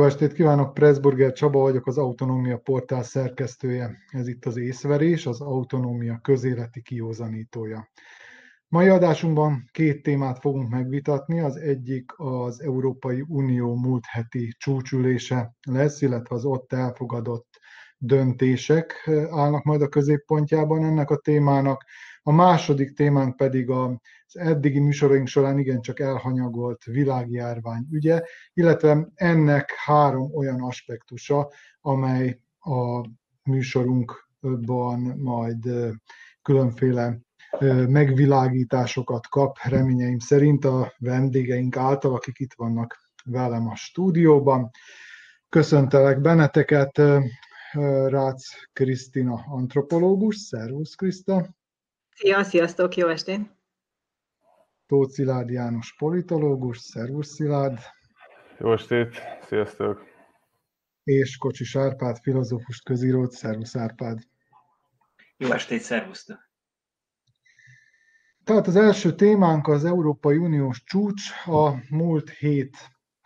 Jó 0.00 0.06
estét 0.06 0.32
kívánok, 0.32 0.74
Pressburger 0.74 1.32
Csaba 1.32 1.60
vagyok, 1.60 1.86
az 1.86 1.98
Autonómia 1.98 2.58
Portál 2.58 3.02
szerkesztője. 3.02 3.98
Ez 4.10 4.28
itt 4.28 4.44
az 4.44 4.56
észverés, 4.56 5.26
az 5.26 5.40
autonómia 5.40 6.18
közéleti 6.22 6.82
kiózanítója. 6.82 7.90
Mai 8.68 8.88
adásunkban 8.88 9.64
két 9.72 10.02
témát 10.02 10.38
fogunk 10.38 10.70
megvitatni. 10.70 11.40
Az 11.40 11.56
egyik 11.56 12.12
az 12.16 12.62
Európai 12.62 13.24
Unió 13.28 13.74
múlt 13.74 14.04
heti 14.06 14.54
csúcsülése 14.58 15.54
lesz, 15.68 16.00
illetve 16.00 16.34
az 16.34 16.44
ott 16.44 16.72
elfogadott 16.72 17.58
döntések 17.98 19.10
állnak 19.30 19.64
majd 19.64 19.82
a 19.82 19.88
középpontjában 19.88 20.84
ennek 20.84 21.10
a 21.10 21.16
témának. 21.16 21.84
A 22.30 22.32
második 22.32 22.92
témánk 22.92 23.36
pedig 23.36 23.70
az 23.70 23.98
eddigi 24.32 24.78
műsoraink 24.78 25.26
során 25.26 25.58
igencsak 25.58 26.00
elhanyagolt 26.00 26.84
világjárvány 26.84 27.86
ügye, 27.90 28.22
illetve 28.54 29.08
ennek 29.14 29.70
három 29.84 30.34
olyan 30.34 30.60
aspektusa, 30.60 31.50
amely 31.80 32.40
a 32.58 33.08
műsorunkban 33.42 35.00
majd 35.00 35.68
különféle 36.42 37.18
megvilágításokat 37.88 39.26
kap, 39.26 39.56
reményeim 39.62 40.18
szerint 40.18 40.64
a 40.64 40.92
vendégeink 40.98 41.76
által, 41.76 42.14
akik 42.14 42.38
itt 42.38 42.54
vannak 42.56 42.98
velem 43.24 43.68
a 43.68 43.76
stúdióban. 43.76 44.70
Köszöntelek 45.48 46.20
benneteket, 46.20 47.02
Rácz 48.08 48.44
Krisztina 48.72 49.44
antropológus, 49.48 50.36
szervusz 50.36 50.94
Kriszta! 50.94 51.58
Szia, 52.20 52.42
sziasztok, 52.42 52.96
jó 52.96 53.08
estét! 53.08 53.40
Tóth 54.86 55.12
Szilárd 55.12 55.50
János 55.50 55.94
politológus, 55.98 56.78
szervusz 56.78 57.34
Szilárd! 57.34 57.78
Jó 58.58 58.72
estét, 58.72 59.22
sziasztok! 59.46 60.04
És 61.04 61.36
Kocsis 61.36 61.76
Árpád, 61.76 62.18
filozófus 62.22 62.80
közírót, 62.80 63.30
szervusz 63.30 63.76
Árpád! 63.76 64.18
Jó 65.36 65.52
estét, 65.52 65.80
szervusztok! 65.80 66.50
Tehát 68.44 68.66
az 68.66 68.76
első 68.76 69.14
témánk 69.14 69.66
az 69.66 69.84
Európai 69.84 70.36
Uniós 70.36 70.82
csúcs. 70.84 71.30
A 71.44 71.74
múlt 71.88 72.30
hét 72.30 72.76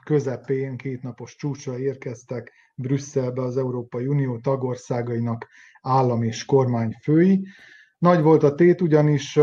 közepén 0.04 0.76
kétnapos 0.76 1.36
csúcsra 1.36 1.78
érkeztek 1.78 2.52
Brüsszelbe 2.74 3.42
az 3.42 3.56
Európai 3.56 4.06
Unió 4.06 4.38
tagországainak 4.38 5.48
állam 5.80 6.22
és 6.22 6.44
kormányfői. 6.44 7.48
Nagy 8.04 8.22
volt 8.22 8.42
a 8.42 8.54
tét, 8.54 8.80
ugyanis 8.80 9.38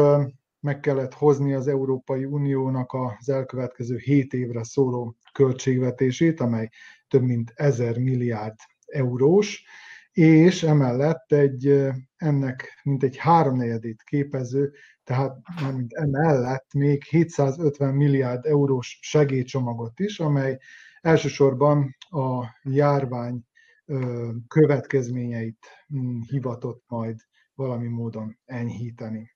meg 0.60 0.80
kellett 0.80 1.14
hozni 1.14 1.54
az 1.54 1.68
Európai 1.68 2.26
Uniónak 2.26 2.94
az 2.94 3.30
elkövetkező 3.30 3.98
7 3.98 4.34
évre 4.34 4.64
szóló 4.64 5.16
költségvetését, 5.34 6.40
amely 6.40 6.70
több 7.08 7.22
mint 7.22 7.52
1000 7.56 7.98
milliárd 7.98 8.56
eurós, 8.86 9.64
és 10.12 10.64
emellett 10.64 11.32
egy, 11.32 11.90
ennek 12.16 12.80
mint 12.84 13.04
egy 13.04 13.18
háromnegyedét 13.18 14.02
képező, 14.04 14.74
tehát 15.04 15.38
mint 15.74 15.94
emellett 15.94 16.74
még 16.74 17.04
750 17.04 17.94
milliárd 17.94 18.46
eurós 18.46 19.00
segélycsomagot 19.02 20.00
is, 20.00 20.20
amely 20.20 20.58
elsősorban 21.02 21.96
a 22.10 22.46
járvány 22.64 23.46
következményeit 24.48 25.66
hm, 25.88 26.20
hivatott 26.30 26.84
majd 26.88 27.16
valami 27.62 27.88
módon 27.88 28.40
enyhíteni. 28.46 29.32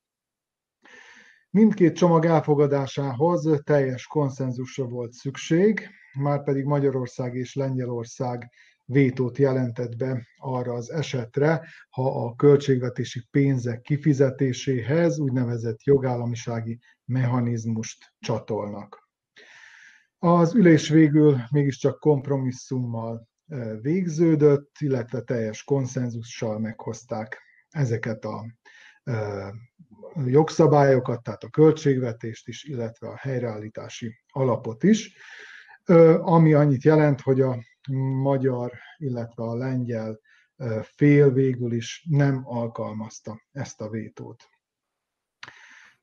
Mindkét 1.50 1.96
csomag 1.96 2.26
elfogadásához 2.26 3.62
teljes 3.64 4.08
konszenzusra 4.08 4.86
volt 4.86 5.14
szükség, 5.14 5.90
már 6.20 6.44
pedig 6.44 6.66
Magyarország 6.66 7.36
és 7.36 7.56
Lengyelország 7.56 8.50
vétót 8.86 9.38
jelentett 9.38 9.96
be 9.98 10.28
arra 10.38 10.74
az 10.74 10.92
esetre, 10.92 11.68
ha 11.90 12.26
a 12.26 12.36
költségvetési 12.36 13.28
pénzek 13.32 13.82
kifizetéséhez 13.82 15.20
úgynevezett 15.20 15.84
jogállamisági 15.84 16.80
mechanizmust 17.06 18.14
csatolnak. 18.20 19.10
Az 20.18 20.56
ülés 20.56 20.90
végül 20.90 21.38
mégiscsak 21.52 22.00
kompromisszummal 22.00 23.28
eh, 23.48 23.80
végződött, 23.82 24.72
illetve 24.80 25.22
teljes 25.22 25.64
konszenzussal 25.64 26.60
meghozták 26.60 27.45
ezeket 27.76 28.26
a 28.26 28.46
jogszabályokat, 30.26 31.24
tehát 31.24 31.44
a 31.44 31.50
költségvetést 31.50 32.48
is, 32.48 32.64
illetve 32.64 33.08
a 33.08 33.18
helyreállítási 33.18 34.16
alapot 34.28 34.84
is, 34.84 35.18
ami 36.20 36.54
annyit 36.54 36.84
jelent, 36.84 37.22
hogy 37.22 37.42
a 37.42 37.58
magyar, 38.22 38.72
illetve 38.98 39.44
a 39.44 39.56
lengyel 39.56 40.20
fél 40.82 41.32
végül 41.32 41.74
is 41.74 42.06
nem 42.10 42.42
alkalmazta 42.44 43.42
ezt 43.52 43.82
a 43.82 43.90
vétót. 43.90 44.44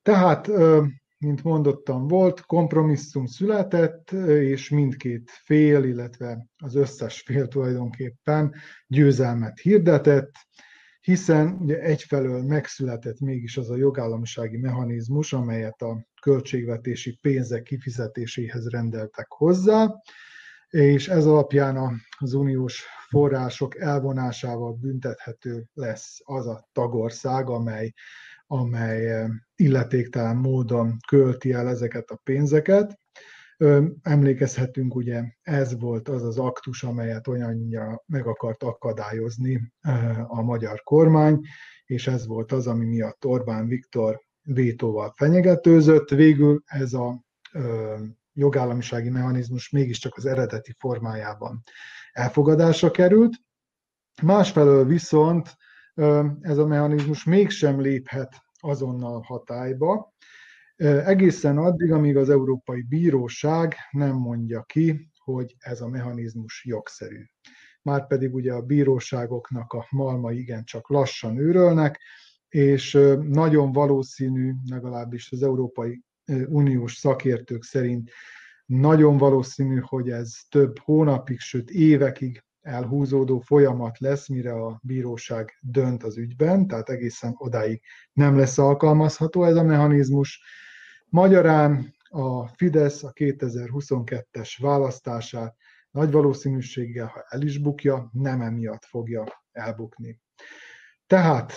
Tehát, 0.03 0.49
mint 1.19 1.43
mondottam, 1.43 2.07
volt, 2.07 2.41
kompromisszum 2.41 3.27
született, 3.27 4.11
és 4.27 4.69
mindkét 4.69 5.31
fél, 5.31 5.85
illetve 5.85 6.47
az 6.57 6.75
összes 6.75 7.21
fél 7.21 7.49
tulajdonképpen 7.49 8.55
győzelmet 8.87 9.59
hirdetett, 9.59 10.33
hiszen 11.03 11.57
ugye 11.61 11.81
egyfelől 11.81 12.43
megszületett 12.43 13.21
mégis 13.21 13.57
az 13.57 13.71
a 13.71 13.77
jogállamisági 13.77 14.57
mechanizmus, 14.57 15.33
amelyet 15.33 15.83
a 15.83 16.07
költségvetési 16.21 17.19
pénzek 17.21 17.63
kifizetéséhez 17.63 18.69
rendeltek 18.69 19.27
hozzá, 19.29 19.95
és 20.69 21.09
ez 21.09 21.27
alapján 21.27 22.01
az 22.19 22.35
uniós 22.35 22.85
források 23.09 23.79
elvonásával 23.79 24.73
büntethető 24.73 25.65
lesz 25.75 26.21
az 26.25 26.47
a 26.47 26.69
tagország, 26.73 27.49
amely, 27.49 27.93
amely 28.47 29.27
illetéktelen 29.57 30.37
módon 30.37 30.97
költi 31.09 31.53
el 31.53 31.69
ezeket 31.69 32.11
a 32.11 32.21
pénzeket. 32.25 33.01
Emlékezhetünk, 34.03 34.95
ugye 34.95 35.23
ez 35.43 35.81
volt 35.81 36.09
az 36.09 36.23
az 36.23 36.39
aktus, 36.39 36.83
amelyet 36.83 37.27
olyannyira 37.27 38.03
meg 38.07 38.27
akart 38.27 38.63
akadályozni 38.63 39.73
a 40.27 40.43
magyar 40.43 40.83
kormány, 40.83 41.41
és 41.85 42.07
ez 42.07 42.27
volt 42.27 42.53
az, 42.53 42.67
ami 42.67 42.85
miatt 42.85 43.25
Orbán 43.25 43.67
Viktor 43.67 44.21
vétóval 44.43 45.13
fenyegetőzött. 45.17 46.09
Végül 46.09 46.63
ez 46.65 46.93
a 46.93 47.25
jogállamisági 48.33 49.09
mechanizmus 49.09 49.71
mégiscsak 49.71 50.17
az 50.17 50.27
eredeti 50.27 50.75
formájában 50.79 51.63
elfogadásra 52.13 52.91
került. 52.91 53.35
Másfelől 54.23 54.85
viszont 54.85 55.57
ez 56.41 56.59
a 56.59 56.67
mechanizmus 56.67 57.25
mégsem 57.25 57.81
léphet 57.81 58.43
azonnal 58.61 59.21
hatályba, 59.21 60.13
Egészen 60.83 61.59
addig, 61.59 61.93
amíg 61.93 62.17
az 62.17 62.31
Európai 62.31 62.83
Bíróság 62.83 63.75
nem 63.91 64.17
mondja 64.17 64.63
ki, 64.63 65.11
hogy 65.19 65.55
ez 65.59 65.81
a 65.81 65.89
mechanizmus 65.89 66.65
jogszerű. 66.65 67.25
Márpedig 67.83 68.35
ugye 68.35 68.53
a 68.53 68.63
bíróságoknak 68.63 69.73
a 69.73 69.87
malma 69.91 70.33
igencsak 70.33 70.89
lassan 70.89 71.39
őrölnek, 71.39 72.01
és 72.49 72.93
nagyon 73.21 73.73
valószínű, 73.73 74.53
legalábbis 74.71 75.33
az 75.33 75.43
Európai 75.43 76.03
Uniós 76.47 76.95
szakértők 76.95 77.63
szerint 77.63 78.11
nagyon 78.67 79.17
valószínű, 79.17 79.79
hogy 79.79 80.11
ez 80.11 80.35
több 80.49 80.79
hónapig, 80.79 81.39
sőt 81.39 81.71
évekig 81.71 82.45
elhúzódó 82.61 83.39
folyamat 83.39 83.99
lesz, 83.99 84.29
mire 84.29 84.53
a 84.53 84.81
bíróság 84.83 85.59
dönt 85.61 86.03
az 86.03 86.17
ügyben, 86.17 86.67
tehát 86.67 86.89
egészen 86.89 87.35
odáig 87.39 87.81
nem 88.13 88.37
lesz 88.37 88.59
alkalmazható 88.59 89.45
ez 89.45 89.57
a 89.57 89.63
mechanizmus, 89.63 90.41
Magyarán 91.13 91.95
a 92.09 92.47
Fidesz 92.47 93.03
a 93.03 93.13
2022-es 93.13 94.57
választását 94.61 95.57
nagy 95.91 96.11
valószínűséggel, 96.11 97.07
ha 97.07 97.25
el 97.29 97.43
is 97.43 97.59
bukja, 97.59 98.11
nem 98.13 98.41
emiatt 98.41 98.85
fogja 98.85 99.25
elbukni. 99.51 100.21
Tehát, 101.07 101.53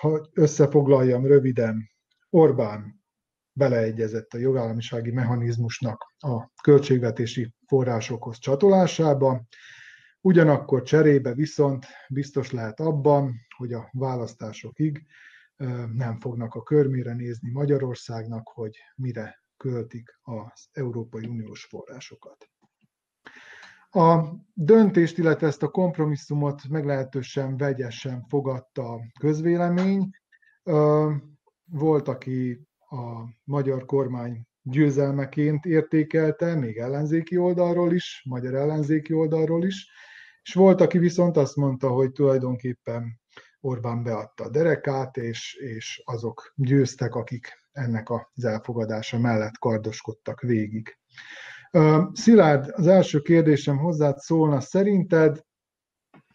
ha 0.00 0.28
összefoglaljam 0.32 1.26
röviden, 1.26 1.90
Orbán 2.30 3.02
beleegyezett 3.52 4.32
a 4.32 4.38
jogállamisági 4.38 5.10
mechanizmusnak 5.10 6.14
a 6.18 6.52
költségvetési 6.62 7.54
forrásokhoz 7.66 8.38
csatolásába, 8.38 9.42
ugyanakkor 10.20 10.82
cserébe 10.82 11.34
viszont 11.34 11.86
biztos 12.08 12.50
lehet 12.50 12.80
abban, 12.80 13.34
hogy 13.56 13.72
a 13.72 13.88
választásokig 13.92 15.06
nem 15.92 16.18
fognak 16.20 16.54
a 16.54 16.62
körmére 16.62 17.14
nézni 17.14 17.50
Magyarországnak, 17.50 18.48
hogy 18.48 18.76
mire 18.96 19.42
költik 19.56 20.18
az 20.22 20.68
Európai 20.72 21.26
Uniós 21.26 21.64
forrásokat. 21.64 22.50
A 23.90 24.24
döntést, 24.54 25.18
illetve 25.18 25.46
ezt 25.46 25.62
a 25.62 25.68
kompromisszumot 25.68 26.68
meglehetősen 26.68 27.56
vegyesen 27.56 28.24
fogadta 28.28 28.92
a 28.92 29.00
közvélemény. 29.20 30.10
Volt, 31.64 32.08
aki 32.08 32.68
a 32.88 33.24
magyar 33.44 33.84
kormány 33.84 34.42
győzelmeként 34.62 35.64
értékelte, 35.64 36.54
még 36.54 36.76
ellenzéki 36.76 37.36
oldalról 37.36 37.92
is, 37.92 38.22
magyar 38.28 38.54
ellenzéki 38.54 39.12
oldalról 39.12 39.64
is, 39.64 39.90
és 40.42 40.54
volt, 40.54 40.80
aki 40.80 40.98
viszont 40.98 41.36
azt 41.36 41.56
mondta, 41.56 41.88
hogy 41.88 42.12
tulajdonképpen 42.12 43.19
Orbán 43.60 44.02
beadta 44.02 44.44
a 44.44 44.50
derekát, 44.50 45.16
és, 45.16 45.54
és 45.54 46.02
azok 46.04 46.52
győztek, 46.56 47.14
akik 47.14 47.58
ennek 47.72 48.10
az 48.10 48.44
elfogadása 48.44 49.18
mellett 49.18 49.58
kardoskodtak 49.58 50.40
végig. 50.40 50.98
Szilárd, 52.12 52.70
az 52.72 52.86
első 52.86 53.20
kérdésem 53.20 53.78
hozzád 53.78 54.18
szólna, 54.18 54.60
szerinted 54.60 55.44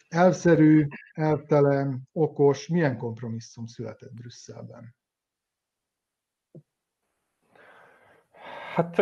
elszerű, 0.07 0.88
elvtelen, 1.13 2.10
okos, 2.12 2.68
milyen 2.68 2.98
kompromisszum 2.98 3.66
született 3.66 4.13
Brüsszelben? 4.13 4.95
Hát, 8.75 9.01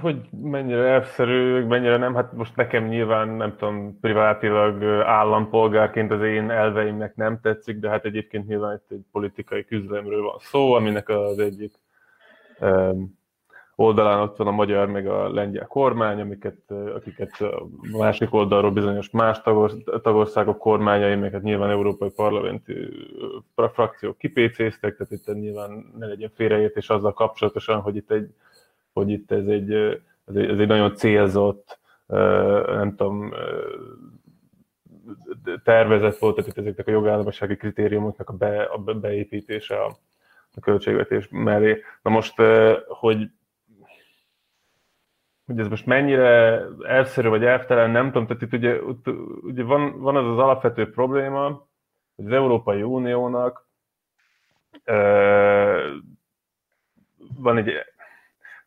hogy 0.00 0.28
mennyire 0.42 0.84
elszerű, 0.84 1.64
mennyire 1.64 1.96
nem, 1.96 2.14
hát 2.14 2.32
most 2.32 2.56
nekem 2.56 2.84
nyilván, 2.84 3.28
nem 3.28 3.56
tudom, 3.56 3.98
privátilag 4.00 4.82
állampolgárként 5.04 6.10
az 6.10 6.22
én 6.22 6.50
elveimnek 6.50 7.16
nem 7.16 7.40
tetszik, 7.40 7.78
de 7.78 7.88
hát 7.88 8.04
egyébként 8.04 8.46
nyilván 8.46 8.74
itt 8.74 8.90
egy 8.90 9.04
politikai 9.12 9.64
küzdelemről 9.64 10.22
van 10.22 10.38
szó, 10.38 10.72
aminek 10.72 11.08
az 11.08 11.38
egyik 11.38 11.72
oldalán 13.76 14.20
ott 14.20 14.36
van 14.36 14.46
a 14.46 14.50
magyar 14.50 14.88
meg 14.88 15.06
a 15.06 15.32
lengyel 15.32 15.66
kormány, 15.66 16.20
amiket, 16.20 16.70
akiket 16.94 17.40
a 17.40 17.66
másik 17.98 18.34
oldalról 18.34 18.70
bizonyos 18.70 19.10
más 19.10 19.40
tagországok 20.02 20.58
kormányai, 20.58 21.14
meg 21.14 21.32
hát 21.32 21.42
nyilván 21.42 21.70
európai 21.70 22.10
parlamenti 22.10 22.74
frakciók 23.72 24.18
kipécéztek, 24.18 24.96
tehát 24.96 25.12
itt 25.12 25.34
nyilván 25.34 25.92
ne 25.98 26.06
legyen 26.06 26.30
félreértés 26.34 26.88
azzal 26.88 27.12
kapcsolatosan, 27.12 27.80
hogy 27.80 27.96
itt, 27.96 28.10
egy, 28.10 28.30
hogy 28.98 29.10
itt 29.10 29.30
ez, 29.30 29.46
egy, 29.46 29.72
ez, 30.24 30.34
egy, 30.34 30.48
ez 30.48 30.58
egy 30.58 30.66
nagyon 30.66 30.94
célzott, 30.94 31.78
nem 32.66 32.94
tudom, 32.96 33.32
tervezet 35.64 36.18
volt, 36.18 36.34
tehát 36.36 36.50
itt 36.50 36.58
ezeknek 36.58 36.86
a 36.86 36.90
jogállamisági 36.90 37.56
kritériumoknak 37.56 38.30
a, 38.30 38.32
be, 38.32 38.62
a 38.62 38.78
beépítése 38.78 39.82
a, 39.82 39.96
a 40.54 40.60
költségvetés 40.60 41.28
mellé. 41.30 41.82
Na 42.02 42.10
most, 42.10 42.34
hogy 42.86 43.30
hogy 45.48 45.58
ez 45.58 45.68
most 45.68 45.86
mennyire 45.86 46.62
elszerű 46.86 47.28
vagy 47.28 47.44
elvtelen, 47.44 47.90
nem 47.90 48.06
tudom, 48.06 48.26
tehát 48.26 48.42
itt 48.42 48.52
ugye, 48.52 48.78
ugye 49.42 49.62
van, 49.62 50.00
van 50.00 50.16
az 50.16 50.26
az 50.26 50.38
alapvető 50.38 50.90
probléma, 50.90 51.68
hogy 52.16 52.26
az 52.26 52.32
Európai 52.32 52.82
Uniónak 52.82 53.68
van 57.36 57.56
egy 57.56 57.70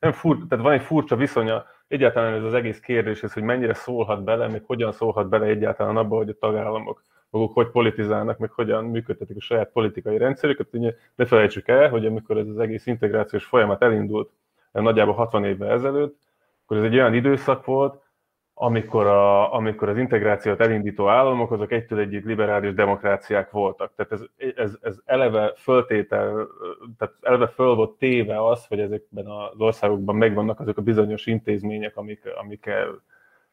nem 0.02 0.12
fur, 0.12 0.38
tehát 0.50 0.64
van 0.64 0.74
egy 0.74 0.82
furcsa 0.82 1.16
viszonya 1.16 1.66
egyáltalán 1.88 2.34
ez 2.34 2.44
az 2.44 2.54
egész 2.54 2.80
kérdéshez, 2.80 3.34
hogy 3.34 3.44
mennyire 3.44 3.74
szólhat 3.74 4.24
bele, 4.24 4.48
még 4.48 4.62
hogyan 4.66 4.92
szólhat 4.92 5.30
bele 5.30 5.46
egyáltalán 5.46 5.98
abba, 5.98 6.16
hogy 6.16 6.30
a 6.30 6.38
tagállamok 6.40 7.02
maguk 7.32 7.54
hogy 7.54 7.68
politizálnak, 7.68 8.38
meg 8.38 8.52
hogyan 8.52 8.86
működtetik 8.86 9.38
a 9.38 9.42
saját 9.42 9.72
politikai 9.72 10.18
rendszerüket. 10.18 10.68
Ugye 10.72 10.96
ne 11.16 11.26
felejtsük 11.26 11.68
el, 11.68 11.90
hogy 11.90 12.06
amikor 12.06 12.38
ez 12.38 12.48
az 12.48 12.60
egész 12.60 12.86
integrációs 12.86 13.46
folyamat 13.46 13.82
elindult 13.82 14.30
nagyjából 14.72 15.14
60 15.14 15.46
évvel 15.46 15.72
ezelőtt, 15.72 16.20
akkor 16.64 16.78
ez 16.78 16.84
egy 16.84 16.94
olyan 16.94 17.14
időszak 17.14 17.66
volt, 17.66 18.02
amikor, 18.64 19.08
a, 19.08 19.54
amikor 19.54 19.90
az 19.90 19.98
integrációt 19.98 20.60
elindító 20.60 21.08
államok, 21.08 21.52
azok 21.52 21.72
egytől 21.72 22.00
egyik 22.00 22.26
liberális 22.26 22.74
demokráciák 22.74 23.52
voltak. 23.52 23.92
Tehát 23.96 24.12
ez, 24.12 24.22
ez, 24.56 24.78
ez 24.82 25.00
eleve 25.06 25.54
föltétel, 25.58 26.48
tehát 26.98 27.14
eleve 27.22 27.48
föl 27.48 27.76
volt 27.76 27.98
téve 27.98 28.48
az, 28.48 28.66
hogy 28.66 28.80
ezekben 28.80 29.26
az 29.26 29.60
országokban 29.60 30.16
megvannak 30.16 30.60
azok 30.60 30.78
a 30.78 30.82
bizonyos 30.82 31.26
intézmények, 31.26 31.98
amik, 31.98 32.22
amikkel 32.42 33.02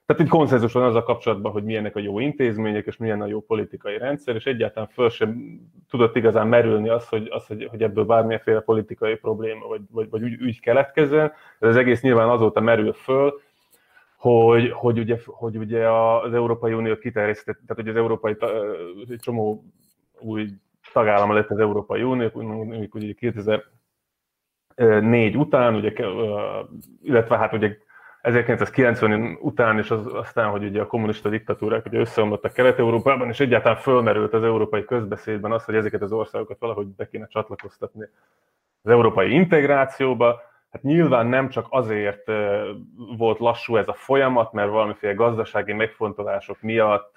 tehát 0.07 0.23
itt 0.23 0.29
konszenzus 0.29 0.73
van 0.73 0.83
azzal 0.83 1.03
kapcsolatban, 1.03 1.53
hogy 1.53 1.65
milyenek 1.65 1.97
a 1.97 2.01
jó 2.01 2.19
intézmények, 2.19 2.87
és 2.87 2.97
milyen 2.97 3.21
a 3.21 3.27
jó 3.27 3.41
politikai 3.41 3.99
rendszer, 3.99 4.35
és 4.35 4.45
egyáltalán 4.45 4.89
föl 4.89 5.11
sem 5.11 5.61
tudott 5.91 6.17
igazán 6.17 6.49
merülni 6.49 6.89
az, 6.89 7.09
hogy, 7.09 7.29
az, 7.31 7.47
hogy, 7.47 7.67
hogy 7.71 7.83
ebből 7.83 8.05
bármilyenféle 8.05 8.61
politikai 8.61 9.15
probléma 9.15 9.67
vagy, 9.67 9.81
vagy, 9.91 10.11
vagy 10.11 10.23
ügy, 10.23 10.41
ügy 10.41 10.61
keletkezzen. 10.61 11.33
Ez 11.59 11.69
az 11.69 11.77
egész 11.77 12.01
nyilván 12.01 12.29
azóta 12.29 12.61
merül 12.61 12.93
föl, 12.93 13.41
hogy, 14.19 14.71
hogy, 14.71 14.99
ugye, 14.99 15.19
hogy 15.27 15.57
ugye 15.57 15.91
az 15.91 16.35
Európai 16.35 16.73
Unió 16.73 16.97
kiterjesztett, 16.97 17.59
tehát 17.67 17.83
hogy 17.83 17.89
az 17.89 17.97
Európai 17.97 18.37
egy 19.09 19.21
csomó 19.21 19.65
új 20.19 20.49
tagállama 20.93 21.35
lett 21.35 21.51
az 21.51 21.59
Európai 21.59 22.03
Unió, 22.03 22.31
mondjuk 22.33 22.95
ugye 22.95 23.13
2004 23.13 25.37
után, 25.37 25.75
ugye, 25.75 25.93
illetve 27.03 27.37
hát 27.37 27.53
ugye 27.53 27.77
1990 28.21 29.39
után, 29.41 29.79
és 29.79 29.91
az, 29.91 30.15
aztán, 30.15 30.51
hogy 30.51 30.65
ugye 30.65 30.81
a 30.81 30.87
kommunista 30.87 31.29
diktatúrák 31.29 31.87
ugye 31.87 31.99
összeomlottak 31.99 32.53
Kelet-Európában, 32.53 33.29
és 33.29 33.41
egyáltalán 33.41 33.79
fölmerült 33.79 34.35
az 34.35 34.43
európai 34.43 34.85
közbeszédben 34.85 35.53
az, 35.53 35.65
hogy 35.65 35.75
ezeket 35.75 36.03
az 36.03 36.13
országokat 36.13 36.59
valahogy 36.59 36.87
be 36.87 37.09
kéne 37.09 37.27
csatlakoztatni 37.27 38.09
az 38.83 38.91
európai 38.91 39.33
integrációba. 39.33 40.41
Hát 40.79 40.87
nyilván 40.87 41.27
nem 41.27 41.49
csak 41.49 41.67
azért 41.71 42.31
volt 43.17 43.39
lassú 43.39 43.77
ez 43.77 43.89
a 43.89 43.93
folyamat, 43.93 44.53
mert 44.53 44.71
valamiféle 44.71 45.13
gazdasági 45.13 45.73
megfontolások 45.73 46.61
miatt 46.61 47.15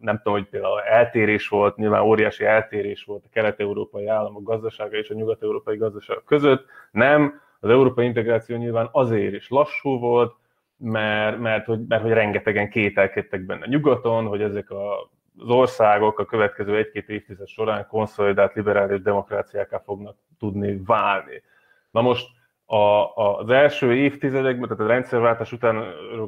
nem 0.00 0.16
tudom, 0.16 0.32
hogy 0.32 0.48
például 0.48 0.80
eltérés 0.80 1.48
volt, 1.48 1.76
nyilván 1.76 2.02
óriási 2.02 2.44
eltérés 2.44 3.04
volt 3.04 3.24
a 3.24 3.28
kelet-európai 3.32 4.06
államok 4.06 4.42
gazdasága 4.42 4.96
és 4.96 5.10
a 5.10 5.14
nyugat-európai 5.14 5.76
gazdaság 5.76 6.22
között. 6.24 6.66
Nem, 6.90 7.40
az 7.60 7.70
európai 7.70 8.06
integráció 8.06 8.56
nyilván 8.56 8.88
azért 8.92 9.34
is 9.34 9.48
lassú 9.48 9.98
volt, 9.98 10.34
mert, 10.76 11.38
mert, 11.38 11.64
hogy, 11.64 11.80
mert 11.88 12.02
hogy 12.02 12.12
rengetegen 12.12 12.70
kételkedtek 12.70 13.40
benne 13.40 13.66
nyugaton, 13.66 14.26
hogy 14.26 14.42
ezek 14.42 14.70
a, 14.70 15.10
az 15.38 15.48
országok 15.48 16.18
a 16.18 16.24
következő 16.24 16.76
egy-két 16.76 17.08
évtized 17.08 17.48
során 17.48 17.86
konszolidált 17.86 18.54
liberális 18.54 19.02
demokráciáká 19.02 19.82
fognak 19.84 20.16
tudni 20.38 20.80
válni. 20.86 21.42
Na 21.90 22.00
most 22.00 22.26
a, 22.64 23.14
az 23.14 23.50
első 23.50 23.94
évtizedekben, 23.94 24.68
tehát 24.68 24.84
a 24.84 24.86
rendszerváltás 24.92 25.52
után, 25.52 25.84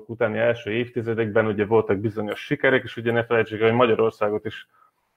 utáni 0.06 0.38
első 0.38 0.70
évtizedekben 0.70 1.46
ugye 1.46 1.66
voltak 1.66 1.98
bizonyos 1.98 2.40
sikerek, 2.40 2.82
és 2.82 2.96
ugye 2.96 3.12
ne 3.12 3.24
felejtsük 3.24 3.60
el, 3.60 3.68
hogy 3.68 3.76
Magyarországot 3.76 4.44
is 4.44 4.68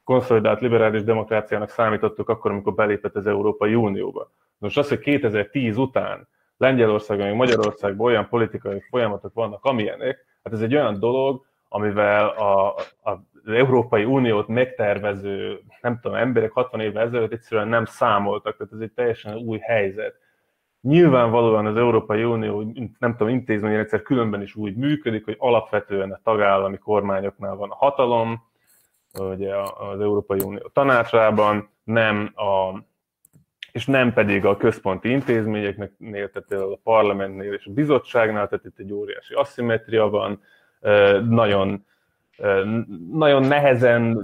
konszolidált 0.03 0.61
liberális 0.61 1.03
demokráciának 1.03 1.69
számítottuk 1.69 2.29
akkor, 2.29 2.51
amikor 2.51 2.73
belépett 2.73 3.15
az 3.15 3.27
Európai 3.27 3.75
Unióba. 3.75 4.31
Most 4.57 4.77
az, 4.77 4.89
hogy 4.89 4.99
2010 4.99 5.77
után 5.77 6.27
Lengyelországban, 6.57 7.27
meg 7.27 7.35
Magyarországban 7.35 8.05
olyan 8.05 8.29
politikai 8.29 8.81
folyamatok 8.89 9.33
vannak, 9.33 9.63
amilyenek, 9.63 10.25
hát 10.43 10.53
ez 10.53 10.61
egy 10.61 10.75
olyan 10.75 10.99
dolog, 10.99 11.45
amivel 11.69 12.27
a, 12.27 12.75
a, 12.75 12.83
az 13.03 13.53
Európai 13.53 14.03
Uniót 14.03 14.47
megtervező, 14.47 15.59
nem 15.81 15.99
tudom, 15.99 16.17
emberek 16.17 16.51
60 16.51 16.79
évvel 16.79 17.05
ezelőtt 17.05 17.31
egyszerűen 17.31 17.67
nem 17.67 17.85
számoltak, 17.85 18.57
tehát 18.57 18.73
ez 18.73 18.79
egy 18.79 18.91
teljesen 18.91 19.35
új 19.35 19.57
helyzet. 19.57 20.19
Nyilvánvalóan 20.85 21.65
az 21.65 21.77
Európai 21.77 22.23
Unió, 22.23 22.73
nem 22.99 23.15
tudom, 23.15 23.33
intézményrendszer 23.33 24.01
különben 24.01 24.41
is 24.41 24.55
úgy 24.55 24.75
működik, 24.75 25.25
hogy 25.25 25.35
alapvetően 25.37 26.11
a 26.11 26.19
tagállami 26.23 26.77
kormányoknál 26.77 27.55
van 27.55 27.69
a 27.69 27.75
hatalom, 27.75 28.43
ugye 29.19 29.55
az 29.91 29.99
Európai 29.99 30.39
Unió 30.43 30.69
tanácsában, 30.73 31.69
nem 31.83 32.31
a 32.35 32.83
és 33.71 33.85
nem 33.85 34.13
pedig 34.13 34.45
a 34.45 34.57
központi 34.57 35.09
intézményeknél, 35.09 36.29
tehát 36.29 36.51
a 36.51 36.79
parlamentnél 36.83 37.53
és 37.53 37.65
a 37.65 37.71
bizottságnál, 37.71 38.47
tehát 38.47 38.65
itt 38.65 38.79
egy 38.79 38.91
óriási 38.91 39.33
asszimetria 39.33 40.09
van, 40.09 40.41
nagyon, 41.29 41.85
nagyon 43.11 43.43
nehezen, 43.43 44.21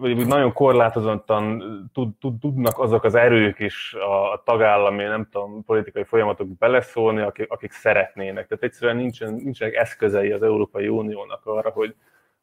vagy 0.00 0.26
nagyon 0.26 0.52
korlátozottan 0.52 1.62
tud, 1.92 2.08
tud, 2.20 2.38
tudnak 2.40 2.78
azok 2.78 3.04
az 3.04 3.14
erők 3.14 3.58
is 3.58 3.94
a 3.94 4.42
tagállami, 4.44 5.02
nem 5.02 5.28
tudom, 5.30 5.64
politikai 5.64 6.04
folyamatok 6.04 6.48
beleszólni, 6.48 7.20
akik, 7.20 7.50
akik 7.50 7.72
szeretnének. 7.72 8.46
Tehát 8.46 8.64
egyszerűen 8.64 8.96
nincsen, 8.96 9.34
nincsenek 9.34 9.74
eszközei 9.74 10.32
az 10.32 10.42
Európai 10.42 10.88
Uniónak 10.88 11.46
arra, 11.46 11.70
hogy, 11.70 11.94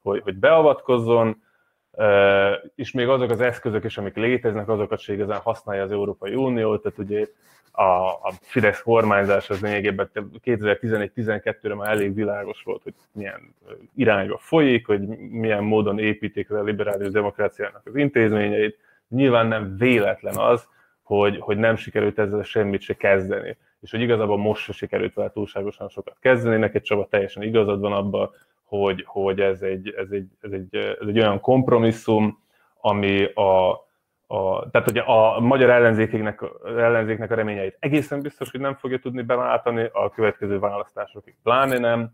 hogy, 0.01 0.21
hogy 0.23 0.35
beavatkozzon, 0.35 1.41
és 2.75 2.91
még 2.91 3.07
azok 3.07 3.29
az 3.29 3.41
eszközök 3.41 3.83
is, 3.83 3.97
amik 3.97 4.15
léteznek, 4.15 4.69
azokat 4.69 4.99
se 4.99 5.13
igazán 5.13 5.39
használja 5.39 5.83
az 5.83 5.91
Európai 5.91 6.35
Unió, 6.35 6.77
tehát 6.77 6.97
ugye 6.97 7.27
a, 7.71 8.07
a 8.07 8.33
Fidesz 8.41 8.81
kormányzás 8.81 9.49
az 9.49 9.61
lényegében 9.61 10.09
2011-12-re 10.45 11.75
már 11.75 11.89
elég 11.89 12.13
világos 12.13 12.63
volt, 12.63 12.83
hogy 12.83 12.93
milyen 13.11 13.55
irányba 13.95 14.37
folyik, 14.37 14.85
hogy 14.85 15.07
milyen 15.17 15.63
módon 15.63 15.99
építik 15.99 16.51
a 16.51 16.63
liberális 16.63 17.09
demokráciának 17.09 17.81
az 17.85 17.95
intézményeit. 17.95 18.77
Nyilván 19.09 19.47
nem 19.47 19.75
véletlen 19.77 20.35
az, 20.35 20.67
hogy, 21.03 21.37
hogy 21.39 21.57
nem 21.57 21.75
sikerült 21.75 22.19
ezzel 22.19 22.43
semmit 22.43 22.81
se 22.81 22.93
kezdeni. 22.93 23.57
És 23.81 23.91
hogy 23.91 24.01
igazából 24.01 24.37
most 24.37 24.63
se 24.63 24.73
sikerült 24.73 25.13
vele 25.13 25.31
túlságosan 25.31 25.89
sokat 25.89 26.17
kezdeni, 26.19 26.57
neked 26.57 26.81
Csaba 26.81 27.07
teljesen 27.09 27.43
igazad 27.43 27.79
van 27.79 27.93
abban, 27.93 28.29
hogy, 28.69 29.03
hogy 29.07 29.39
ez, 29.39 29.61
egy, 29.61 29.89
ez, 29.89 30.11
egy, 30.11 30.27
ez, 30.41 30.51
egy, 30.51 30.75
ez 30.75 31.07
egy 31.07 31.19
olyan 31.19 31.39
kompromisszum, 31.39 32.43
ami 32.81 33.23
a, 33.23 33.69
a, 34.27 34.69
tehát 34.71 34.89
ugye 34.89 35.01
a 35.01 35.39
magyar 35.39 35.69
ellenzéknek, 35.69 36.43
ellenzéknek 36.65 37.31
a 37.31 37.35
reményeit 37.35 37.77
egészen 37.79 38.21
biztos, 38.21 38.51
hogy 38.51 38.59
nem 38.59 38.75
fogja 38.75 38.99
tudni 38.99 39.21
beváltani, 39.21 39.89
a 39.93 40.09
következő 40.09 40.59
választásokig 40.59 41.35
pláne 41.43 41.77
nem, 41.77 42.11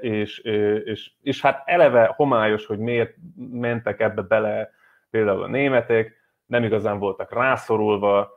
és, 0.00 0.38
és, 0.84 1.10
és 1.22 1.40
hát 1.40 1.62
eleve 1.64 2.12
homályos, 2.16 2.66
hogy 2.66 2.78
miért 2.78 3.14
mentek 3.50 4.00
ebbe 4.00 4.22
bele 4.22 4.70
például 5.10 5.42
a 5.42 5.48
németek, 5.48 6.16
nem 6.46 6.64
igazán 6.64 6.98
voltak 6.98 7.32
rászorulva, 7.32 8.30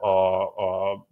a, 0.00 0.42
a 0.42 1.06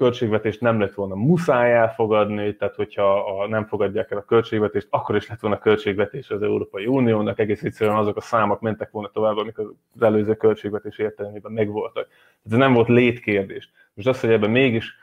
költségvetést 0.00 0.60
nem 0.60 0.80
lett 0.80 0.94
volna 0.94 1.14
muszáj 1.14 1.72
elfogadni, 1.74 2.56
tehát 2.56 2.74
hogyha 2.74 3.18
a, 3.18 3.48
nem 3.48 3.66
fogadják 3.66 4.10
el 4.10 4.18
a 4.18 4.24
költségvetést, 4.24 4.86
akkor 4.90 5.16
is 5.16 5.28
lett 5.28 5.40
volna 5.40 5.58
költségvetés 5.58 6.30
az 6.30 6.42
Európai 6.42 6.86
Uniónak, 6.86 7.38
egész 7.38 7.62
egyszerűen 7.62 7.96
azok 7.96 8.16
a 8.16 8.20
számok 8.20 8.60
mentek 8.60 8.90
volna 8.90 9.08
tovább, 9.08 9.36
amik 9.36 9.58
az 9.58 10.02
előző 10.02 10.34
költségvetés 10.34 10.98
értelemében 10.98 11.52
megvoltak. 11.52 12.08
Ez 12.44 12.52
nem 12.52 12.72
volt 12.72 12.88
létkérdés. 12.88 13.70
Most 13.94 14.08
az, 14.08 14.20
hogy 14.20 14.30
ebben 14.30 14.50
mégis 14.50 14.94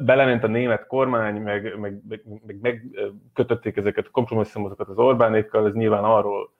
belement 0.00 0.44
a 0.44 0.46
német 0.46 0.86
kormány, 0.86 1.34
meg, 1.34 1.78
meg, 1.78 2.02
meg, 2.08 2.22
meg 2.46 2.58
megkötötték 2.60 3.76
ezeket 3.76 4.06
a 4.06 4.10
kompromisszumokat 4.10 4.88
az 4.88 4.98
Orbánékkal, 4.98 5.66
ez 5.66 5.74
nyilván 5.74 6.04
arról 6.04 6.52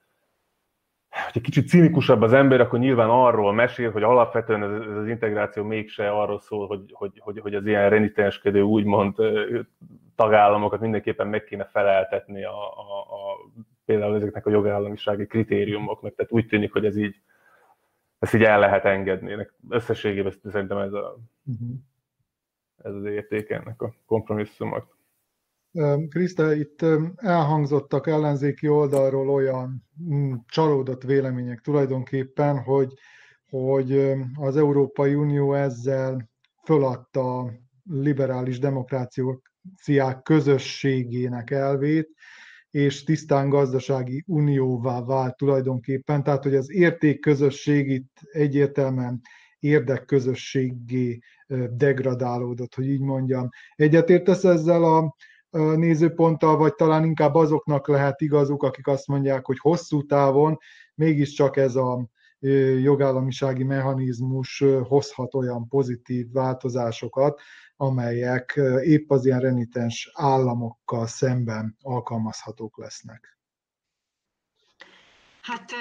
hogy 1.09 1.31
egy 1.33 1.41
kicsit 1.41 1.67
cinikusabb 1.67 2.21
az 2.21 2.33
ember, 2.33 2.61
akkor 2.61 2.79
nyilván 2.79 3.09
arról 3.09 3.53
mesél, 3.53 3.91
hogy 3.91 4.03
alapvetően 4.03 4.63
ez, 4.63 4.87
ez 4.89 4.97
az 4.97 5.07
integráció 5.07 5.63
mégse 5.63 6.09
arról 6.09 6.39
szól, 6.39 6.67
hogy, 6.67 6.91
hogy, 6.93 7.19
hogy, 7.19 7.39
hogy 7.39 7.55
az 7.55 7.65
ilyen 7.65 7.89
renitenskedő 7.89 8.61
úgymond 8.61 9.15
tagállamokat 10.15 10.79
mindenképpen 10.79 11.27
meg 11.27 11.43
kéne 11.43 11.65
feleltetni 11.65 12.43
a, 12.43 12.77
a, 12.77 12.99
a, 12.99 13.51
például 13.85 14.15
ezeknek 14.15 14.45
a 14.45 14.49
jogállamisági 14.49 15.25
kritériumoknak. 15.25 16.15
Tehát 16.15 16.31
úgy 16.31 16.47
tűnik, 16.47 16.71
hogy 16.71 16.85
ez 16.85 16.97
így, 16.97 17.15
ezt 18.19 18.33
így 18.33 18.43
el 18.43 18.59
lehet 18.59 18.85
engedni. 18.85 19.47
Összességében 19.69 20.33
szerintem 20.43 20.77
ez, 20.77 20.93
a, 20.93 21.17
uh-huh. 21.45 21.69
ez 22.83 22.93
az 22.93 23.05
értéke 23.05 23.55
ennek 23.55 23.81
a 23.81 23.93
kompromisszumok. 24.05 24.97
Kriszta, 26.09 26.53
itt 26.53 26.85
elhangzottak 27.15 28.07
ellenzéki 28.07 28.67
oldalról 28.67 29.29
olyan 29.29 29.83
mm, 30.03 30.33
csalódott 30.47 31.03
vélemények 31.03 31.59
tulajdonképpen, 31.59 32.57
hogy, 32.57 32.93
hogy 33.49 34.13
az 34.33 34.57
Európai 34.57 35.13
Unió 35.13 35.53
ezzel 35.53 36.29
föladta 36.63 37.39
a 37.39 37.51
liberális 37.83 38.59
demokráciák 38.59 40.21
közösségének 40.23 41.51
elvét, 41.51 42.09
és 42.69 43.03
tisztán 43.03 43.49
gazdasági 43.49 44.23
unióvá 44.27 45.01
vált 45.01 45.37
tulajdonképpen. 45.37 46.23
Tehát, 46.23 46.43
hogy 46.43 46.55
az 46.55 46.71
értékközösség 46.71 47.89
itt 47.89 48.19
egyértelműen 48.31 49.21
érdekközösségé 49.59 51.19
degradálódott, 51.71 52.75
hogy 52.75 52.89
így 52.89 53.01
mondjam. 53.01 53.49
Egyetértesz 53.75 54.43
ezzel 54.43 54.83
a 54.83 55.15
nézőponttal, 55.51 56.57
vagy 56.57 56.75
talán 56.75 57.03
inkább 57.03 57.35
azoknak 57.35 57.87
lehet 57.87 58.21
igazuk, 58.21 58.63
akik 58.63 58.87
azt 58.87 59.07
mondják, 59.07 59.45
hogy 59.45 59.57
hosszú 59.59 60.05
távon 60.05 60.57
mégiscsak 60.95 61.57
ez 61.57 61.75
a 61.75 62.09
jogállamisági 62.81 63.63
mechanizmus 63.63 64.63
hozhat 64.83 65.33
olyan 65.33 65.67
pozitív 65.67 66.31
változásokat, 66.31 67.41
amelyek 67.75 68.59
épp 68.81 69.09
az 69.09 69.25
ilyen 69.25 69.39
renitens 69.39 70.11
államokkal 70.13 71.07
szemben 71.07 71.77
alkalmazhatók 71.81 72.77
lesznek. 72.77 73.37
Hát 75.41 75.71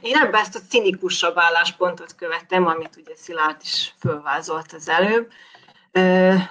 én 0.00 0.16
ebben 0.16 0.40
ezt 0.40 0.54
a 0.54 0.60
cinikusabb 0.68 1.36
álláspontot 1.36 2.14
követtem, 2.14 2.66
amit 2.66 2.96
ugye 2.96 3.14
Szilárd 3.16 3.56
is 3.60 3.94
fölvázolt 3.98 4.72
az 4.72 4.88
előbb. 4.88 5.30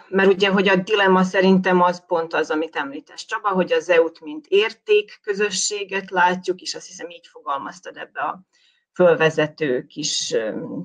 Mert 0.08 0.34
ugye, 0.34 0.50
hogy 0.50 0.68
a 0.68 0.76
dilemma 0.76 1.24
szerintem 1.24 1.82
az 1.82 2.06
pont 2.06 2.34
az, 2.34 2.50
amit 2.50 2.76
említes 2.76 3.26
Csaba, 3.26 3.50
hogy 3.50 3.72
az 3.72 3.90
EU-t 3.90 4.22
mint 4.22 4.46
érték 4.48 5.20
közösséget 5.22 6.10
látjuk, 6.10 6.62
és 6.62 6.76
azt 6.76 6.88
hiszem 6.88 7.10
így 7.10 7.28
fogalmaztad 7.28 7.98
ebbe 7.98 8.20
a 8.20 8.42
fölvezető 8.94 9.86
kis 9.86 10.36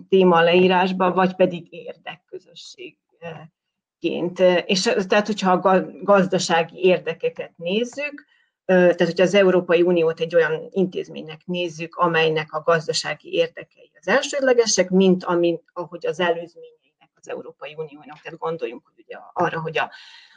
téma 0.09 0.40
leírásba, 0.40 1.12
vagy 1.12 1.35
pedig 1.35 1.73
érdekközösségként. 1.73 4.38
És 4.66 4.83
tehát, 5.09 5.26
hogyha 5.26 5.52
a 5.52 5.85
gazdasági 6.02 6.85
érdekeket 6.85 7.52
nézzük, 7.57 8.31
tehát, 8.64 9.04
hogyha 9.04 9.23
az 9.23 9.35
Európai 9.35 9.83
Uniót 9.83 10.21
egy 10.21 10.35
olyan 10.35 10.69
intézménynek 10.71 11.40
nézzük, 11.45 11.97
amelynek 11.97 12.52
a 12.52 12.62
gazdasági 12.62 13.33
érdekei 13.33 13.90
az 14.00 14.09
elsődlegesek, 14.09 14.90
mint 14.90 15.25
ami, 15.25 15.61
ahogy 15.73 16.07
az 16.07 16.21
előzmény 16.21 16.76
az 17.23 17.29
Európai 17.29 17.75
Uniónak. 17.75 18.21
Tehát 18.23 18.38
gondoljunk 18.38 18.83
hogy 18.85 19.05
ugye 19.07 19.17
arra, 19.33 19.61
hogy 19.61 19.79
a, 19.79 19.91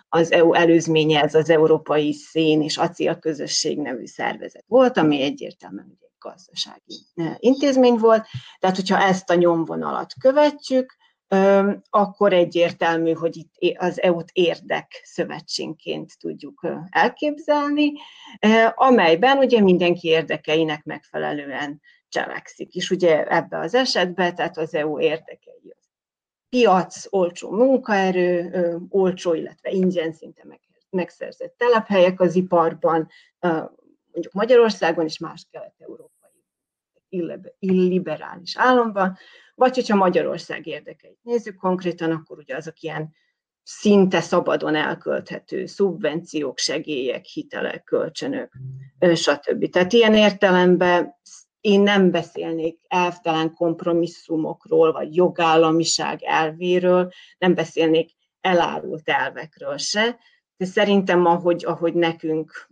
az 0.09 0.31
EU 0.31 0.53
előzménye 0.53 1.21
ez 1.21 1.35
az 1.35 1.49
Európai 1.49 2.13
Szén 2.13 2.61
és 2.61 2.77
Acél 2.77 3.19
Közösség 3.19 3.77
nevű 3.77 4.05
szervezet 4.05 4.63
volt, 4.67 4.97
ami 4.97 5.21
egyértelműen 5.21 5.87
egy 5.89 6.09
gazdasági 6.19 7.05
intézmény 7.37 7.95
volt. 7.95 8.27
Tehát, 8.59 8.75
hogyha 8.75 9.01
ezt 9.01 9.29
a 9.29 9.35
nyomvonalat 9.35 10.13
követjük, 10.19 10.95
akkor 11.89 12.33
egyértelmű, 12.33 13.11
hogy 13.13 13.37
itt 13.37 13.77
az 13.77 14.01
EU-t 14.01 14.29
érdek 14.33 15.01
szövetségként 15.03 16.19
tudjuk 16.19 16.67
elképzelni, 16.89 17.91
amelyben 18.75 19.37
ugye 19.37 19.61
mindenki 19.61 20.07
érdekeinek 20.07 20.83
megfelelően 20.83 21.81
cselekszik. 22.09 22.73
És 22.73 22.89
ugye 22.89 23.23
ebbe 23.27 23.59
az 23.59 23.73
esetben, 23.73 24.35
tehát 24.35 24.57
az 24.57 24.73
EU 24.73 24.99
érdekei 24.99 25.75
piac, 26.55 27.05
olcsó 27.09 27.51
munkaerő, 27.51 28.51
olcsó, 28.89 29.33
illetve 29.33 29.69
ingyen 29.69 30.13
szinte 30.13 30.43
megszerzett 30.89 31.55
telephelyek 31.57 32.19
az 32.19 32.35
iparban, 32.35 33.09
mondjuk 34.11 34.33
Magyarországon 34.33 35.05
és 35.05 35.17
más 35.17 35.47
kelet-európai 35.51 36.13
illiberális 37.59 38.57
államban, 38.57 39.17
vagy 39.55 39.75
hogyha 39.75 39.95
Magyarország 39.95 40.67
érdekeit 40.67 41.17
nézzük 41.21 41.55
konkrétan, 41.55 42.11
akkor 42.11 42.37
ugye 42.37 42.55
azok 42.55 42.79
ilyen 42.79 43.13
szinte 43.63 44.21
szabadon 44.21 44.75
elkölthető 44.75 45.65
szubvenciók, 45.65 46.57
segélyek, 46.57 47.25
hitelek, 47.25 47.83
kölcsönök, 47.83 48.53
stb. 49.15 49.69
Tehát 49.69 49.93
ilyen 49.93 50.13
értelemben 50.13 51.15
én 51.65 51.81
nem 51.81 52.11
beszélnék 52.11 52.79
elvtelen 52.87 53.53
kompromisszumokról, 53.53 54.91
vagy 54.91 55.15
jogállamiság 55.15 56.23
elvéről, 56.23 57.11
nem 57.37 57.53
beszélnék 57.53 58.11
elárult 58.41 59.09
elvekről 59.09 59.77
se, 59.77 60.17
de 60.57 60.65
szerintem 60.65 61.25
ahogy, 61.25 61.65
ahogy 61.65 61.93
nekünk 61.93 62.67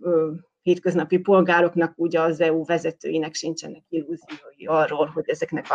hétköznapi 0.61 1.17
polgároknak, 1.17 1.93
ugye 1.95 2.21
az 2.21 2.41
EU 2.41 2.65
vezetőinek 2.65 3.33
sincsenek 3.33 3.83
illúziói 3.89 4.65
arról, 4.65 5.05
hogy 5.05 5.29
ezeknek 5.29 5.65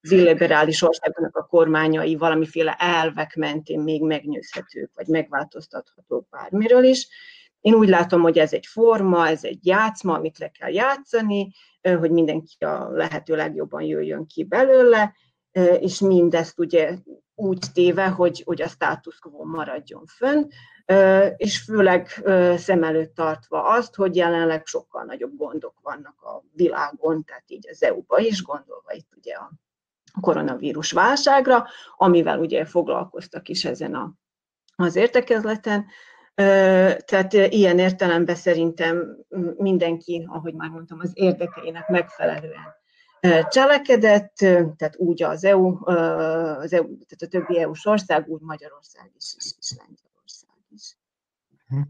az 0.00 0.12
illiberális 0.12 0.82
országoknak 0.82 1.36
a 1.36 1.46
kormányai 1.46 2.16
valamiféle 2.16 2.76
elvek 2.78 3.34
mentén 3.34 3.80
még 3.80 4.02
megnyőzhetők, 4.02 4.90
vagy 4.94 5.06
megváltoztathatók 5.06 6.28
bármiről 6.28 6.84
is. 6.84 7.08
Én 7.62 7.74
úgy 7.74 7.88
látom, 7.88 8.22
hogy 8.22 8.38
ez 8.38 8.52
egy 8.52 8.66
forma, 8.66 9.28
ez 9.28 9.44
egy 9.44 9.66
játszma, 9.66 10.14
amit 10.14 10.38
le 10.38 10.48
kell 10.48 10.72
játszani, 10.72 11.52
hogy 11.80 12.10
mindenki 12.10 12.64
a 12.64 12.88
lehető 12.90 13.36
legjobban 13.36 13.82
jöjjön 13.82 14.26
ki 14.26 14.44
belőle, 14.44 15.14
és 15.80 16.00
mindezt 16.00 16.58
ugye 16.58 16.96
úgy 17.34 17.66
téve, 17.72 18.08
hogy, 18.08 18.42
hogy 18.44 18.62
a 18.62 18.68
status 18.68 19.18
quo 19.18 19.44
maradjon 19.44 20.04
fönn, 20.06 20.48
és 21.36 21.58
főleg 21.58 22.22
szem 22.56 22.82
előtt 22.82 23.14
tartva 23.14 23.68
azt, 23.68 23.94
hogy 23.94 24.16
jelenleg 24.16 24.66
sokkal 24.66 25.04
nagyobb 25.04 25.36
gondok 25.36 25.74
vannak 25.82 26.22
a 26.22 26.42
világon, 26.52 27.24
tehát 27.24 27.50
így 27.50 27.68
az 27.70 27.82
EU-ba 27.82 28.18
is, 28.18 28.42
gondolva 28.42 28.92
itt 28.92 29.10
ugye 29.16 29.34
a 29.34 29.50
koronavírus 30.20 30.92
válságra, 30.92 31.66
amivel 31.96 32.38
ugye 32.38 32.64
foglalkoztak 32.64 33.48
is 33.48 33.64
ezen 33.64 33.94
a, 33.94 34.12
az 34.76 34.96
értekezleten, 34.96 35.86
tehát 37.04 37.32
ilyen 37.32 37.78
értelemben 37.78 38.34
szerintem 38.34 39.16
mindenki, 39.56 40.26
ahogy 40.28 40.54
már 40.54 40.68
mondtam, 40.68 40.98
az 41.00 41.10
érdekeinek 41.14 41.88
megfelelően 41.88 42.80
cselekedett, 43.48 44.34
tehát 44.76 44.96
úgy 44.96 45.22
az 45.22 45.44
EU, 45.44 45.86
az 45.86 46.72
EU 46.72 46.84
tehát 46.84 47.22
a 47.22 47.26
többi 47.26 47.58
EU-s 47.58 47.86
ország, 47.86 48.28
úgy 48.28 48.40
Magyarország 48.40 49.10
is, 49.18 49.34
és, 49.36 49.52
és 49.58 49.74
Lengyelország 49.78 50.50
is. 50.74 50.96
Hm. 51.68 51.80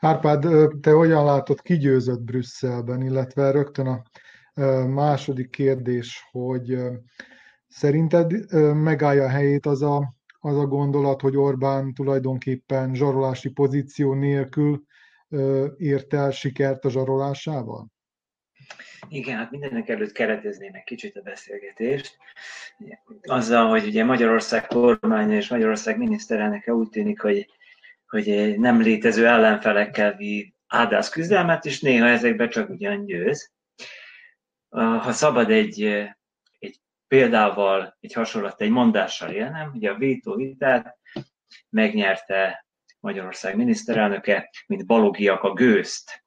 Árpád, 0.00 0.46
te 0.80 0.90
hogyan 0.90 1.24
látod, 1.24 1.60
kigyőzött 1.60 2.20
Brüsszelben, 2.20 3.02
illetve 3.02 3.50
rögtön 3.50 3.86
a 3.86 4.02
második 4.86 5.50
kérdés, 5.50 6.28
hogy 6.30 6.78
szerinted 7.68 8.52
megállja 8.74 9.24
a 9.24 9.28
helyét 9.28 9.66
az 9.66 9.82
a 9.82 10.14
az 10.38 10.58
a 10.58 10.66
gondolat, 10.66 11.20
hogy 11.20 11.36
Orbán 11.36 11.94
tulajdonképpen 11.94 12.94
zsarolási 12.94 13.50
pozíció 13.50 14.14
nélkül 14.14 14.82
ért 15.76 16.14
el 16.14 16.30
sikert 16.30 16.84
a 16.84 16.90
zsarolásával? 16.90 17.86
Igen, 19.08 19.36
hát 19.36 19.50
mindenek 19.50 19.88
előtt 19.88 20.12
kereteznének 20.12 20.84
kicsit 20.84 21.16
a 21.16 21.20
beszélgetést. 21.20 22.16
Azzal, 23.22 23.68
hogy 23.68 23.86
ugye 23.86 24.04
Magyarország 24.04 24.66
kormánya 24.66 25.36
és 25.36 25.48
Magyarország 25.48 25.98
miniszterelnöke 25.98 26.72
úgy 26.72 26.88
tűnik, 26.88 27.20
hogy, 27.20 27.46
hogy 28.06 28.58
nem 28.58 28.80
létező 28.80 29.26
ellenfelekkel 29.26 30.16
vív 30.16 30.52
áldász 30.66 31.08
küzdelmet, 31.08 31.64
és 31.64 31.80
néha 31.80 32.06
ezekbe 32.06 32.48
csak 32.48 32.68
ugyan 32.68 33.04
győz. 33.04 33.52
Ha 34.70 35.12
szabad 35.12 35.50
egy, 35.50 35.82
egy 35.82 36.17
példával, 37.08 37.96
egy 38.00 38.12
hasonlat, 38.12 38.60
egy 38.60 38.70
mondással 38.70 39.30
élnem, 39.30 39.70
ugye 39.74 39.90
a 39.90 39.96
vétóvitát 39.96 40.98
megnyerte 41.68 42.66
Magyarország 43.00 43.56
miniszterelnöke, 43.56 44.50
mint 44.66 44.86
balogiak 44.86 45.42
a 45.42 45.52
gőzt 45.52 46.24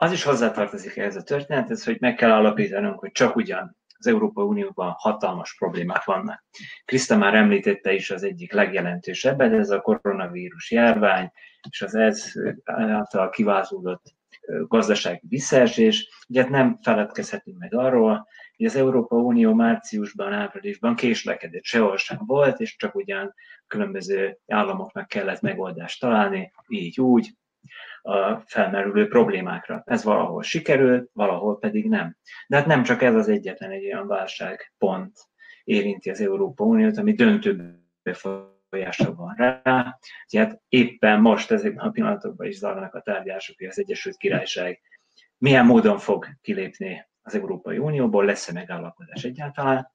az 0.00 0.12
is 0.12 0.22
hozzátartozik 0.22 0.96
ehhez 0.96 1.16
a 1.16 1.22
történethez, 1.22 1.84
hogy 1.84 1.96
meg 2.00 2.14
kell 2.14 2.30
állapítanunk, 2.30 2.98
hogy 2.98 3.10
csak 3.10 3.36
ugyan 3.36 3.76
az 3.98 4.06
Európai 4.06 4.44
Unióban 4.44 4.94
hatalmas 4.96 5.54
problémák 5.56 6.04
vannak. 6.04 6.44
Kriszta 6.84 7.16
már 7.16 7.34
említette 7.34 7.92
is 7.92 8.10
az 8.10 8.22
egyik 8.22 8.52
legjelentősebbet, 8.52 9.52
ez 9.52 9.70
a 9.70 9.80
koronavírus 9.80 10.70
járvány, 10.70 11.32
és 11.70 11.82
az 11.82 11.94
ez 11.94 12.32
által 12.64 13.30
kivázódott 13.30 14.02
gazdasági 14.46 15.26
visszaesés. 15.28 16.08
Ugye 16.28 16.42
hát 16.42 16.50
nem 16.50 16.78
feledkezhetünk 16.82 17.58
meg 17.58 17.74
arról, 17.74 18.26
hogy 18.58 18.66
az 18.66 18.76
Európai 18.76 19.20
Unió 19.20 19.54
márciusban, 19.54 20.32
áprilisban 20.32 20.94
késlekedett, 20.94 21.64
sehol 21.64 21.96
sem 21.96 22.18
volt, 22.26 22.60
és 22.60 22.76
csak 22.76 22.94
ugyan 22.94 23.34
különböző 23.66 24.38
államoknak 24.46 25.08
kellett 25.08 25.40
megoldást 25.40 26.00
találni, 26.00 26.52
így 26.68 27.00
úgy, 27.00 27.30
a 28.02 28.36
felmerülő 28.46 29.08
problémákra. 29.08 29.82
Ez 29.86 30.04
valahol 30.04 30.42
sikerült, 30.42 31.10
valahol 31.12 31.58
pedig 31.58 31.88
nem. 31.88 32.16
De 32.46 32.56
hát 32.56 32.66
nem 32.66 32.82
csak 32.82 33.02
ez 33.02 33.14
az 33.14 33.28
egyetlen 33.28 33.70
egy 33.70 33.84
olyan 33.84 34.06
válságpont 34.06 35.16
érinti 35.64 36.10
az 36.10 36.20
Európa 36.20 36.64
Uniót, 36.64 36.98
ami 36.98 37.12
döntő 37.12 37.80
befolyása 38.02 39.14
van 39.14 39.34
rá. 39.36 39.98
Tehát 40.26 40.60
éppen 40.68 41.20
most 41.20 41.50
ezekben 41.50 41.86
a 41.86 41.90
pillanatokban 41.90 42.46
is 42.46 42.56
zajlanak 42.56 42.94
a 42.94 43.00
tárgyások, 43.00 43.56
hogy 43.58 43.66
az 43.66 43.78
Egyesült 43.78 44.16
Királyság 44.16 44.80
milyen 45.38 45.66
módon 45.66 45.98
fog 45.98 46.26
kilépni 46.40 47.07
az 47.28 47.34
Európai 47.34 47.78
Unióból, 47.78 48.24
lesz-e 48.24 48.52
megállapodás 48.52 49.24
egyáltalán. 49.24 49.92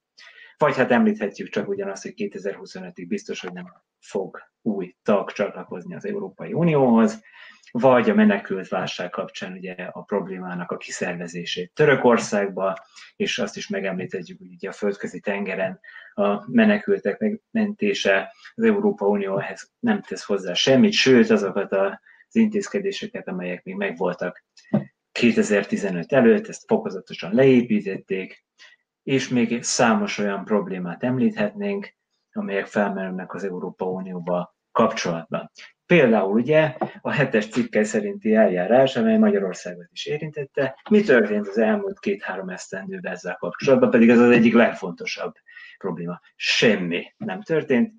Vagy 0.56 0.76
hát 0.76 0.90
említhetjük 0.90 1.48
csak 1.48 1.68
ugyanazt, 1.68 2.02
hogy 2.02 2.12
2025-ig 2.16 3.04
biztos, 3.08 3.40
hogy 3.40 3.52
nem 3.52 3.72
fog 4.00 4.38
új 4.62 4.94
tag 5.02 5.30
csatlakozni 5.30 5.94
az 5.94 6.06
Európai 6.06 6.52
Unióhoz, 6.52 7.22
vagy 7.70 8.10
a 8.10 8.14
menekült 8.14 8.68
válság 8.68 9.10
kapcsán 9.10 9.52
ugye 9.52 9.72
a 9.72 10.02
problémának 10.02 10.70
a 10.70 10.76
kiszervezését 10.76 11.72
Törökországba, 11.74 12.78
és 13.16 13.38
azt 13.38 13.56
is 13.56 13.68
megemlíthetjük, 13.68 14.38
hogy 14.38 14.52
ugye 14.52 14.68
a 14.68 14.72
földközi 14.72 15.20
tengeren 15.20 15.80
a 16.14 16.50
menekültek 16.50 17.18
megmentése, 17.18 18.32
az 18.54 18.64
Európa 18.64 19.06
Unió 19.06 19.38
ehhez 19.38 19.70
nem 19.78 20.02
tesz 20.02 20.24
hozzá 20.24 20.52
semmit, 20.52 20.92
sőt 20.92 21.30
azokat 21.30 21.72
az 21.72 22.36
intézkedéseket, 22.36 23.28
amelyek 23.28 23.64
még 23.64 23.74
megvoltak 23.74 24.44
2015 25.14 26.12
előtt, 26.12 26.48
ezt 26.48 26.64
fokozatosan 26.66 27.34
leépítették, 27.34 28.44
és 29.02 29.28
még 29.28 29.62
számos 29.62 30.18
olyan 30.18 30.44
problémát 30.44 31.02
említhetnénk, 31.02 31.94
amelyek 32.32 32.66
felmerülnek 32.66 33.34
az 33.34 33.44
Európa 33.44 33.84
Unióba 33.84 34.56
kapcsolatban. 34.72 35.50
Például 35.86 36.32
ugye 36.32 36.76
a 37.00 37.10
hetes 37.10 37.48
cikkely 37.48 37.84
szerinti 37.84 38.34
eljárás, 38.34 38.96
amely 38.96 39.18
Magyarországot 39.18 39.88
is 39.92 40.06
érintette. 40.06 40.80
Mi 40.90 41.00
történt 41.02 41.48
az 41.48 41.58
elmúlt 41.58 41.98
két-három 41.98 42.48
esztendőben 42.48 43.12
ezzel 43.12 43.36
kapcsolatban, 43.36 43.90
pedig 43.90 44.08
ez 44.08 44.18
az 44.18 44.30
egyik 44.30 44.54
legfontosabb 44.54 45.34
probléma. 45.78 46.20
Semmi 46.36 47.14
nem 47.16 47.42
történt, 47.42 47.92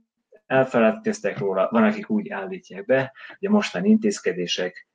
elfeledkeztek 0.46 1.38
róla, 1.38 1.68
van, 1.72 1.84
akik 1.84 2.10
úgy 2.10 2.30
állítják 2.30 2.86
be, 2.86 3.14
hogy 3.28 3.48
a 3.48 3.52
mostani 3.52 3.90
intézkedések 3.90 4.88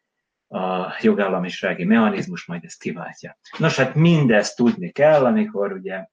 a 0.50 0.96
jogállamisági 1.00 1.84
mechanizmus 1.84 2.46
majd 2.46 2.64
ezt 2.64 2.80
kiváltja. 2.80 3.38
Nos, 3.58 3.76
hát 3.76 3.94
mindezt 3.94 4.56
tudni 4.56 4.90
kell, 4.90 5.24
amikor 5.24 5.72
ugye 5.72 6.06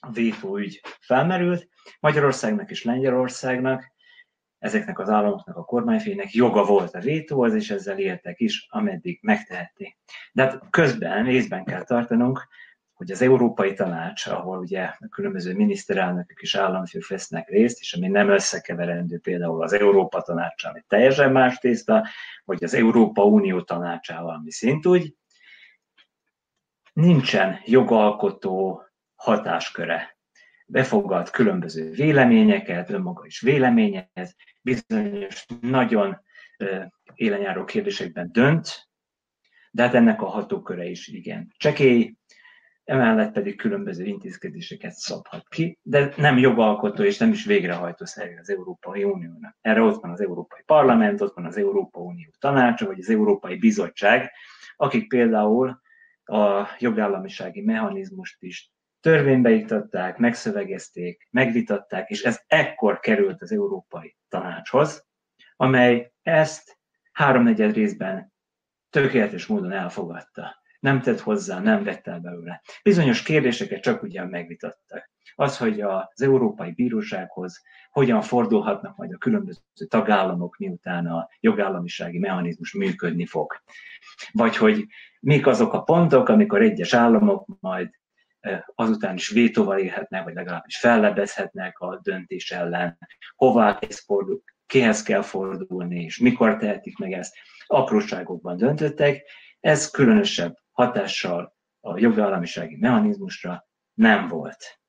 a 0.00 0.10
vétóügy 0.10 0.80
felmerült, 1.00 1.68
Magyarországnak 2.00 2.70
és 2.70 2.84
Lengyelországnak 2.84 3.92
ezeknek 4.58 4.98
az 4.98 5.08
államoknak, 5.08 5.56
a 5.56 5.64
kormányfének 5.64 6.32
joga 6.32 6.64
volt 6.64 6.94
a 6.94 7.00
vétóhoz, 7.00 7.54
és 7.54 7.70
ezzel 7.70 7.98
éltek 7.98 8.40
is, 8.40 8.66
ameddig 8.70 9.18
megtehették. 9.22 9.98
De 10.32 10.42
hát 10.42 10.62
közben 10.70 11.24
részben 11.24 11.64
kell 11.64 11.84
tartanunk, 11.84 12.48
hogy 12.98 13.10
az 13.10 13.22
Európai 13.22 13.74
Tanács, 13.74 14.26
ahol 14.26 14.58
ugye 14.58 14.82
a 14.82 15.08
különböző 15.10 15.54
miniszterelnökök 15.54 16.40
és 16.40 16.54
államfők 16.54 17.06
vesznek 17.06 17.48
részt, 17.48 17.80
és 17.80 17.94
ami 17.94 18.08
nem 18.08 18.28
összekeverendő 18.28 19.18
például 19.18 19.62
az 19.62 19.72
Európa 19.72 20.20
Tanácsa, 20.20 20.68
ami 20.68 20.84
teljesen 20.88 21.32
más 21.32 21.58
tészta, 21.58 22.06
vagy 22.44 22.64
az 22.64 22.74
Európa 22.74 23.24
Unió 23.24 23.62
tanácsával, 23.62 24.34
ami 24.34 24.50
szintúgy, 24.50 25.14
nincsen 26.92 27.60
jogalkotó 27.64 28.82
hatásköre. 29.14 30.18
Befogad 30.66 31.30
különböző 31.30 31.90
véleményeket, 31.90 32.90
önmaga 32.90 33.26
is 33.26 33.40
véleményez, 33.40 34.36
bizonyos 34.62 35.46
nagyon 35.60 36.20
élenyáró 37.14 37.64
kérdésekben 37.64 38.32
dönt, 38.32 38.88
de 39.70 39.82
hát 39.82 39.94
ennek 39.94 40.22
a 40.22 40.26
hatóköre 40.26 40.84
is 40.84 41.08
igen 41.08 41.54
csekély, 41.56 42.14
emellett 42.88 43.32
pedig 43.32 43.56
különböző 43.56 44.04
intézkedéseket 44.04 44.92
szabhat 44.92 45.48
ki, 45.48 45.78
de 45.82 46.12
nem 46.16 46.38
jogalkotó 46.38 47.02
és 47.02 47.18
nem 47.18 47.30
is 47.30 47.44
végrehajtó 47.44 48.04
szerű 48.04 48.36
az 48.36 48.50
Európai 48.50 49.04
Uniónak. 49.04 49.56
Erre 49.60 49.80
ott 49.80 50.02
van 50.02 50.10
az 50.10 50.20
Európai 50.20 50.62
Parlament, 50.66 51.20
ott 51.20 51.34
van 51.34 51.44
az 51.44 51.56
Európai 51.56 52.02
Unió 52.02 52.30
tanácsa, 52.38 52.86
vagy 52.86 52.98
az 52.98 53.10
Európai 53.10 53.56
Bizottság, 53.56 54.30
akik 54.76 55.08
például 55.08 55.80
a 56.24 56.66
jogállamisági 56.78 57.60
mechanizmust 57.60 58.42
is 58.42 58.72
törvénybe 59.00 59.50
iktatták, 59.50 60.16
megszövegezték, 60.16 61.28
megvitatták, 61.30 62.08
és 62.08 62.22
ez 62.22 62.40
ekkor 62.46 62.98
került 62.98 63.42
az 63.42 63.52
Európai 63.52 64.16
Tanácshoz, 64.28 65.06
amely 65.56 66.12
ezt 66.22 66.78
háromnegyed 67.12 67.74
részben 67.74 68.32
tökéletes 68.90 69.46
módon 69.46 69.72
elfogadta. 69.72 70.62
Nem 70.78 71.00
tett 71.00 71.20
hozzá, 71.20 71.60
nem 71.60 71.84
vett 71.84 72.06
el 72.06 72.18
belőle. 72.18 72.62
Bizonyos 72.82 73.22
kérdéseket 73.22 73.82
csak 73.82 74.02
ugyan 74.02 74.26
megvitattak. 74.26 75.10
Az, 75.34 75.58
hogy 75.58 75.80
az 75.80 76.22
Európai 76.22 76.72
Bírósághoz 76.72 77.62
hogyan 77.90 78.22
fordulhatnak 78.22 78.96
majd 78.96 79.12
a 79.12 79.18
különböző 79.18 79.60
tagállamok, 79.88 80.56
miután 80.56 81.06
a 81.06 81.28
jogállamisági 81.40 82.18
mechanizmus 82.18 82.72
működni 82.72 83.26
fog. 83.26 83.62
Vagy 84.32 84.56
hogy 84.56 84.86
mik 85.20 85.46
azok 85.46 85.72
a 85.72 85.82
pontok, 85.82 86.28
amikor 86.28 86.62
egyes 86.62 86.94
államok 86.94 87.46
majd 87.60 87.90
azután 88.74 89.14
is 89.14 89.28
vétóval 89.28 89.78
élhetnek, 89.78 90.24
vagy 90.24 90.34
legalábbis 90.34 90.78
fellebezhetnek 90.78 91.78
a 91.78 92.00
döntés 92.02 92.50
ellen, 92.50 92.98
hová 93.36 93.78
kell 93.78 93.90
fordul, 94.06 94.42
kihez 94.66 95.02
kell 95.02 95.22
fordulni, 95.22 96.04
és 96.04 96.18
mikor 96.18 96.56
tehetik 96.56 96.98
meg 96.98 97.12
ezt. 97.12 97.34
Apróságokban 97.66 98.56
döntöttek, 98.56 99.22
ez 99.60 99.90
különösebb 99.90 100.56
hatással 100.78 101.56
a 101.80 101.98
jogállamisági 101.98 102.76
mechanizmusra 102.76 103.68
nem 103.94 104.28
volt. 104.28 104.80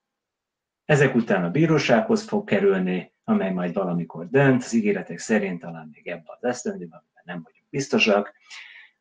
Ezek 0.86 1.16
után 1.16 1.44
a 1.44 1.50
bírósághoz 1.50 2.24
fog 2.24 2.48
kerülni, 2.48 3.14
amely 3.24 3.52
majd 3.52 3.74
valamikor 3.74 4.30
dönt, 4.30 4.64
az 4.64 4.74
ígéretek 4.74 5.18
szerint 5.18 5.60
talán 5.60 5.90
még 5.92 6.08
ebben 6.08 6.36
az 6.40 6.44
esztendőben, 6.44 7.04
nem 7.24 7.42
vagyunk 7.44 7.70
biztosak, 7.70 8.34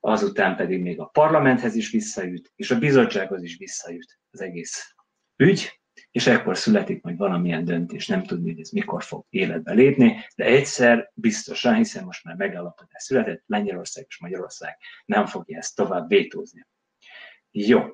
azután 0.00 0.56
pedig 0.56 0.80
még 0.82 1.00
a 1.00 1.04
parlamenthez 1.04 1.74
is 1.74 1.90
visszajut, 1.90 2.52
és 2.56 2.70
a 2.70 2.78
bizottsághoz 2.78 3.42
is 3.42 3.56
visszajut 3.56 4.18
az 4.30 4.40
egész 4.40 4.94
ügy, 5.36 5.80
és 6.10 6.26
ekkor 6.26 6.56
születik 6.56 7.02
majd 7.02 7.16
valamilyen 7.16 7.64
döntés, 7.64 8.06
nem 8.06 8.22
tudni, 8.22 8.50
hogy 8.50 8.60
ez 8.60 8.70
mikor 8.70 9.02
fog 9.02 9.26
életbe 9.28 9.72
lépni, 9.72 10.24
de 10.36 10.44
egyszer 10.44 11.10
biztosan, 11.14 11.74
hiszen 11.74 12.04
most 12.04 12.24
már 12.24 12.36
megállapodás 12.36 13.02
született, 13.02 13.42
Lengyelország 13.46 14.04
és 14.08 14.18
Magyarország 14.18 14.76
nem 15.04 15.26
fogja 15.26 15.58
ezt 15.58 15.76
tovább 15.76 16.08
vétózni. 16.08 16.66
Jó. 17.50 17.84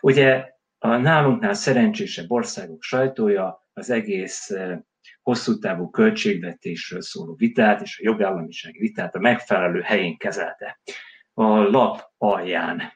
Ugye 0.00 0.50
a 0.78 0.96
nálunknál 0.96 1.54
szerencsésebb 1.54 2.30
országok 2.30 2.82
sajtója 2.82 3.66
az 3.72 3.90
egész 3.90 4.50
eh, 4.50 4.78
hosszú 5.22 5.58
távú 5.58 5.90
költségvetésről 5.90 7.02
szóló 7.02 7.34
vitát 7.34 7.80
és 7.82 7.98
a 7.98 8.02
jogállamisági 8.04 8.78
vitát 8.78 9.14
a 9.14 9.18
megfelelő 9.18 9.80
helyén 9.80 10.16
kezelte 10.16 10.80
a 11.34 11.44
lap 11.44 12.10
alján. 12.16 12.92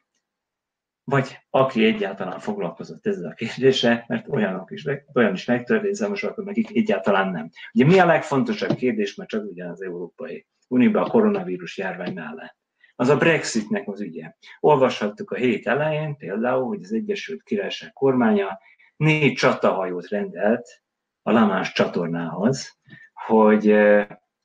Vagy 1.05 1.39
aki 1.51 1.85
egyáltalán 1.85 2.39
foglalkozott 2.39 3.07
ezzel 3.07 3.31
a 3.31 3.35
kérdéssel, 3.35 4.05
mert 4.09 4.29
olyanok 4.29 4.71
is, 4.71 4.85
olyan 5.15 5.33
is 5.33 5.45
megtörtént 5.45 5.95
számos 5.95 6.23
akik 6.23 6.77
egyáltalán 6.77 7.31
nem. 7.31 7.51
Ugye 7.75 7.85
mi 7.85 7.99
a 7.99 8.07
legfontosabb 8.07 8.77
kérdés, 8.77 9.15
mert 9.15 9.31
csak 9.31 9.45
ugyan 9.45 9.71
az 9.71 9.83
Európai 9.83 10.47
Unióban 10.69 11.03
a 11.03 11.09
koronavírus 11.09 11.79
járvány 11.79 12.13
mellett? 12.15 12.57
Az 12.97 13.09
a 13.09 13.17
Brexitnek 13.17 13.89
az 13.89 14.01
ügye. 14.01 14.35
Olvashattuk 14.61 15.31
a 15.31 15.37
hét 15.37 15.67
elején 15.67 16.17
például, 16.17 16.67
hogy 16.67 16.83
az 16.83 16.93
Egyesült 16.93 17.43
Királyság 17.43 17.93
kormánya 17.93 18.59
négy 18.97 19.33
csatahajót 19.33 20.09
rendelt 20.09 20.83
a 21.23 21.31
Lamás 21.31 21.73
csatornához, 21.73 22.79
hogy 23.27 23.71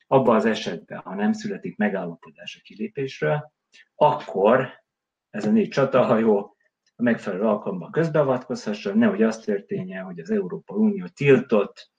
abban 0.06 0.36
az 0.36 0.44
esetben, 0.44 0.98
ha 0.98 1.14
nem 1.14 1.32
születik 1.32 1.76
megállapodás 1.76 2.56
a 2.56 2.62
kilépésről, 2.62 3.52
akkor 3.94 4.68
ez 5.30 5.46
a 5.46 5.50
négy 5.50 5.68
csatahajó 5.68 6.56
a 6.96 7.02
megfelelő 7.02 7.42
alkalommal 7.42 7.90
közbeavatkozhasson, 7.90 8.98
nehogy 8.98 9.22
az 9.22 9.38
történjen, 9.38 10.04
hogy 10.04 10.18
az 10.18 10.30
Európa 10.30 10.74
Unió 10.74 11.06
tiltott 11.06 11.90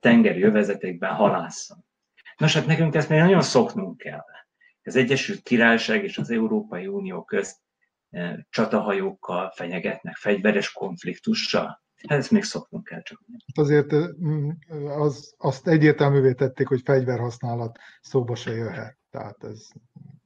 tengeri 0.00 0.42
övezetekben 0.42 1.14
halásszon. 1.14 1.84
Nos, 2.36 2.54
hát 2.54 2.66
nekünk 2.66 2.94
ezt 2.94 3.08
még 3.08 3.18
nagyon 3.18 3.42
szoknunk 3.42 3.96
kell. 3.96 4.24
Az 4.84 4.96
Egyesült 4.96 5.42
Királyság 5.42 6.04
és 6.04 6.18
az 6.18 6.30
Európai 6.30 6.86
Unió 6.86 7.24
közt 7.24 7.56
csatahajókkal 8.50 9.50
fenyegetnek, 9.50 10.16
fegyveres 10.16 10.72
konfliktussal. 10.72 11.82
Hát 12.08 12.18
ezt 12.18 12.30
még 12.30 12.42
szoknunk 12.42 12.84
kell 12.84 13.02
csak. 13.02 13.22
Azért 13.54 13.92
az, 14.86 15.34
azt 15.38 15.68
egyértelművé 15.68 16.32
tették, 16.32 16.66
hogy 16.66 16.80
fegyverhasználat 16.84 17.78
szóba 18.00 18.34
se 18.34 18.50
jöhet. 18.50 18.98
Tehát 19.10 19.44
ez 19.44 19.68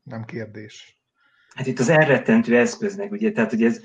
nem 0.02 0.24
kérdés. 0.24 1.00
Hát 1.54 1.66
itt 1.66 1.78
az 1.78 1.88
elrettentő 1.88 2.56
eszköznek, 2.56 3.10
ugye, 3.10 3.32
tehát 3.32 3.52
ugye 3.52 3.66
ez, 3.66 3.80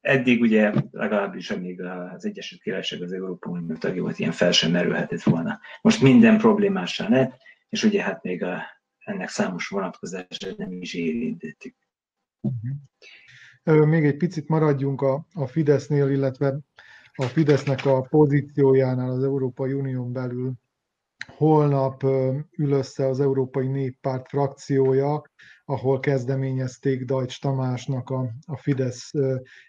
eddig 0.00 0.40
ugye 0.40 0.72
legalábbis 0.90 1.50
amíg 1.50 1.82
az 1.82 2.26
Egyesült 2.26 2.62
Királyság 2.62 3.02
az 3.02 3.12
Európa 3.12 3.50
Unió 3.50 3.74
tagja 3.76 4.02
volt, 4.02 4.18
ilyen 4.18 4.32
fel 4.32 4.52
sem 4.52 4.70
merülhetett 4.70 5.22
volna. 5.22 5.60
Most 5.82 6.02
minden 6.02 6.38
problémással 6.38 7.08
lett, 7.08 7.36
és 7.68 7.84
ugye 7.84 8.02
hát 8.02 8.22
még 8.22 8.42
a, 8.42 8.62
ennek 9.04 9.28
számos 9.28 9.68
vonatkozását 9.68 10.56
nem 10.56 10.72
is 10.72 10.94
érintettük. 10.94 11.74
Még 13.62 14.04
egy 14.04 14.16
picit 14.16 14.48
maradjunk 14.48 15.00
a, 15.00 15.26
a 15.34 15.46
Fidesznél, 15.46 16.10
illetve 16.10 16.58
a 17.14 17.22
Fidesznek 17.22 17.86
a 17.86 18.00
pozíciójánál 18.00 19.10
az 19.10 19.24
Európai 19.24 19.72
Unión 19.72 20.12
belül. 20.12 20.52
Holnap 21.36 22.02
ül 22.56 22.70
össze 22.70 23.06
az 23.06 23.20
Európai 23.20 23.66
Néppárt 23.66 24.28
frakciója, 24.28 25.22
ahol 25.64 26.00
kezdeményezték 26.00 27.04
Dajcs 27.04 27.40
Tamásnak 27.40 28.10
a, 28.10 28.30
a 28.46 28.56
Fidesz 28.56 29.10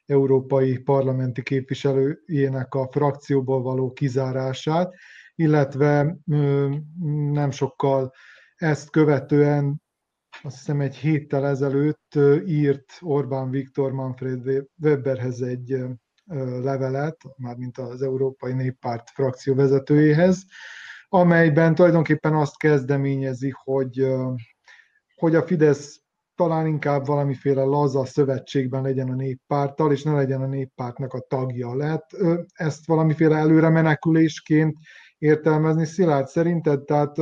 európai 0.05 0.77
parlamenti 0.77 1.43
képviselőjének 1.43 2.73
a 2.73 2.87
frakcióból 2.91 3.61
való 3.61 3.91
kizárását, 3.91 4.93
illetve 5.35 6.17
nem 7.31 7.51
sokkal 7.51 8.11
ezt 8.63 8.89
követően 8.89 9.81
azt 10.43 10.57
hiszem 10.57 10.81
egy 10.81 10.95
héttel 10.95 11.47
ezelőtt 11.47 12.19
írt 12.45 12.85
Orbán 12.99 13.49
Viktor 13.49 13.91
Manfred 13.91 14.67
Weberhez 14.81 15.41
egy 15.41 15.77
levelet, 16.61 17.17
mármint 17.37 17.77
az 17.77 18.01
Európai 18.01 18.53
Néppárt 18.53 19.09
frakció 19.09 19.55
vezetőjéhez, 19.55 20.45
amelyben 21.07 21.75
tulajdonképpen 21.75 22.33
azt 22.33 22.57
kezdeményezi, 22.57 23.53
hogy 23.63 24.07
hogy 25.15 25.35
a 25.35 25.43
Fidesz 25.43 26.01
talán 26.35 26.67
inkább 26.67 27.05
valamiféle 27.05 27.63
laza 27.63 28.05
szövetségben 28.05 28.81
legyen 28.81 29.09
a 29.09 29.15
néppárttal, 29.15 29.91
és 29.91 30.03
ne 30.03 30.13
legyen 30.13 30.41
a 30.41 30.47
néppártnak 30.47 31.13
a 31.13 31.25
tagja. 31.27 31.75
Lehet 31.75 32.05
ezt 32.53 32.85
valamiféle 32.87 33.35
előre 33.35 33.69
menekülésként 33.69 34.77
értelmezni 35.17 35.85
Szilárd 35.85 36.27
szerinted? 36.27 36.83
Tehát 36.83 37.15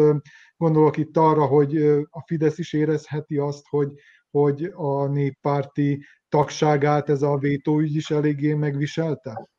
gondolok 0.61 0.97
itt 0.97 1.17
arra, 1.17 1.45
hogy 1.45 1.77
a 2.09 2.21
Fidesz 2.25 2.57
is 2.57 2.73
érezheti 2.73 3.37
azt, 3.37 3.67
hogy, 3.69 3.93
hogy 4.31 4.71
a 4.75 5.07
néppárti 5.07 6.05
tagságát 6.29 7.09
ez 7.09 7.21
a 7.21 7.37
vétóügy 7.37 7.95
is 7.95 8.11
eléggé 8.11 8.53
megviselte? 8.53 9.49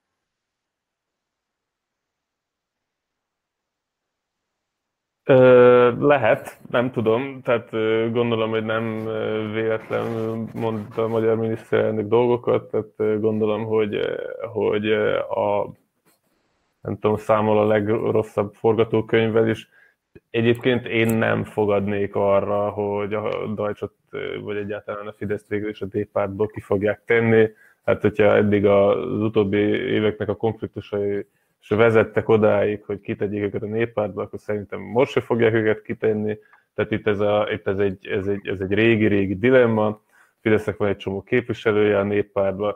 Lehet, 5.99 6.59
nem 6.71 6.91
tudom, 6.91 7.41
tehát 7.43 7.71
gondolom, 8.13 8.51
hogy 8.51 8.65
nem 8.65 9.05
véletlen 9.53 10.07
mondta 10.55 11.05
a 11.05 11.09
magyar 11.09 11.37
miniszterelnök 11.37 12.09
dolgokat, 12.09 12.71
tehát 12.71 13.21
gondolom, 13.21 13.65
hogy, 13.65 13.99
hogy 14.53 14.93
a 14.93 15.73
nem 16.81 16.99
tudom, 16.99 17.17
számol 17.17 17.59
a 17.59 17.67
legrosszabb 17.67 18.55
forgatókönyvvel 18.55 19.49
is. 19.49 19.69
Egyébként 20.31 20.87
én 20.87 21.15
nem 21.15 21.45
fogadnék 21.45 22.15
arra, 22.15 22.71
hogy 22.71 23.15
a 23.15 23.47
Dajcsot, 23.55 23.93
vagy 24.43 24.57
egyáltalán 24.57 25.07
a 25.07 25.13
Fidesz 25.13 25.49
végül 25.49 25.69
is 25.69 25.81
a 25.81 25.87
D-pártból 25.87 26.47
ki 26.47 26.61
fogják 26.61 27.03
tenni. 27.05 27.49
Hát, 27.85 28.01
hogyha 28.01 28.37
eddig 28.37 28.67
az 28.67 29.21
utóbbi 29.23 29.57
éveknek 29.73 30.29
a 30.29 30.37
konfliktusai 30.37 31.27
és 31.61 31.69
vezettek 31.69 32.29
odáig, 32.29 32.85
hogy 32.85 33.01
kitegyék 33.01 33.43
őket 33.43 33.63
a 33.63 33.67
néppártba, 33.67 34.23
akkor 34.23 34.39
szerintem 34.39 34.81
most 34.81 35.11
se 35.11 35.21
fogják 35.21 35.53
őket 35.53 35.83
kitenni. 35.83 36.39
Tehát 36.75 36.91
itt 36.91 37.07
ez, 37.07 37.21
a, 37.21 37.49
itt 37.53 37.67
ez, 37.67 37.79
egy, 37.79 38.07
ez, 38.07 38.27
egy, 38.27 38.49
ez 38.49 38.61
egy 38.61 38.73
régi-régi 38.73 39.39
dilemma. 39.39 40.01
Fidesznek 40.41 40.77
van 40.77 40.89
egy 40.89 40.97
csomó 40.97 41.23
képviselője 41.23 41.99
a 41.99 42.03
néppártban, 42.03 42.75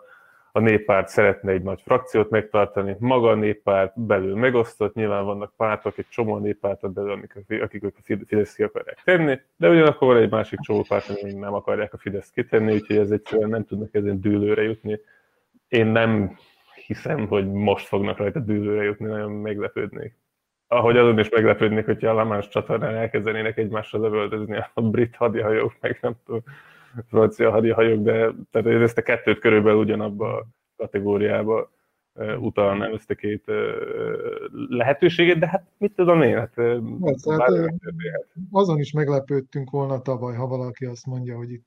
a 0.57 0.61
néppárt 0.61 1.09
szeretne 1.09 1.53
egy 1.53 1.62
nagy 1.62 1.81
frakciót 1.85 2.31
megtartani, 2.31 2.97
maga 2.99 3.29
a 3.29 3.35
néppárt 3.35 4.01
belül 4.01 4.37
megosztott, 4.37 4.95
nyilván 4.95 5.25
vannak 5.25 5.53
pártok, 5.57 5.99
egy 5.99 6.09
csomó 6.09 6.38
néppártot 6.38 6.92
belül, 6.92 7.11
akik, 7.11 7.62
akik 7.62 7.85
a 7.85 7.90
Fidesz 8.27 8.55
ki 8.55 8.62
akarják 8.62 9.03
tenni, 9.05 9.38
de 9.57 9.69
ugyanakkor 9.69 10.09
van 10.09 10.23
egy 10.23 10.31
másik 10.31 10.59
csomó 10.61 10.85
párt, 10.88 11.09
amik 11.09 11.37
nem 11.37 11.55
akarják 11.55 11.92
a 11.92 11.99
Fidesz 11.99 12.31
kitenni, 12.31 12.73
úgyhogy 12.73 12.97
ez 12.97 13.11
egyszerűen 13.11 13.49
nem 13.49 13.64
tudnak 13.64 13.95
ezen 13.95 14.21
dűlőre 14.21 14.62
jutni. 14.62 15.01
Én 15.69 15.87
nem 15.87 16.37
hiszem, 16.87 17.27
hogy 17.27 17.53
most 17.53 17.87
fognak 17.87 18.16
rajta 18.16 18.40
dűlőre 18.40 18.83
jutni, 18.83 19.07
nagyon 19.07 19.33
meglepődnék. 19.33 20.14
Ahogy 20.69 20.97
azon 20.97 21.19
is 21.19 21.29
meglepődnék, 21.29 21.85
hogyha 21.85 22.11
a 22.11 22.14
Lamás 22.14 22.49
csatornán 22.49 22.95
elkezdenének 22.95 23.59
egymással 23.59 24.01
lövöldözni 24.01 24.59
a 24.75 24.81
brit 24.81 25.16
hadihajók, 25.16 25.77
meg 25.81 25.99
nem 26.01 26.14
tudom, 26.25 26.42
francia 27.09 27.50
hadihajók, 27.50 28.02
de 28.02 28.32
tehát 28.50 28.66
ezt 28.66 28.98
a 28.98 29.02
kettőt 29.02 29.38
körülbelül 29.38 29.80
ugyanabba 29.80 30.37
a 30.37 30.46
kategóriába 30.76 31.70
utalnám 32.38 32.92
ezt 32.94 33.11
a 33.11 33.14
két 33.14 33.44
lehetőséget, 34.68 35.38
de 35.38 35.48
hát 35.48 35.66
mit 35.78 35.92
tudom 35.94 36.22
én, 36.22 36.37
hát, 36.37 36.54
hát 37.38 37.52
azon 38.50 38.78
is 38.78 38.92
meglepődtünk 38.92 39.70
volna 39.70 40.02
tavaly, 40.02 40.35
ha 40.35 40.46
valaki 40.46 40.85
azt 40.85 41.06
mondja, 41.06 41.37
hogy 41.37 41.50
itt 41.50 41.66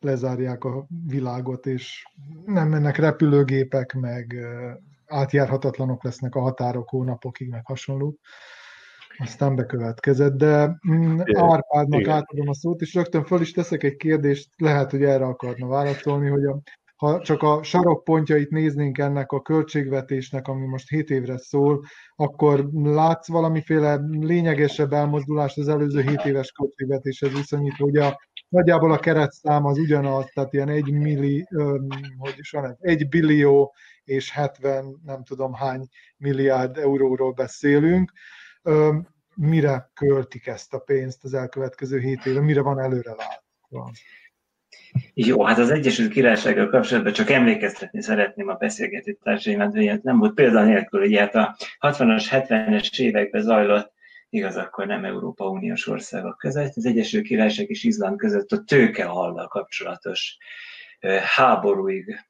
lezárják 0.00 0.64
a 0.64 0.86
világot, 1.06 1.66
és 1.66 2.06
nem 2.46 2.68
mennek 2.68 2.96
repülőgépek, 2.96 3.94
meg 3.94 4.34
átjárhatatlanok 5.06 6.04
lesznek 6.04 6.34
a 6.34 6.40
határok 6.40 6.88
hónapokig, 6.88 7.48
meg 7.48 7.66
hasonló. 7.66 8.18
Aztán 9.18 9.56
bekövetkezett, 9.56 10.36
de 10.36 10.78
mm, 10.92 11.18
Árpádnak 11.34 12.00
Igen. 12.00 12.14
átadom 12.14 12.48
a 12.48 12.54
szót, 12.54 12.80
és 12.80 12.94
rögtön 12.94 13.24
föl 13.24 13.40
is 13.40 13.52
teszek 13.52 13.82
egy 13.82 13.96
kérdést, 13.96 14.48
lehet, 14.56 14.90
hogy 14.90 15.02
erre 15.02 15.24
akarna 15.24 15.66
válaszolni, 15.66 16.28
hogy 16.28 16.44
a, 16.44 16.60
ha 16.96 17.20
csak 17.20 17.42
a 17.42 17.62
sarokpontjait 17.62 18.50
néznénk 18.50 18.98
ennek 18.98 19.32
a 19.32 19.42
költségvetésnek, 19.42 20.48
ami 20.48 20.66
most 20.66 20.88
7 20.88 21.10
évre 21.10 21.38
szól, 21.38 21.84
akkor 22.16 22.68
látsz 22.72 23.28
valamiféle 23.28 24.00
lényegesebb 24.10 24.92
elmozdulást 24.92 25.58
az 25.58 25.68
előző 25.68 26.00
7 26.00 26.24
éves 26.24 26.50
költségvetéshez 26.50 27.32
viszonyítva, 27.32 27.84
hogy 27.84 27.96
a 27.96 28.18
nagyjából 28.48 28.92
a 28.92 28.98
keretszám 28.98 29.64
az 29.64 29.78
ugyanaz, 29.78 30.30
tehát 30.34 30.52
ilyen 30.52 30.68
egy 30.68 30.92
milli, 30.92 31.46
hogy 32.18 32.34
is 32.36 32.50
van, 32.50 32.76
egy 32.80 33.08
billió 33.08 33.74
és 34.04 34.30
70 34.30 35.00
nem 35.04 35.24
tudom 35.24 35.52
hány 35.52 35.86
milliárd 36.16 36.76
euróról 36.76 37.32
beszélünk. 37.32 38.12
Mire 39.34 39.90
költik 39.94 40.46
ezt 40.46 40.74
a 40.74 40.78
pénzt 40.78 41.24
az 41.24 41.34
elkövetkező 41.34 41.98
7 41.98 42.26
éve, 42.26 42.40
mire 42.40 42.60
van 42.60 42.80
előre 42.80 43.10
látva? 43.10 43.90
Jó, 45.14 45.44
hát 45.44 45.58
az 45.58 45.70
Egyesült 45.70 46.12
Királysággal 46.12 46.68
kapcsolatban 46.68 47.12
csak 47.12 47.30
emlékeztetni 47.30 48.02
szeretném 48.02 48.48
a 48.48 48.54
beszélgető 48.54 49.18
társaimat, 49.22 49.74
hogy 49.74 50.00
nem 50.02 50.18
volt 50.18 50.34
példa 50.34 50.64
nélkül, 50.64 51.00
hogy 51.00 51.16
hát 51.16 51.34
a 51.34 51.56
60-as, 51.80 52.26
70-es 52.30 52.98
években 53.00 53.42
zajlott 53.42 53.92
igaz, 54.28 54.56
akkor 54.56 54.86
nem 54.86 55.04
Európa 55.04 55.48
Uniós 55.48 55.86
országok 55.86 56.38
között, 56.38 56.76
az 56.76 56.86
Egyesült 56.86 57.24
Királyság 57.24 57.70
és 57.70 57.84
Izland 57.84 58.18
között 58.18 58.52
a 58.52 58.64
tőkehallal 58.64 59.48
kapcsolatos 59.48 60.36
háborúig 61.36 62.28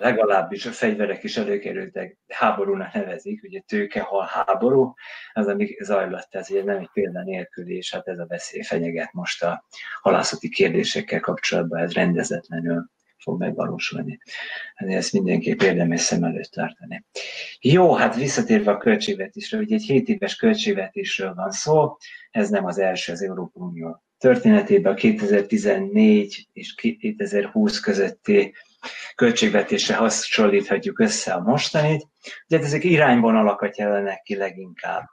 legalábbis 0.00 0.66
a 0.66 0.70
fegyverek 0.70 1.24
is 1.24 1.36
előkerültek, 1.36 2.18
háborúnak 2.28 2.92
nevezik, 2.92 3.42
ugye 3.42 3.60
tőkehal 3.60 4.30
háború, 4.32 4.94
az, 5.32 5.46
ami 5.46 5.76
zajlott, 5.80 6.28
tehát 6.30 6.50
ugye 6.50 6.64
nem 6.64 6.78
egy 6.78 6.90
példa 6.92 7.22
nélkül, 7.22 7.70
és 7.70 7.92
hát 7.92 8.08
ez 8.08 8.18
a 8.18 8.26
veszély 8.26 8.62
fenyeget 8.62 9.12
most 9.12 9.42
a 9.42 9.64
halászati 10.00 10.48
kérdésekkel 10.48 11.20
kapcsolatban, 11.20 11.80
ez 11.80 11.92
rendezetlenül 11.92 12.90
fog 13.18 13.38
megvalósulni. 13.38 14.18
Ezt 14.74 15.12
mindenképp 15.12 15.60
érdemes 15.60 16.00
szem 16.00 16.24
előtt 16.24 16.50
tartani. 16.50 17.04
Jó, 17.60 17.94
hát 17.94 18.16
visszatérve 18.16 18.70
a 18.70 18.76
költségvetésre, 18.76 19.58
ugye 19.58 19.74
egy 19.74 19.82
7 19.82 20.08
éves 20.08 20.36
költségvetésről 20.36 21.34
van 21.34 21.50
szó, 21.50 21.96
ez 22.30 22.48
nem 22.48 22.64
az 22.64 22.78
első 22.78 23.12
az 23.12 23.22
Európai 23.22 23.62
Unió 23.62 24.02
történetében 24.18 24.92
a 24.92 24.94
2014 24.94 26.48
és 26.52 26.74
2020 26.74 27.80
közötti 27.80 28.54
költségvetésre 29.14 29.94
hasonlíthatjuk 29.94 30.98
össze 30.98 31.32
a 31.32 31.40
mostanit. 31.40 32.06
Ugye 32.48 32.58
ezek 32.58 32.84
irányvonalakat 32.84 33.78
jelenek 33.78 34.22
ki 34.22 34.36
leginkább, 34.36 35.08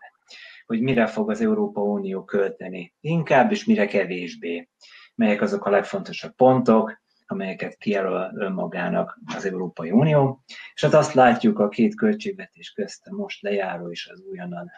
hogy 0.65 0.81
mire 0.81 1.07
fog 1.07 1.29
az 1.29 1.41
Európa 1.41 1.81
Unió 1.81 2.23
költeni 2.23 2.93
inkább, 2.99 3.51
és 3.51 3.65
mire 3.65 3.87
kevésbé. 3.87 4.69
Melyek 5.15 5.41
azok 5.41 5.65
a 5.65 5.69
legfontosabb 5.69 6.35
pontok, 6.35 7.01
amelyeket 7.25 7.77
kijelöl 7.77 8.31
önmagának 8.35 9.19
az 9.35 9.45
Európai 9.45 9.91
Unió. 9.91 10.43
És 10.73 10.81
hát 10.81 10.93
azt 10.93 11.13
látjuk 11.13 11.59
a 11.59 11.69
két 11.69 11.95
költségvetés 11.95 12.71
közt, 12.71 13.07
a 13.07 13.15
most 13.15 13.41
lejáró 13.41 13.91
és 13.91 14.07
az 14.07 14.23
újonnan 14.31 14.71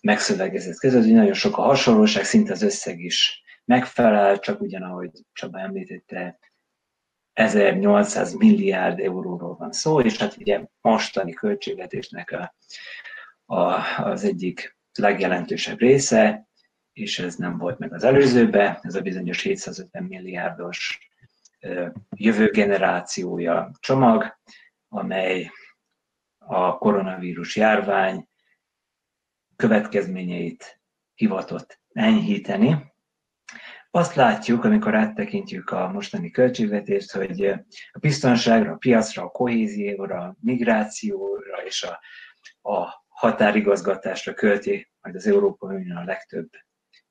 megszövegezett 0.00 0.78
között, 0.78 1.02
hogy 1.02 1.12
nagyon 1.12 1.32
sok 1.32 1.58
a 1.58 1.62
hasonlóság, 1.62 2.24
szinte 2.24 2.52
az 2.52 2.62
összeg 2.62 2.98
is 2.98 3.42
megfelel, 3.64 4.38
csak 4.38 4.60
ugyanahogy 4.60 5.10
Csaba 5.32 5.58
említette, 5.58 6.38
1800 7.32 8.34
milliárd 8.34 8.98
euróról 9.00 9.54
van 9.56 9.72
szó, 9.72 10.00
és 10.00 10.18
hát 10.18 10.36
ugye 10.36 10.64
mostani 10.80 11.32
költségvetésnek 11.32 12.30
a, 12.30 12.54
a, 13.54 13.84
az 14.04 14.24
egyik 14.24 14.76
legjelentősebb 14.98 15.78
része, 15.78 16.48
és 16.92 17.18
ez 17.18 17.34
nem 17.34 17.58
volt 17.58 17.78
meg 17.78 17.92
az 17.92 18.04
előzőbe, 18.04 18.78
ez 18.82 18.94
a 18.94 19.00
bizonyos 19.00 19.42
750 19.42 20.02
milliárdos 20.02 21.08
jövő 22.16 22.50
generációja 22.50 23.70
csomag, 23.80 24.38
amely 24.88 25.50
a 26.38 26.78
koronavírus 26.78 27.56
járvány 27.56 28.28
következményeit 29.56 30.80
hivatott 31.14 31.80
enyhíteni, 31.92 32.89
azt 33.90 34.14
látjuk, 34.14 34.64
amikor 34.64 34.94
áttekintjük 34.94 35.70
a 35.70 35.88
mostani 35.88 36.30
költségvetést, 36.30 37.12
hogy 37.12 37.44
a 37.92 37.98
biztonságra, 38.00 38.72
a 38.72 38.76
piacra, 38.76 39.22
a 39.22 39.28
kohézióra, 39.28 40.20
a 40.20 40.36
migrációra 40.40 41.64
és 41.64 41.82
a, 41.82 42.00
a 42.72 43.04
határigazgatásra 43.08 44.34
költi 44.34 44.90
majd 45.00 45.16
az 45.16 45.26
Európai 45.26 45.76
Unió 45.76 45.96
a 45.96 46.04
legtöbb 46.04 46.48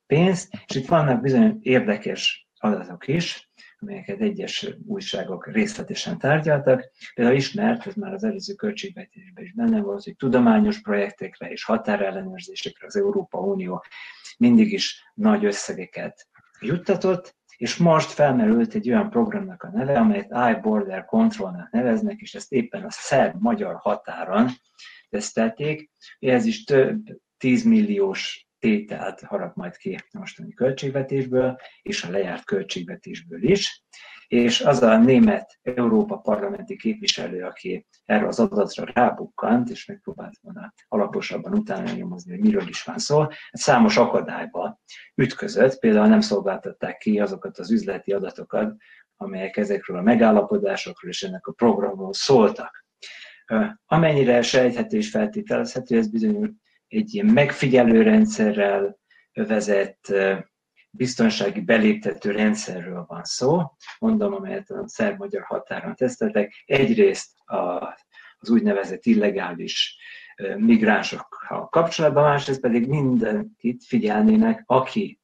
pénzt, 0.06 0.54
és 0.68 0.76
itt 0.76 0.88
vannak 0.88 1.22
bizony 1.22 1.60
érdekes 1.62 2.48
adatok 2.60 3.08
is, 3.08 3.50
amelyeket 3.80 4.20
egyes 4.20 4.70
újságok 4.86 5.52
részletesen 5.52 6.18
tárgyaltak. 6.18 6.92
Például 7.14 7.38
ismert, 7.38 7.88
ez 7.88 7.94
már 7.94 8.14
az 8.14 8.24
előző 8.24 8.54
költségvetésben 8.54 9.44
is 9.44 9.54
benne 9.54 9.82
volt, 9.82 10.04
hogy 10.04 10.16
tudományos 10.16 10.82
projektekre 10.82 11.52
és 11.52 11.64
határellenőrzésekre 11.64 12.86
az 12.86 12.96
Európa 12.96 13.40
Unió 13.40 13.84
mindig 14.38 14.72
is 14.72 15.04
nagy 15.14 15.46
összegeket 15.46 16.29
juttatott, 16.60 17.38
és 17.58 17.78
most 17.78 18.12
felmerült 18.12 18.74
egy 18.74 18.90
olyan 18.90 19.10
programnak 19.10 19.64
a 19.64 19.70
neve, 19.70 20.00
amelyet 20.00 20.56
I-Border 20.56 21.06
Controlnak 21.06 21.72
neveznek, 21.72 22.20
és 22.20 22.36
ezt 22.36 22.52
éppen 22.52 22.84
a 22.84 22.92
szerb-magyar 22.92 23.76
határon 23.76 24.50
tesztelték. 25.10 25.90
Ez 26.20 26.46
is 26.46 26.64
több 26.64 27.00
10 27.38 27.64
milliós 27.64 28.48
tételt 28.60 29.22
harap 29.22 29.56
majd 29.56 29.78
ki 29.78 29.96
a 29.96 30.18
mostani 30.20 30.54
költségvetésből, 30.54 31.60
és 31.82 32.04
a 32.04 32.10
lejárt 32.10 32.46
költségvetésből 32.46 33.44
is 33.44 33.84
és 34.30 34.62
az 34.62 34.82
a 34.82 34.98
német 34.98 35.60
Európa 35.62 36.18
parlamenti 36.18 36.76
képviselő, 36.76 37.44
aki 37.44 37.88
erre 38.06 38.28
az 38.28 38.40
adatra 38.40 38.86
rábukkant, 38.94 39.70
és 39.70 39.86
megpróbált 39.86 40.38
volna 40.42 40.74
alaposabban 40.88 41.54
utána 41.54 41.92
nyomozni, 41.92 42.32
hogy 42.32 42.40
miről 42.40 42.68
is 42.68 42.84
van 42.84 42.98
szó, 42.98 43.26
számos 43.52 43.98
akadályba 43.98 44.80
ütközött, 45.16 45.80
például 45.80 46.08
nem 46.08 46.22
szolgáltatták 46.22 46.98
ki 46.98 47.20
azokat 47.20 47.58
az 47.58 47.72
üzleti 47.72 48.14
adatokat, 48.14 48.76
amelyek 49.16 49.58
ezekről 49.58 49.98
a 49.98 50.02
megállapodásokról 50.02 51.12
és 51.12 51.24
ennek 51.24 51.48
a 51.48 51.52
programról 51.52 52.14
szóltak. 52.14 52.86
Amennyire 53.86 54.42
sejthető 54.42 54.98
és 54.98 55.10
feltételezhető, 55.10 55.98
ez 55.98 56.10
bizony 56.10 56.56
egy 56.88 57.14
ilyen 57.14 57.26
megfigyelő 57.26 58.02
rendszerrel 58.02 59.00
vezet 59.34 60.14
biztonsági 60.92 61.62
beléptető 61.62 62.32
rendszerről 62.32 63.06
van 63.08 63.24
szó, 63.24 63.62
mondom, 64.00 64.34
amelyet 64.34 64.70
a 64.70 64.88
szerb-magyar 64.88 65.44
határon 65.44 65.96
teszteltek. 65.96 66.64
Egyrészt 66.66 67.32
az 68.38 68.50
úgynevezett 68.50 69.06
illegális 69.06 69.98
migránsokkal 70.58 71.70
kapcsolatban, 71.70 72.24
másrészt 72.24 72.62
pedig 72.62 72.88
mindenkit 72.88 73.84
figyelnének, 73.86 74.64
aki 74.66 75.22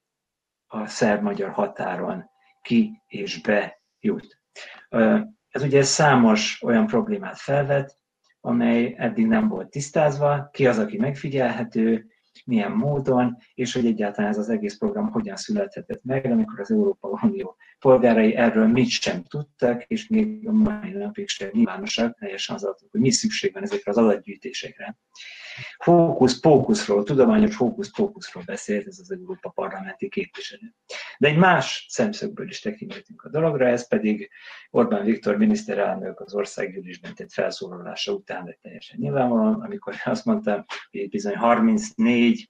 a 0.67 0.88
szerb-magyar 0.88 1.51
határon 1.51 2.30
ki 2.62 3.01
és 3.08 3.41
be 3.41 3.82
jut. 3.99 4.39
Ez 5.49 5.63
ugye 5.63 5.84
számos 5.84 6.62
olyan 6.63 6.86
problémát 6.86 7.38
felvet, 7.39 7.97
amely 8.41 8.95
eddig 8.97 9.28
nem 9.28 9.47
volt 9.47 9.69
tisztázva, 9.69 10.49
ki 10.51 10.67
az, 10.67 10.80
aki 10.80 10.97
megfigyelhető, 10.97 12.08
milyen 12.45 12.71
módon, 12.71 13.38
és 13.54 13.74
hogy 13.74 13.86
egyáltalán 13.86 14.30
ez 14.30 14.38
az 14.38 14.50
egész 14.50 14.78
program 14.78 15.12
hogyan 15.12 15.36
születhetett 15.36 16.04
meg, 16.04 16.26
amikor 16.26 16.60
az 16.60 16.71
Európa 16.71 17.08
Unió 17.08 17.56
polgárai 17.80 18.36
erről 18.36 18.67
mit 18.67 18.89
sem 18.89 19.24
tudtak, 19.24 19.84
és 19.84 20.08
még 20.08 20.48
a 20.48 20.52
mai 20.52 20.91
napig 20.91 21.28
sem 21.28 21.50
nyilvánosak, 21.52 22.17
teljesen 22.19 22.56
az 22.56 22.63
adatok, 22.63 22.91
hogy 22.91 23.02
mi 23.02 23.12
szükség 23.12 23.54
van 23.54 23.63
ezekre 23.63 23.91
az 23.91 23.98
adatgyűjtésekre. 23.98 24.98
Fókusz-pókuszról, 25.80 27.04
tudományos 27.04 27.56
fókusz-pókuszról 27.56 28.44
beszélt 28.46 28.88
ez 28.88 29.00
az 29.00 29.12
Európa 29.12 29.50
parlamenti 29.50 30.10
képviselő. 30.10 30.74
De 31.18 31.28
egy 31.28 31.38
más 31.38 31.86
szemszögből 31.89 32.50
is 32.50 32.60
tekinthetünk 32.60 33.22
a 33.24 33.30
dologra, 33.30 33.68
ez 33.68 33.88
pedig 33.88 34.30
Orbán 34.70 35.06
Viktor 35.06 35.38
miniszterelnök 35.38 36.20
az 36.20 36.34
országgyűlésben 36.34 37.15
tett 37.15 37.32
felszólalása 37.32 38.12
után 38.13 38.46
lett 38.46 38.60
teljesen 38.62 39.00
nyilvánvalóan, 39.00 39.62
amikor 39.62 39.94
azt 40.04 40.26
mondta, 40.26 40.65
hogy 40.91 41.10
bizony 41.10 41.36
34 41.36 42.50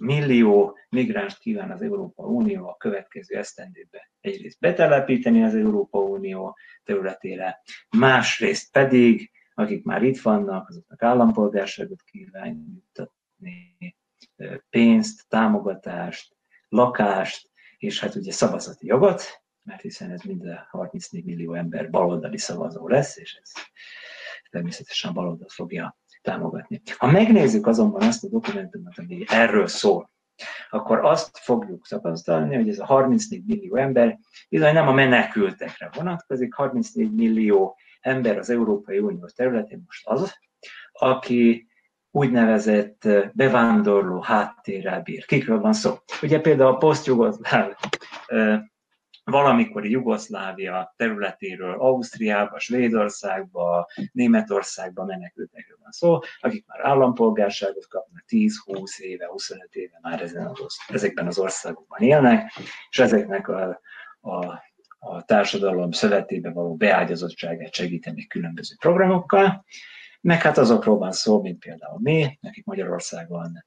millió 0.00 0.78
migránst 0.88 1.38
kíván 1.38 1.70
az 1.70 1.82
Európa 1.82 2.22
Unió 2.22 2.68
a 2.68 2.76
következő 2.76 3.36
esztendőbe 3.36 4.10
egyrészt 4.20 4.60
betelepíteni 4.60 5.42
az 5.42 5.54
Európa 5.54 5.98
Unió 5.98 6.56
területére, 6.84 7.62
másrészt 7.98 8.72
pedig, 8.72 9.30
akik 9.60 9.84
már 9.84 10.02
itt 10.02 10.20
vannak, 10.20 10.68
azoknak 10.68 11.02
állampolgárságot 11.02 12.02
kíván 12.02 12.66
juttatni, 12.74 13.76
pénzt, 14.70 15.28
támogatást, 15.28 16.36
lakást, 16.68 17.50
és 17.78 18.00
hát 18.00 18.14
ugye 18.14 18.32
szavazati 18.32 18.86
jogot, 18.86 19.22
mert 19.62 19.80
hiszen 19.80 20.10
ez 20.10 20.22
mind 20.22 20.46
a 20.46 20.66
34 20.70 21.24
millió 21.24 21.54
ember 21.54 21.90
baloldali 21.90 22.38
szavazó 22.38 22.88
lesz, 22.88 23.16
és 23.16 23.38
ez 23.42 23.52
természetesen 24.50 25.12
baloldal 25.12 25.48
fogja 25.48 25.98
támogatni. 26.22 26.82
Ha 26.96 27.10
megnézzük 27.10 27.66
azonban 27.66 28.02
azt 28.02 28.24
a 28.24 28.28
dokumentumot, 28.28 28.98
ami 28.98 29.24
erről 29.26 29.66
szól, 29.66 30.10
akkor 30.70 31.04
azt 31.04 31.38
fogjuk 31.38 31.86
tapasztalni, 31.86 32.54
hogy 32.54 32.68
ez 32.68 32.78
a 32.78 32.84
34 32.84 33.44
millió 33.46 33.76
ember 33.76 34.18
bizony 34.48 34.72
nem 34.72 34.88
a 34.88 34.92
menekültekre 34.92 35.90
vonatkozik, 35.94 36.54
34 36.54 37.12
millió 37.12 37.76
ember 38.00 38.38
az 38.38 38.50
Európai 38.50 38.98
Unió 38.98 39.26
területén 39.34 39.82
most 39.86 40.06
az, 40.06 40.34
aki 40.92 41.68
úgynevezett 42.10 43.08
bevándorló 43.32 44.20
háttérrel 44.20 45.00
bír. 45.00 45.24
Kikről 45.24 45.60
van 45.60 45.72
szó? 45.72 45.94
Ugye 46.22 46.40
például 46.40 46.70
a 46.70 46.76
posztjugoszláv 46.76 47.72
valamikori 49.30 49.90
Jugoszlávia 49.90 50.94
területéről 50.96 51.80
Ausztriába, 51.80 52.58
Svédországba, 52.58 53.88
Németországba 54.12 55.04
menekültekről 55.04 55.78
van 55.82 55.90
szó, 55.90 56.18
akik 56.40 56.66
már 56.66 56.86
állampolgárságot 56.86 57.88
kapnak 57.88 58.24
10-20 58.28 58.98
éve, 58.98 59.26
25 59.26 59.74
éve 59.74 59.98
már 60.02 60.22
ezen 60.22 60.46
az, 60.46 60.78
ezekben 60.88 61.26
az 61.26 61.38
országokban 61.38 62.00
élnek, 62.00 62.52
és 62.90 62.98
ezeknek 62.98 63.48
a, 63.48 63.80
a, 64.20 64.62
a 65.02 65.22
társadalom 65.22 65.90
szövetébe 65.90 66.50
való 66.50 66.76
beágyazottságát 66.76 67.74
segíteni 67.74 68.26
különböző 68.26 68.74
programokkal, 68.78 69.64
meg 70.20 70.42
hát 70.42 70.58
azokról 70.58 70.98
van 70.98 71.12
szó, 71.12 71.40
mint 71.40 71.58
például 71.58 71.98
mi, 72.00 72.38
akik 72.42 72.64
Magyarországon 72.64 73.64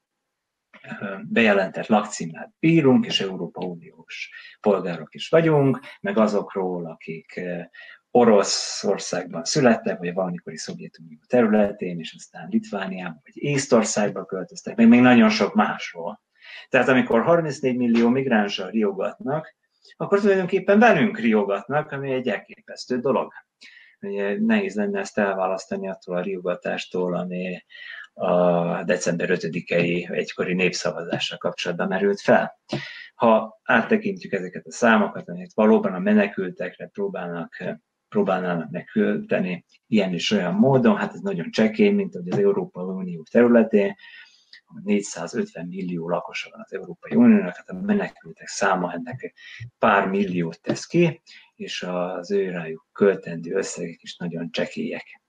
bejelentett 1.22 1.86
lakcímmel 1.86 2.54
bírunk, 2.58 3.06
és 3.06 3.20
Európa 3.20 3.66
Uniós 3.66 4.30
polgárok 4.60 5.14
is 5.14 5.28
vagyunk, 5.28 5.80
meg 6.00 6.18
azokról, 6.18 6.86
akik 6.86 7.40
Oroszországban 8.10 9.44
születtek, 9.44 9.98
vagy 9.98 10.12
valamikori 10.12 10.56
Szovjetunió 10.56 11.18
területén, 11.26 11.98
és 11.98 12.14
aztán 12.16 12.48
Litvániába, 12.50 13.20
vagy 13.22 13.42
Észtországba 13.42 14.24
költöztek, 14.24 14.76
meg 14.76 14.88
még 14.88 15.00
nagyon 15.00 15.30
sok 15.30 15.54
másról. 15.54 16.22
Tehát 16.68 16.88
amikor 16.88 17.22
34 17.22 17.76
millió 17.76 18.08
migránssal 18.08 18.70
riogatnak, 18.70 19.56
akkor 19.96 20.20
tulajdonképpen 20.20 20.78
velünk 20.78 21.18
riogatnak, 21.18 21.90
ami 21.90 22.12
egy 22.12 22.28
elképesztő 22.28 22.98
dolog. 22.98 23.32
Ugye 24.00 24.40
nehéz 24.40 24.74
lenne 24.74 25.00
ezt 25.00 25.18
elválasztani 25.18 25.88
attól 25.88 26.16
a 26.16 26.22
riogatástól, 26.22 27.16
ami 27.16 27.64
a 28.12 28.84
december 28.84 29.28
5-i 29.32 30.10
egykori 30.10 30.54
népszavazással 30.54 31.38
kapcsolatban 31.38 31.88
merült 31.88 32.20
fel. 32.20 32.58
Ha 33.14 33.60
áttekintjük 33.62 34.32
ezeket 34.32 34.66
a 34.66 34.72
számokat, 34.72 35.28
amit 35.28 35.54
valóban 35.54 35.94
a 35.94 35.98
menekültekre 35.98 36.86
próbálnak 36.86 37.56
próbálnának 38.08 38.70
megküldeni 38.70 39.64
ilyen 39.86 40.12
és 40.12 40.30
olyan 40.30 40.54
módon, 40.54 40.96
hát 40.96 41.12
ez 41.12 41.20
nagyon 41.20 41.50
csekély, 41.50 41.90
mint 41.90 42.14
hogy 42.14 42.28
az 42.30 42.38
Európai 42.38 42.84
Unió 42.84 43.22
területén 43.30 43.94
450 44.82 45.66
millió 45.66 46.08
lakosa 46.08 46.50
van 46.50 46.60
az 46.64 46.72
Európai 46.72 47.16
Uniónak, 47.16 47.56
hát 47.56 47.68
a 47.68 47.80
menekültek 47.80 48.46
száma 48.46 48.92
ennek 48.92 49.34
pár 49.78 50.08
milliót 50.08 50.60
tesz 50.62 50.86
ki, 50.86 51.22
és 51.54 51.82
az 51.82 52.30
ő 52.30 52.50
rájuk 52.50 52.86
költendő 52.92 53.54
összegek 53.54 54.02
is 54.02 54.16
nagyon 54.16 54.50
csekélyek. 54.50 55.22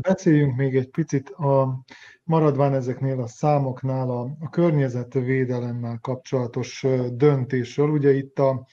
Beszéljünk 0.00 0.56
még 0.56 0.76
egy 0.76 0.88
picit 0.88 1.30
a 1.30 1.84
maradván 2.24 2.74
ezeknél 2.74 3.20
a 3.20 3.26
számoknál 3.26 4.10
a, 4.10 4.36
a 4.40 4.48
környezetvédelemmel 4.48 5.98
kapcsolatos 6.00 6.86
döntésről. 7.12 7.88
Ugye 7.88 8.12
itt 8.12 8.38
a 8.38 8.66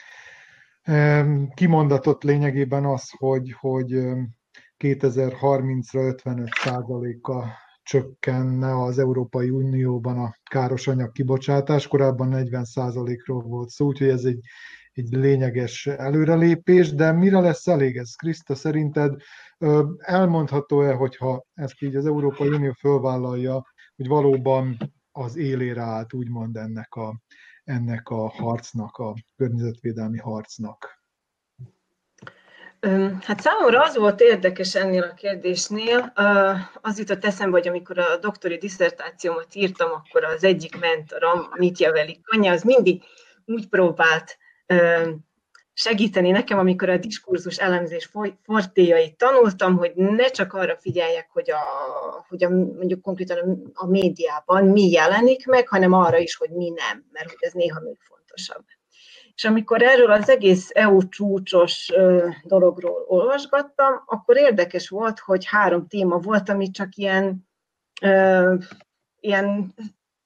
kimondatott 1.54 2.24
lényegében 2.24 2.86
az, 2.86 3.10
hogy, 3.18 3.52
hogy 3.52 3.92
2030-ra 4.78 6.08
55 6.08 6.62
a 7.22 7.46
csökkenne 7.88 8.82
az 8.84 9.00
Európai 9.00 9.50
Unióban 9.50 10.18
a 10.18 10.36
káros 10.50 10.88
anyag 10.88 11.12
kibocsátás, 11.12 11.88
korábban 11.88 12.30
40%-ról 12.34 13.42
volt 13.42 13.70
szó, 13.70 13.86
úgyhogy 13.86 14.08
ez 14.08 14.24
egy, 14.24 14.40
egy 14.94 15.12
lényeges 15.12 15.88
előrelépés, 15.88 16.94
de 16.94 17.12
mire 17.12 17.40
lesz 17.40 17.68
elég 17.68 17.98
ez, 17.98 18.16
Kriszta, 18.16 18.56
szerinted 18.56 19.16
elmondható-e, 19.98 20.94
hogyha 20.94 21.46
ezt 21.54 21.82
így 21.82 21.96
az 21.96 22.06
Európai 22.06 22.48
Unió 22.48 22.72
fölvállalja, 22.72 23.66
hogy 23.96 24.08
valóban 24.08 24.78
az 25.12 25.36
élére 25.36 25.82
állt, 25.82 26.14
úgymond 26.14 26.56
ennek 26.56 26.94
a, 26.96 27.22
ennek 27.64 28.10
a 28.10 28.30
harcnak, 28.30 28.98
a 28.98 29.14
környezetvédelmi 29.36 30.18
harcnak? 30.18 30.97
Hát 33.22 33.40
számomra 33.40 33.84
az 33.84 33.98
volt 33.98 34.22
érdekes 34.22 34.76
ennél 34.76 35.04
a 35.04 35.14
kérdésnél, 35.14 36.14
az 36.82 36.98
jutott 36.98 37.26
eszembe, 37.26 37.58
hogy 37.58 37.68
amikor 37.68 38.00
a 38.00 38.18
doktori 38.18 38.58
diszertációmat 38.58 39.56
írtam, 39.56 39.92
akkor 39.92 40.24
az 40.24 40.44
egyik 40.44 40.80
mentorom, 40.80 41.48
Mitya 41.56 41.92
Veli 41.92 42.20
Kanya, 42.24 42.52
az 42.52 42.64
mindig 42.64 43.04
úgy 43.46 43.68
próbált 43.68 44.38
segíteni 45.74 46.32
nekem, 46.32 46.58
amikor 46.58 46.90
a 46.90 46.98
diskurzus 46.98 47.58
elemzés 47.58 48.10
fortéjait 48.44 49.18
tanultam, 49.18 49.78
hogy 49.78 49.92
ne 49.96 50.26
csak 50.26 50.54
arra 50.54 50.78
figyeljek, 50.78 51.30
hogy, 51.32 51.52
a, 51.52 51.60
hogy 52.28 52.44
a, 52.44 52.50
mondjuk 52.50 53.02
konkrétan 53.02 53.72
a 53.74 53.88
médiában 53.88 54.66
mi 54.66 54.90
jelenik 54.90 55.46
meg, 55.46 55.68
hanem 55.68 55.94
arra 55.94 56.18
is, 56.18 56.36
hogy 56.36 56.50
mi 56.50 56.70
nem, 56.70 57.06
mert 57.12 57.30
hogy 57.30 57.38
ez 57.40 57.54
néha 57.54 57.80
még 57.80 57.98
fontosabb. 58.00 58.64
És 59.38 59.46
amikor 59.46 59.82
erről 59.82 60.12
az 60.12 60.30
egész 60.30 60.70
EU 60.74 61.10
csúcsos 61.10 61.92
dologról 62.44 63.06
olvasgattam, 63.08 64.04
akkor 64.06 64.38
érdekes 64.38 64.90
volt, 64.90 65.20
hogy 65.20 65.46
három 65.46 65.88
téma 65.88 66.18
volt, 66.18 66.50
ami 66.50 66.70
csak 66.70 66.96
ilyen, 66.96 67.48
ilyen 69.20 69.74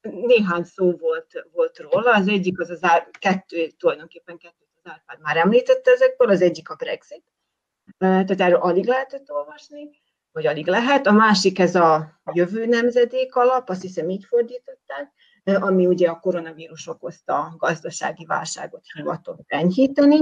néhány 0.02 0.64
szó 0.64 0.92
volt, 0.92 1.48
volt 1.54 1.78
róla. 1.78 2.14
Az 2.14 2.28
egyik 2.28 2.60
az 2.60 2.70
az 2.70 2.84
ár, 2.84 3.10
kettő, 3.20 3.68
tulajdonképpen 3.68 4.38
kettő 4.38 4.66
az 4.84 4.92
Árpád 4.92 5.22
már 5.22 5.38
említette 5.38 5.92
ezekből, 5.92 6.30
az 6.30 6.42
egyik 6.42 6.70
a 6.70 6.76
Brexit, 6.76 7.24
tehát 7.98 8.42
erről 8.42 8.60
alig 8.60 8.86
lehetett 8.86 9.32
olvasni, 9.32 9.90
vagy 10.32 10.46
alig 10.46 10.68
lehet. 10.68 11.08
A 11.08 11.12
másik 11.12 11.60
ez 11.60 11.76
a 11.76 12.22
jövő 12.34 12.66
nemzedék 12.66 13.36
alap, 13.36 13.70
azt 13.70 13.82
hiszem 13.82 14.10
így 14.10 14.26
fordították, 14.26 15.12
ami 15.44 15.86
ugye 15.86 16.10
a 16.10 16.20
koronavírus 16.20 16.88
okozta 16.88 17.56
gazdasági 17.58 18.26
válságot 18.26 18.84
hivatott 18.94 19.46
enyhíteni, 19.48 20.20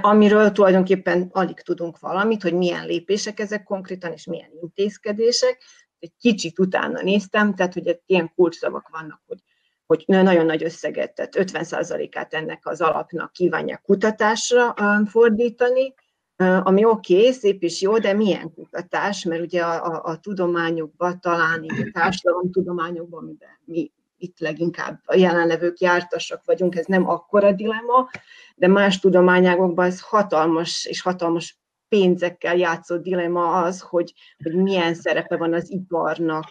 amiről 0.00 0.52
tulajdonképpen 0.52 1.28
alig 1.32 1.60
tudunk 1.60 1.98
valamit, 1.98 2.42
hogy 2.42 2.54
milyen 2.54 2.86
lépések 2.86 3.40
ezek 3.40 3.62
konkrétan, 3.62 4.12
és 4.12 4.26
milyen 4.26 4.50
intézkedések. 4.60 5.62
Egy 5.98 6.12
kicsit 6.18 6.58
utána 6.58 7.02
néztem, 7.02 7.54
tehát 7.54 7.74
hogy 7.74 8.00
ilyen 8.06 8.32
kulcsszavak 8.34 8.88
vannak, 8.88 9.22
hogy 9.26 9.38
hogy 9.86 10.04
nagyon 10.06 10.46
nagy 10.46 10.64
összeget, 10.64 11.14
tehát 11.14 11.34
50%-át 11.36 12.34
ennek 12.34 12.66
az 12.66 12.80
alapnak 12.80 13.32
kívánják 13.32 13.82
kutatásra 13.82 14.74
fordítani, 15.06 15.94
ami 16.36 16.84
oké, 16.84 17.18
okay, 17.18 17.32
szép 17.32 17.62
és 17.62 17.80
jó, 17.80 17.98
de 17.98 18.12
milyen 18.12 18.52
kutatás, 18.54 19.24
mert 19.24 19.40
ugye 19.42 19.62
a, 19.62 19.84
a, 19.84 20.02
a 20.04 20.18
tudományokban, 20.18 21.20
talán 21.20 21.62
így 21.62 21.80
a 21.80 21.90
társadalomtudományokban, 21.92 23.22
amiben 23.22 23.58
mi 23.64 23.92
itt 24.26 24.40
leginkább 24.40 25.00
a 25.04 25.16
jelenlevők 25.16 25.78
jártasak 25.78 26.44
vagyunk, 26.44 26.76
ez 26.76 26.86
nem 26.86 27.08
akkora 27.08 27.52
dilema, 27.52 28.10
de 28.54 28.68
más 28.68 28.98
tudományágokban 28.98 29.86
ez 29.86 30.00
hatalmas 30.00 30.84
és 30.84 31.02
hatalmas 31.02 31.58
pénzekkel 31.88 32.56
játszó 32.56 32.96
dilema 32.96 33.62
az, 33.62 33.80
hogy, 33.80 34.12
hogy 34.42 34.54
milyen 34.54 34.94
szerepe 34.94 35.36
van 35.36 35.54
az 35.54 35.70
iparnak 35.70 36.46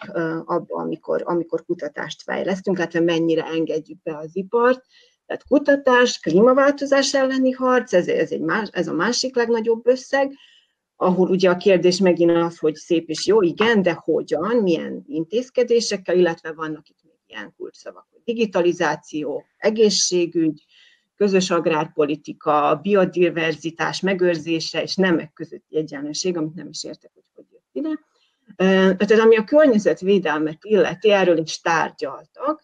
abban, 0.45 0.83
amikor, 0.83 1.21
amikor 1.25 1.65
kutatást 1.65 2.21
fejlesztünk, 2.21 2.77
illetve 2.77 2.99
mennyire 2.99 3.43
engedjük 3.43 4.01
be 4.01 4.17
az 4.17 4.35
ipart. 4.35 4.85
Tehát 5.25 5.47
kutatás, 5.47 6.19
klímaváltozás 6.19 7.13
elleni 7.13 7.51
harc, 7.51 7.93
ez, 7.93 8.07
ez, 8.07 8.31
egy 8.31 8.41
más, 8.41 8.69
ez 8.71 8.87
a 8.87 8.93
másik 8.93 9.35
legnagyobb 9.35 9.87
összeg, 9.87 10.33
ahol 10.95 11.29
ugye 11.29 11.49
a 11.49 11.57
kérdés 11.57 11.99
megint 11.99 12.31
az, 12.31 12.57
hogy 12.57 12.75
szép 12.75 13.09
és 13.09 13.25
jó, 13.25 13.41
igen, 13.41 13.81
de 13.81 13.93
hogyan, 14.03 14.55
milyen 14.55 15.03
intézkedésekkel, 15.07 16.17
illetve 16.17 16.51
vannak 16.53 16.89
itt 16.89 17.03
ilyen 17.27 17.53
kulcsszavak, 17.57 18.07
hogy 18.11 18.21
digitalizáció, 18.23 19.45
egészségügy, 19.57 20.65
közös 21.15 21.49
agrárpolitika, 21.51 22.79
biodiverzitás 22.81 23.99
megőrzése 23.99 24.81
és 24.81 24.95
nemek 24.95 25.33
közötti 25.33 25.77
egyenlőség, 25.77 26.37
amit 26.37 26.55
nem 26.55 26.67
is 26.67 26.83
értek, 26.83 27.11
hogy 27.13 27.23
hogy 27.35 27.45
jött 27.51 27.69
ide. 27.71 27.99
Tehát 28.95 29.23
ami 29.23 29.37
a 29.37 29.43
környezetvédelmet 29.43 30.57
illeti, 30.61 31.11
erről 31.11 31.37
is 31.37 31.61
tárgyaltak, 31.61 32.61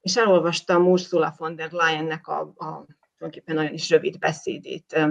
és 0.00 0.16
elolvastam 0.16 0.90
Ursula 0.90 1.34
von 1.36 1.56
der 1.56 1.70
Leyennek 1.70 2.28
a, 2.28 2.40
a 2.40 2.86
tulajdonképpen 3.16 3.54
nagyon 3.54 3.72
is 3.72 3.90
rövid 3.90 4.18
beszédét, 4.18 5.06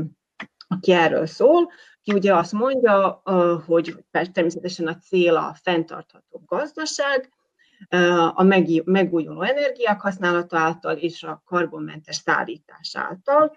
aki 0.67 0.91
erről 0.91 1.25
szól, 1.25 1.71
ki 2.03 2.13
ugye 2.13 2.35
azt 2.35 2.51
mondja, 2.51 3.21
hogy 3.65 3.95
természetesen 4.31 4.87
a 4.87 4.97
cél 4.97 5.35
a 5.35 5.55
fenntartható 5.61 6.43
gazdaság, 6.45 7.29
a 8.33 8.43
megújuló 8.85 9.41
energiák 9.41 10.01
használata 10.01 10.57
által 10.57 10.95
és 10.95 11.23
a 11.23 11.41
karbonmentes 11.45 12.15
szállítás 12.15 12.95
által, 12.95 13.55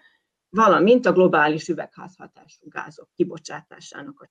valamint 0.48 1.06
a 1.06 1.12
globális 1.12 1.68
üvegházhatású 1.68 2.68
gázok 2.68 3.08
kibocsátásának 3.14 4.20
a 4.20 4.30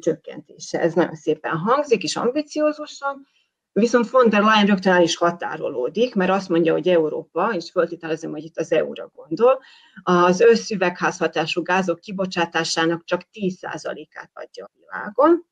csökkentése. 0.00 0.80
Ez 0.80 0.94
nagyon 0.94 1.14
szépen 1.14 1.56
hangzik, 1.56 2.02
és 2.02 2.16
ambiciózusan, 2.16 3.26
viszont 3.72 4.10
von 4.10 4.28
der 4.28 4.42
Leyen 4.42 4.66
rögtön 4.66 4.92
el 4.92 5.02
is 5.02 5.16
határolódik, 5.16 6.14
mert 6.14 6.30
azt 6.30 6.48
mondja, 6.48 6.72
hogy 6.72 6.88
Európa, 6.88 7.52
és 7.54 7.70
föltételezem, 7.70 8.30
hogy 8.30 8.44
itt 8.44 8.58
az 8.58 8.72
EU-ra 8.72 9.10
gondol, 9.14 9.60
az 10.02 10.40
összüvegházhatású 10.40 11.62
gázok 11.62 12.00
kibocsátásának 12.00 13.04
csak 13.04 13.22
10%-át 13.32 14.30
adja 14.32 14.64
a 14.64 14.70
világon, 14.78 15.46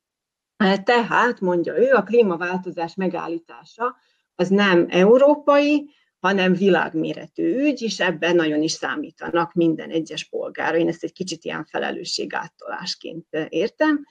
tehát, 0.84 1.40
mondja 1.40 1.78
ő, 1.78 1.92
a 1.92 2.02
klímaváltozás 2.02 2.94
megállítása 2.94 3.96
az 4.34 4.48
nem 4.48 4.86
európai, 4.88 5.90
hanem 6.18 6.52
világméretű 6.52 7.56
ügy, 7.56 7.82
és 7.82 8.00
ebben 8.00 8.36
nagyon 8.36 8.62
is 8.62 8.72
számítanak 8.72 9.52
minden 9.52 9.90
egyes 9.90 10.24
polgára. 10.24 10.76
Én 10.76 10.88
ezt 10.88 11.04
egy 11.04 11.12
kicsit 11.12 11.44
ilyen 11.44 11.64
felelősségáttolásként 11.64 13.26
értem. 13.48 14.06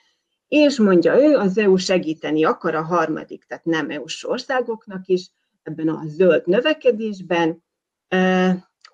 És 0.48 0.78
mondja 0.78 1.22
ő, 1.22 1.36
az 1.36 1.58
EU 1.58 1.76
segíteni 1.76 2.44
akar 2.44 2.76
a 2.76 2.84
harmadik, 2.84 3.44
tehát 3.44 3.66
nem 3.66 3.90
EU-s 3.90 4.28
országoknak 4.28 5.08
is 5.08 5.32
ebben 5.64 5.90
a 5.90 6.02
zöld 6.06 6.48
növekedésben. 6.48 7.64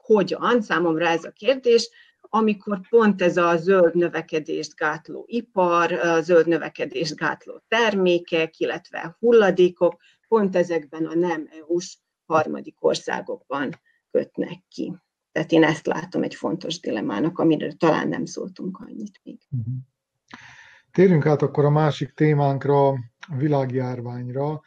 hogyan? 0.01 0.61
Számomra 0.61 1.07
ez 1.07 1.23
a 1.23 1.31
kérdés 1.31 1.89
amikor 2.29 2.87
pont 2.89 3.21
ez 3.21 3.37
a 3.37 3.57
zöld 3.57 3.95
növekedést 3.95 4.75
gátló 4.75 5.25
ipar, 5.27 5.91
a 5.91 6.21
zöld 6.21 6.47
növekedést 6.47 7.15
gátló 7.15 7.63
termékek, 7.67 8.59
illetve 8.59 9.15
hulladékok 9.19 9.95
pont 10.27 10.55
ezekben 10.55 11.05
a 11.05 11.15
nem 11.15 11.47
EU-s 11.59 11.97
harmadik 12.25 12.83
országokban 12.83 13.69
kötnek 14.11 14.63
ki. 14.69 14.97
Tehát 15.31 15.51
én 15.51 15.63
ezt 15.63 15.85
látom 15.85 16.23
egy 16.23 16.35
fontos 16.35 16.79
dilemának, 16.79 17.39
amiről 17.39 17.71
talán 17.71 18.07
nem 18.07 18.25
szóltunk 18.25 18.77
annyit 18.77 19.19
még. 19.23 19.39
Mhm. 19.49 19.75
Térjünk 20.91 21.25
át 21.25 21.41
akkor 21.41 21.65
a 21.65 21.69
másik 21.69 22.13
témánkra, 22.13 22.87
a 22.87 23.35
világjárványra. 23.37 24.61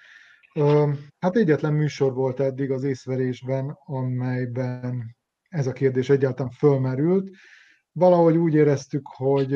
Hát 1.18 1.36
egyetlen 1.36 1.72
műsor 1.72 2.14
volt 2.14 2.40
eddig 2.40 2.70
az 2.70 2.82
észverésben, 2.82 3.78
amelyben 3.84 5.17
ez 5.48 5.66
a 5.66 5.72
kérdés 5.72 6.10
egyáltalán 6.10 6.52
fölmerült. 6.52 7.30
Valahogy 7.92 8.36
úgy 8.36 8.54
éreztük, 8.54 9.06
hogy 9.06 9.52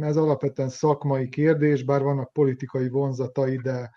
ez 0.00 0.16
alapvetően 0.16 0.68
szakmai 0.68 1.28
kérdés, 1.28 1.82
bár 1.82 2.02
vannak 2.02 2.32
politikai 2.32 2.88
vonzatai, 2.88 3.56
de 3.56 3.90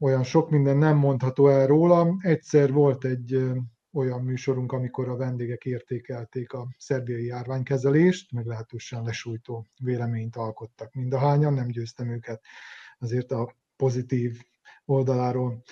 olyan 0.00 0.22
sok 0.22 0.50
minden 0.50 0.76
nem 0.76 0.96
mondható 0.96 1.48
el 1.48 1.66
róla. 1.66 2.16
Egyszer 2.18 2.72
volt 2.72 3.04
egy 3.04 3.50
olyan 3.92 4.20
műsorunk, 4.20 4.72
amikor 4.72 5.08
a 5.08 5.16
vendégek 5.16 5.64
értékelték 5.64 6.52
a 6.52 6.68
szerbiai 6.78 7.24
járványkezelést, 7.24 8.32
meglehetősen 8.32 9.02
lesújtó 9.02 9.66
véleményt 9.82 10.36
alkottak 10.36 10.92
mindahányan, 10.92 11.54
nem 11.54 11.68
győztem 11.68 12.10
őket 12.10 12.40
azért 12.98 13.32
a 13.32 13.56
pozitív 13.76 14.42
oldaláról 14.84 15.62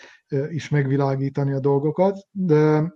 is 0.48 0.68
megvilágítani 0.68 1.52
a 1.52 1.60
dolgokat, 1.60 2.26
de 2.30 2.94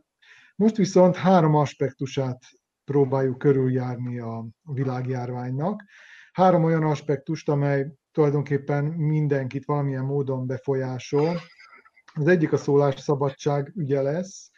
most 0.60 0.76
viszont 0.76 1.16
három 1.16 1.54
aspektusát 1.54 2.42
próbáljuk 2.84 3.38
körüljárni 3.38 4.18
a 4.18 4.46
világjárványnak. 4.62 5.82
Három 6.32 6.64
olyan 6.64 6.82
aspektust, 6.82 7.48
amely 7.48 7.92
tulajdonképpen 8.12 8.84
mindenkit 8.84 9.64
valamilyen 9.64 10.04
módon 10.04 10.46
befolyásol. 10.46 11.40
Az 12.14 12.26
egyik 12.26 12.52
a 12.52 12.56
szólásszabadság 12.56 13.72
ügye 13.76 14.02
lesz, 14.02 14.50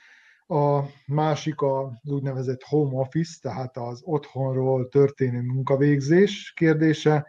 a 0.46 0.82
másik 1.06 1.60
az 1.60 2.10
úgynevezett 2.10 2.62
home 2.62 3.00
office, 3.00 3.38
tehát 3.40 3.76
az 3.76 4.00
otthonról 4.04 4.88
történő 4.88 5.40
munkavégzés 5.40 6.52
kérdése, 6.56 7.26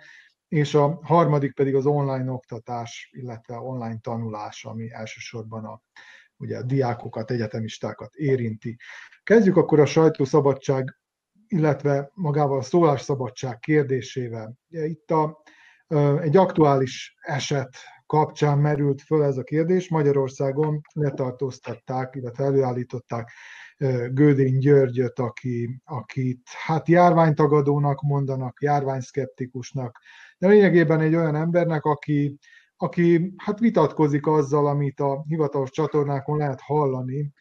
és 0.48 0.74
a 0.74 1.00
harmadik 1.04 1.54
pedig 1.54 1.76
az 1.76 1.86
online 1.86 2.32
oktatás, 2.32 3.10
illetve 3.12 3.58
online 3.58 3.98
tanulás, 4.02 4.66
ami 4.66 4.92
elsősorban 4.92 5.66
a, 5.66 5.82
ugye 6.38 6.62
diákokat, 6.62 7.32
egyetemistákat 7.32 8.16
érinti. 8.16 8.78
Kezdjük 9.24 9.58
akkor 9.58 9.80
a 9.80 9.86
sajtószabadság, 9.86 10.98
illetve 11.48 12.12
magával 12.14 12.58
a 12.58 12.62
szólásszabadság 12.62 13.60
kérdésével. 13.60 14.58
Itt 14.70 15.12
a, 15.12 15.44
egy 16.22 16.38
aktuális 16.38 17.16
eset 17.22 17.78
kapcsán 18.06 18.58
merült 18.58 19.02
föl 19.02 19.24
ez 19.24 19.38
a 19.38 19.44
kérdés. 19.44 19.90
Magyarországon 19.90 20.82
letartóztatták, 20.94 22.16
illetve 22.16 22.44
előállították 22.44 23.32
Gödény 24.10 24.58
Györgyöt, 24.58 25.20
aki, 25.20 25.82
akit 25.84 26.42
hát 26.66 26.88
járványtagadónak 26.88 28.02
mondanak, 28.02 28.62
járványszkeptikusnak, 28.62 30.00
de 30.38 30.48
lényegében 30.48 31.00
egy 31.00 31.16
olyan 31.16 31.36
embernek, 31.36 31.84
aki, 31.84 32.38
aki 32.84 33.34
hát 33.38 33.60
vitatkozik 33.60 34.28
azzal, 34.28 34.68
amit 34.68 35.00
a 35.00 35.24
hivatalos 35.28 35.72
csatornákon 35.72 36.38
lehet 36.38 36.62
hallani, 36.62 37.32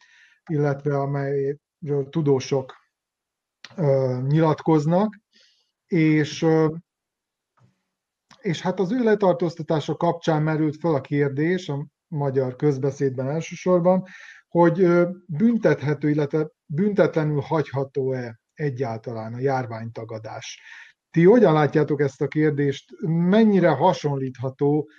illetve 0.49 0.97
amelyről 0.97 2.09
tudósok 2.09 2.73
ö, 3.75 4.17
nyilatkoznak, 4.27 5.19
és 5.87 6.41
ö, 6.41 6.75
és 8.41 8.61
hát 8.61 8.79
az 8.79 8.91
ő 8.91 9.03
letartóztatása 9.03 9.95
kapcsán 9.95 10.41
merült 10.41 10.77
fel 10.79 10.93
a 10.93 11.01
kérdés, 11.01 11.69
a 11.69 11.87
magyar 12.07 12.55
közbeszédben 12.55 13.29
elsősorban, 13.29 14.03
hogy 14.47 14.87
büntethető, 15.27 16.09
illetve 16.09 16.49
büntetlenül 16.65 17.39
hagyható-e 17.39 18.39
egyáltalán 18.53 19.33
a 19.33 19.39
járványtagadás. 19.39 20.61
Ti 21.11 21.23
hogyan 21.23 21.53
látjátok 21.53 22.01
ezt 22.01 22.21
a 22.21 22.27
kérdést? 22.27 22.91
Mennyire 23.07 23.69
hasonlítható 23.69 24.89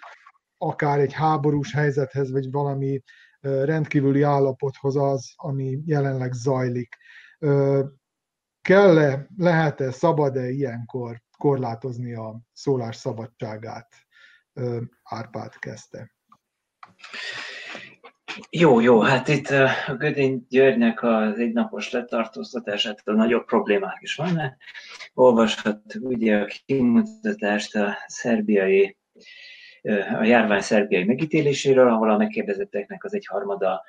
akár 0.59 0.99
egy 0.99 1.13
háborús 1.13 1.73
helyzethez, 1.73 2.31
vagy 2.31 2.51
valami 2.51 3.03
rendkívüli 3.41 4.23
állapothoz 4.23 4.97
az, 4.97 5.33
ami 5.37 5.79
jelenleg 5.87 6.33
zajlik? 6.33 6.97
Kell-e, 8.63 9.27
lehet-e, 9.37 9.91
szabad-e 9.91 10.51
ilyenkor 10.51 11.23
korlátozni 11.39 12.15
a 12.15 12.41
szólás 12.53 12.97
szabadságát? 12.97 13.89
Árpád 15.03 15.59
kezdte. 15.59 16.15
Jó, 18.51 18.81
jó, 18.81 19.01
hát 19.01 19.29
itt 19.29 19.47
a 19.47 19.95
Gödény 19.97 20.47
Györgynek 20.49 21.03
az 21.03 21.39
egynapos 21.39 21.91
letartóztatását 21.91 23.01
a 23.05 23.13
nagyobb 23.13 23.45
problémák 23.45 23.99
is 24.01 24.15
vannak. 24.15 24.57
Olvashat 25.15 25.83
ugye 26.01 26.37
a 26.37 26.51
kimutatást 26.65 27.77
a 27.77 27.97
szerbiai 28.07 28.99
a 30.19 30.25
járvány 30.25 30.61
szerbiai 30.61 31.05
megítéléséről, 31.05 31.89
ahol 31.89 32.11
a 32.11 32.17
megkérdezetteknek 32.17 33.05
az 33.05 33.15
egy 33.15 33.27
harmada 33.27 33.85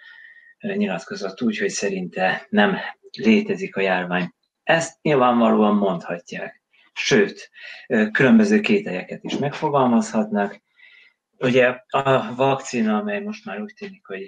nyilatkozott 0.60 1.42
úgy, 1.42 1.58
hogy 1.58 1.70
szerinte 1.70 2.46
nem 2.50 2.78
létezik 3.18 3.76
a 3.76 3.82
járvány. 3.82 4.34
Ezt 4.64 5.02
nyilvánvalóan 5.02 5.76
mondhatják. 5.76 6.62
Sőt, 6.94 7.50
különböző 8.12 8.60
kételyeket 8.60 9.24
is 9.24 9.38
megfogalmazhatnak, 9.38 10.64
Ugye 11.38 11.84
a 11.90 12.36
vakcina, 12.36 12.98
amely 12.98 13.20
most 13.20 13.46
már 13.46 13.62
úgy 13.62 13.74
tűnik, 13.78 14.06
hogy 14.08 14.26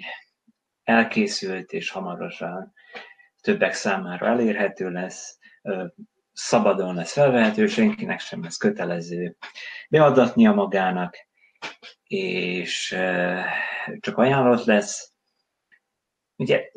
elkészült 0.84 1.72
és 1.72 1.90
hamarosan 1.90 2.72
többek 3.40 3.72
számára 3.72 4.26
elérhető 4.26 4.90
lesz, 4.90 5.38
szabadon 6.32 6.94
lesz 6.94 7.12
felvehető, 7.12 7.66
senkinek 7.66 8.20
sem 8.20 8.42
lesz 8.42 8.56
kötelező 8.56 9.36
beadatnia 9.88 10.52
magának, 10.52 11.27
és 12.06 12.96
csak 14.00 14.18
ajánlott 14.18 14.64
lesz. 14.64 15.12
Ugye 16.36 16.70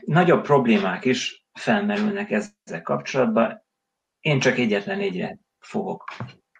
nagyobb 0.00 0.42
problémák 0.42 1.04
is 1.04 1.46
felmerülnek 1.52 2.30
ezzel 2.30 2.82
kapcsolatban. 2.82 3.66
Én 4.20 4.40
csak 4.40 4.58
egyetlen 4.58 5.00
egyre 5.00 5.38
fogok 5.58 6.04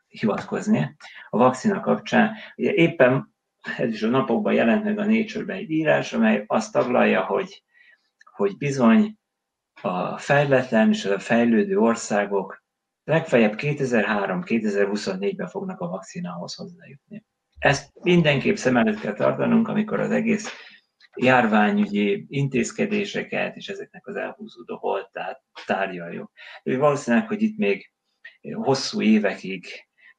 hivatkozni 0.09 0.96
a 1.30 1.38
vakcina 1.38 1.80
kapcsán. 1.80 2.34
Ugye 2.56 2.72
éppen 2.72 3.34
ez 3.76 3.92
is 3.92 4.02
a 4.02 4.09
napokban 4.09 4.52
jelent 4.52 4.84
meg 4.84 4.98
a 4.98 5.04
Nature-ben 5.04 5.56
egy 5.56 5.70
írás, 5.70 6.12
amely 6.12 6.44
azt 6.46 6.72
taglalja, 6.72 7.24
hogy, 7.24 7.62
hogy 8.32 8.56
bizony 8.56 9.18
a 9.82 10.18
fejletlen 10.18 10.88
és 10.88 11.04
a 11.04 11.18
fejlődő 11.18 11.78
országok 11.78 12.64
legfeljebb 13.04 13.54
2003-2024-ben 13.56 15.48
fognak 15.48 15.80
a 15.80 15.88
vakcinához 15.88 16.54
hozzájutni. 16.54 17.24
Ezt 17.59 17.90
mindenképp 17.94 18.56
szem 18.56 18.76
előtt 18.76 19.00
kell 19.00 19.12
tartanunk, 19.14 19.68
amikor 19.68 20.00
az 20.00 20.11
egész 20.11 20.52
járványügyi 21.16 22.26
intézkedéseket 22.28 23.56
és 23.56 23.68
ezeknek 23.68 24.06
az 24.06 24.16
elhúzódó 24.16 24.76
holtát 24.76 25.42
tárgyaljuk. 25.66 26.30
Valószínűleg, 26.62 27.26
hogy 27.26 27.42
itt 27.42 27.59
még 27.59 27.92
hosszú 28.52 29.02
évekig 29.02 29.66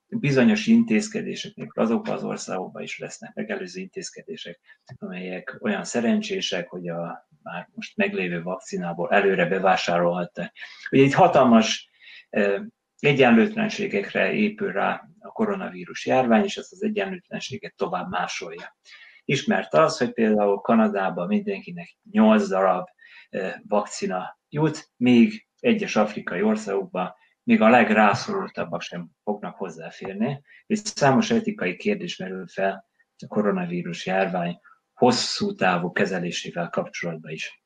bizonyos 0.07 0.67
intézkedések, 0.67 1.55
még 1.55 1.71
azokban 1.73 2.15
az 2.15 2.23
országokban 2.23 2.81
is 2.81 2.99
lesznek 2.99 3.33
megelőző 3.33 3.79
intézkedések, 3.79 4.59
amelyek 4.97 5.57
olyan 5.59 5.83
szerencsések, 5.83 6.69
hogy 6.69 6.87
a 6.87 7.27
már 7.43 7.69
most 7.73 7.97
meglévő 7.97 8.41
vakcinából 8.43 9.11
előre 9.11 9.45
bevásárolhatták. 9.45 10.55
Ugye 10.91 11.03
itt 11.03 11.13
hatalmas 11.13 11.89
egyenlőtlenségekre 12.99 14.33
épül 14.33 14.71
rá 14.71 15.09
a 15.19 15.27
koronavírus 15.27 16.05
járvány, 16.05 16.43
és 16.43 16.57
ezt 16.57 16.71
az 16.71 16.83
egyenlőtlenséget 16.83 17.75
tovább 17.75 18.09
másolja. 18.09 18.77
Ismert 19.25 19.73
az, 19.73 19.97
hogy 19.97 20.13
például 20.13 20.57
Kanadában 20.57 21.27
mindenkinek 21.27 21.97
8 22.11 22.47
darab 22.47 22.87
vakcina 23.67 24.39
jut, 24.49 24.91
még 24.95 25.47
egyes 25.59 25.95
afrikai 25.95 26.41
országokban 26.41 27.13
még 27.43 27.61
a 27.61 27.69
legrászorultabbak 27.69 28.81
sem 28.81 29.09
fognak 29.23 29.55
hozzáférni, 29.55 30.41
és 30.65 30.79
számos 30.83 31.31
etikai 31.31 31.75
kérdés 31.75 32.17
merül 32.17 32.47
fel 32.47 32.85
a 33.17 33.27
koronavírus 33.27 34.05
járvány 34.05 34.59
hosszú 34.93 35.55
távú 35.55 35.91
kezelésével 35.91 36.69
kapcsolatban 36.69 37.31
is. 37.31 37.59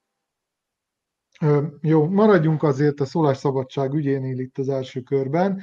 Jó, 1.81 2.07
maradjunk 2.07 2.63
azért 2.63 2.99
a 2.99 3.05
szólásszabadság 3.05 3.93
ügyénél 3.93 4.39
itt 4.39 4.57
az 4.57 4.69
első 4.69 5.01
körben. 5.01 5.61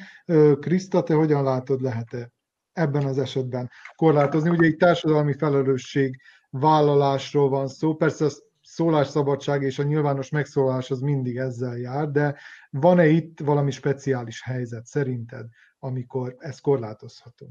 Kriszta, 0.61 1.03
te 1.03 1.15
hogyan 1.15 1.43
látod, 1.43 1.81
lehet-e 1.81 2.33
ebben 2.73 3.05
az 3.05 3.19
esetben 3.19 3.71
korlátozni? 3.95 4.51
Ugye 4.51 4.67
egy 4.67 4.77
társadalmi 4.77 5.33
felelősség 5.33 6.21
vállalásról 6.51 7.49
van 7.49 7.69
szó, 7.69 7.95
persze 7.95 8.25
azt 8.25 8.43
szólásszabadság 8.63 9.63
és 9.63 9.79
a 9.79 9.83
nyilvános 9.83 10.31
megszólás 10.31 10.91
az 10.91 11.01
mindig 11.01 11.37
ezzel 11.37 11.77
jár, 11.77 12.11
de 12.11 12.37
van-e 12.71 13.07
itt 13.07 13.41
valami 13.41 13.71
speciális 13.71 14.43
helyzet 14.43 14.87
szerinted, 14.87 15.47
amikor 15.79 16.37
ez 16.39 16.61
korlátozható? 16.61 17.49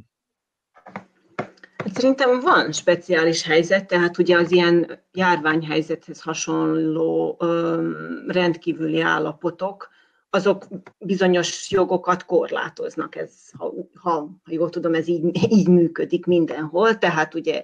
Szerintem 1.93 2.39
van 2.39 2.71
speciális 2.71 3.43
helyzet, 3.43 3.87
tehát 3.87 4.17
ugye 4.17 4.37
az 4.37 4.51
ilyen 4.51 4.99
járványhelyzethez 5.11 6.21
hasonló 6.21 7.37
rendkívüli 8.27 9.01
állapotok, 9.01 9.89
azok 10.29 10.67
bizonyos 10.97 11.71
jogokat 11.71 12.25
korlátoznak, 12.25 13.15
ez, 13.15 13.31
ha, 13.57 13.73
ha, 13.95 14.11
ha 14.43 14.51
jól 14.51 14.69
tudom, 14.69 14.93
ez 14.93 15.07
így, 15.07 15.51
így 15.51 15.67
működik 15.67 16.25
mindenhol, 16.25 16.97
tehát 16.97 17.33
ugye 17.33 17.63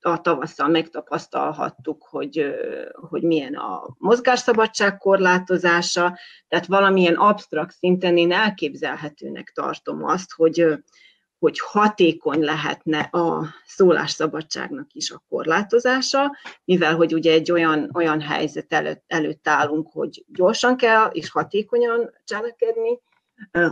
a 0.00 0.20
tavasszal 0.20 0.68
megtapasztalhattuk, 0.68 2.06
hogy, 2.10 2.54
hogy 2.92 3.22
milyen 3.22 3.54
a 3.54 3.94
mozgásszabadság 3.98 4.98
korlátozása, 4.98 6.18
tehát 6.48 6.66
valamilyen 6.66 7.14
absztrakt 7.14 7.74
szinten 7.74 8.16
én 8.16 8.32
elképzelhetőnek 8.32 9.52
tartom 9.54 10.04
azt, 10.04 10.32
hogy, 10.32 10.66
hogy 11.44 11.60
hatékony 11.60 12.40
lehetne 12.40 12.98
a 12.98 13.46
szólásszabadságnak 13.66 14.86
is 14.92 15.10
a 15.10 15.22
korlátozása, 15.28 16.36
mivel 16.64 16.96
hogy 16.96 17.14
ugye 17.14 17.32
egy 17.32 17.52
olyan, 17.52 17.90
olyan 17.94 18.20
helyzet 18.20 18.72
előtt, 18.72 19.04
előtt 19.06 19.48
állunk, 19.48 19.88
hogy 19.92 20.24
gyorsan 20.26 20.76
kell 20.76 21.06
és 21.12 21.30
hatékonyan 21.30 22.10
cselekedni 22.24 23.00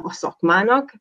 a 0.03 0.13
szakmának, 0.13 0.95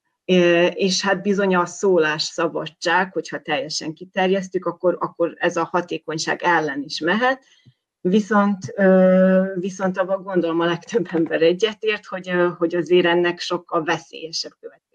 és 0.73 1.01
hát 1.01 1.21
bizony 1.21 1.55
a 1.55 1.65
szólásszabadság, 1.65 3.13
hogyha 3.13 3.41
teljesen 3.41 3.93
kiterjesztük, 3.93 4.65
akkor, 4.65 4.97
akkor 4.99 5.33
ez 5.37 5.57
a 5.57 5.69
hatékonyság 5.71 6.41
ellen 6.43 6.81
is 6.81 6.99
mehet, 6.99 7.43
Viszont, 8.03 8.73
viszont 9.55 9.97
abban 9.97 10.23
gondolom 10.23 10.59
a 10.59 10.65
legtöbb 10.65 11.07
ember 11.11 11.41
egyetért, 11.41 12.05
hogy, 12.05 12.31
hogy 12.57 12.75
azért 12.75 13.05
ennek 13.05 13.39
sokkal 13.39 13.83
veszélyesebb 13.83 14.51
következménye 14.59 14.90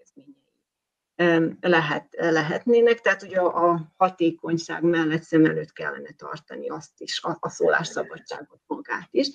lehet, 1.59 2.07
lehetnének, 2.11 3.01
tehát 3.01 3.23
ugye 3.23 3.39
a 3.39 3.79
hatékonyság 3.97 4.83
mellett 4.83 5.21
szem 5.21 5.45
előtt 5.45 5.71
kellene 5.73 6.09
tartani 6.17 6.69
azt 6.69 6.91
is, 6.97 7.23
a, 7.23 7.37
a 7.39 7.49
szólásszabadságot 7.49 8.59
magát 8.67 9.07
is. 9.11 9.27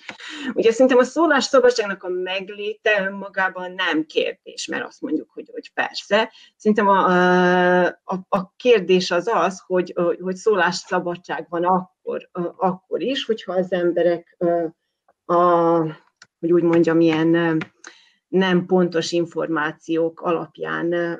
Ugye 0.53 0.71
szerintem 0.71 0.97
a 0.97 1.03
szólásszabadságnak 1.03 2.03
a 2.03 2.09
megléte 2.09 3.05
önmagában 3.05 3.71
nem 3.71 4.05
kérdés, 4.05 4.67
mert 4.67 4.85
azt 4.85 5.01
mondjuk, 5.01 5.29
hogy, 5.33 5.49
hogy 5.51 5.73
persze. 5.73 6.31
Szerintem 6.57 6.87
a, 6.87 7.05
a, 7.85 8.25
a 8.29 8.55
kérdés 8.55 9.11
az 9.11 9.27
az, 9.27 9.63
hogy, 9.65 9.93
hogy 10.19 10.35
szólásszabadság 10.35 11.45
van 11.49 11.63
akkor, 11.63 12.29
akkor 12.57 13.01
is, 13.01 13.25
hogyha 13.25 13.53
az 13.53 13.71
emberek 13.71 14.37
a, 15.25 15.77
hogy 16.39 16.51
úgy 16.51 16.63
mondjam, 16.63 16.99
ilyen 16.99 17.57
nem 18.33 18.65
pontos 18.65 19.11
információk 19.11 20.21
alapján 20.21 21.19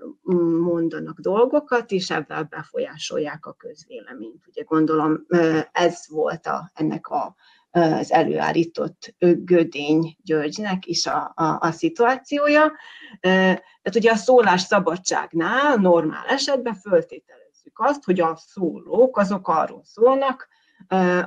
mondanak 0.61 1.20
dolgokat, 1.20 1.91
és 1.91 2.09
ebben 2.09 2.47
befolyásolják 2.49 3.45
a 3.45 3.53
közvéleményt. 3.53 4.47
Ugye 4.47 4.64
gondolom 4.64 5.26
ez 5.72 6.05
volt 6.09 6.45
a, 6.47 6.72
ennek 6.74 7.07
a, 7.07 7.36
az 7.72 8.11
előállított 8.11 9.16
Gödény 9.20 10.18
Györgynek 10.24 10.86
is 10.86 11.05
a, 11.05 11.32
a, 11.36 11.57
a 11.59 11.72
szituációja. 11.72 12.72
Tehát 13.20 13.95
ugye 13.95 14.11
a 14.11 14.16
szólás 14.16 14.61
szabadságnál 14.61 15.76
normál 15.76 16.26
esetben 16.28 16.76
föltételezzük 16.76 17.80
azt, 17.80 18.03
hogy 18.03 18.20
a 18.20 18.36
szólók 18.36 19.18
azok 19.18 19.47
arról 19.47 19.82
szólnak, 19.84 20.47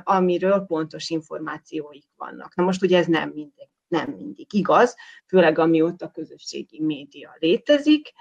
amiről 0.03 0.59
pontos 0.59 1.09
információik 1.09 2.07
vannak. 2.15 2.55
Na 2.55 2.63
most 2.63 2.83
ugye 2.83 2.97
ez 2.97 3.05
nem 3.05 3.31
mindegy 3.33 3.75
nem 3.87 4.09
mindig 4.17 4.53
igaz, 4.53 4.95
főleg 5.27 5.59
amióta 5.59 6.05
a 6.05 6.11
közösségi 6.11 6.81
média 6.81 7.35
létezik, 7.39 8.13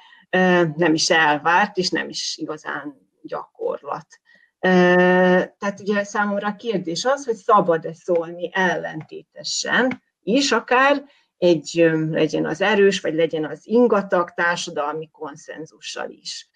nem 0.76 0.94
is 0.94 1.10
elvárt, 1.10 1.76
és 1.76 1.90
nem 1.90 2.08
is 2.08 2.36
igazán 2.36 3.08
gyakorlat. 3.22 4.06
Tehát 4.58 5.80
ugye 5.80 6.04
számomra 6.04 6.48
a 6.48 6.56
kérdés 6.56 7.04
az, 7.04 7.24
hogy 7.24 7.34
szabad-e 7.34 7.94
szólni 7.94 8.50
ellentétesen 8.52 10.02
is, 10.22 10.52
akár 10.52 11.04
egy, 11.38 11.90
legyen 12.10 12.46
az 12.46 12.60
erős, 12.60 13.00
vagy 13.00 13.14
legyen 13.14 13.44
az 13.44 13.60
ingatag 13.62 14.30
társadalmi 14.30 15.10
konszenzussal 15.10 16.10
is. 16.10 16.48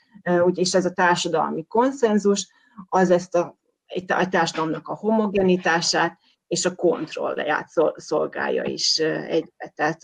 és 0.54 0.74
ez 0.74 0.84
a 0.84 0.92
társadalmi 0.92 1.66
konszenzus, 1.66 2.48
az 2.88 3.10
ezt 3.10 3.34
a, 3.34 3.58
a 4.06 4.28
társadalomnak 4.28 4.88
a 4.88 4.94
homogenitását 4.94 6.18
és 6.50 6.64
a 6.64 6.74
kontrollját 6.74 7.68
szolgálja 7.94 8.64
is 8.64 8.98
egybe. 8.98 9.72
Tehát, 9.74 9.98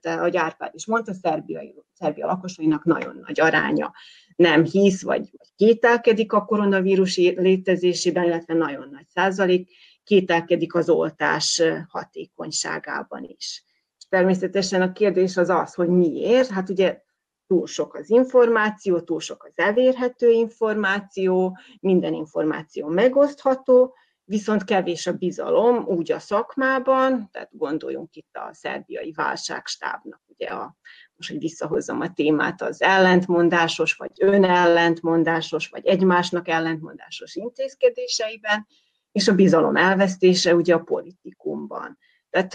te, 0.00 0.14
ahogy 0.14 0.36
Árpád 0.36 0.74
is 0.74 0.86
mondta, 0.86 1.12
Szerbia, 1.14 1.60
Szerbia 1.92 2.26
lakosainak 2.26 2.84
nagyon 2.84 3.20
nagy 3.26 3.40
aránya 3.40 3.92
nem 4.36 4.64
hisz, 4.64 5.02
vagy, 5.02 5.28
vagy 5.36 5.48
kételkedik 5.56 6.32
a 6.32 6.44
koronavírus 6.44 7.16
létezésében, 7.16 8.24
illetve 8.24 8.54
nagyon 8.54 8.88
nagy 8.92 9.06
százalék 9.08 9.70
kételkedik 10.04 10.74
az 10.74 10.88
oltás 10.88 11.62
hatékonyságában 11.88 13.24
is. 13.24 13.64
És 13.98 14.04
természetesen 14.08 14.82
a 14.82 14.92
kérdés 14.92 15.36
az 15.36 15.48
az, 15.48 15.74
hogy 15.74 15.88
miért? 15.88 16.48
Hát 16.48 16.68
ugye 16.68 17.00
túl 17.46 17.66
sok 17.66 17.94
az 17.94 18.10
információ, 18.10 19.00
túl 19.00 19.20
sok 19.20 19.44
az 19.44 19.52
elérhető 19.64 20.30
információ, 20.30 21.58
minden 21.80 22.12
információ 22.12 22.88
megosztható, 22.88 23.94
viszont 24.32 24.64
kevés 24.64 25.06
a 25.06 25.12
bizalom 25.12 25.84
úgy 25.84 26.12
a 26.12 26.18
szakmában, 26.18 27.28
tehát 27.32 27.48
gondoljunk 27.52 28.14
itt 28.14 28.36
a 28.36 28.50
szerbiai 28.52 29.12
válságstábnak, 29.12 30.20
ugye 30.26 30.46
a, 30.46 30.76
most, 31.14 31.30
hogy 31.30 31.38
visszahozzam 31.38 32.00
a 32.00 32.12
témát, 32.12 32.62
az 32.62 32.82
ellentmondásos, 32.82 33.94
vagy 33.94 34.10
önellentmondásos, 34.18 35.68
vagy 35.68 35.86
egymásnak 35.86 36.48
ellentmondásos 36.48 37.34
intézkedéseiben, 37.34 38.66
és 39.12 39.28
a 39.28 39.34
bizalom 39.34 39.76
elvesztése 39.76 40.54
ugye 40.54 40.74
a 40.74 40.82
politikumban. 40.82 41.98
Tehát 42.30 42.54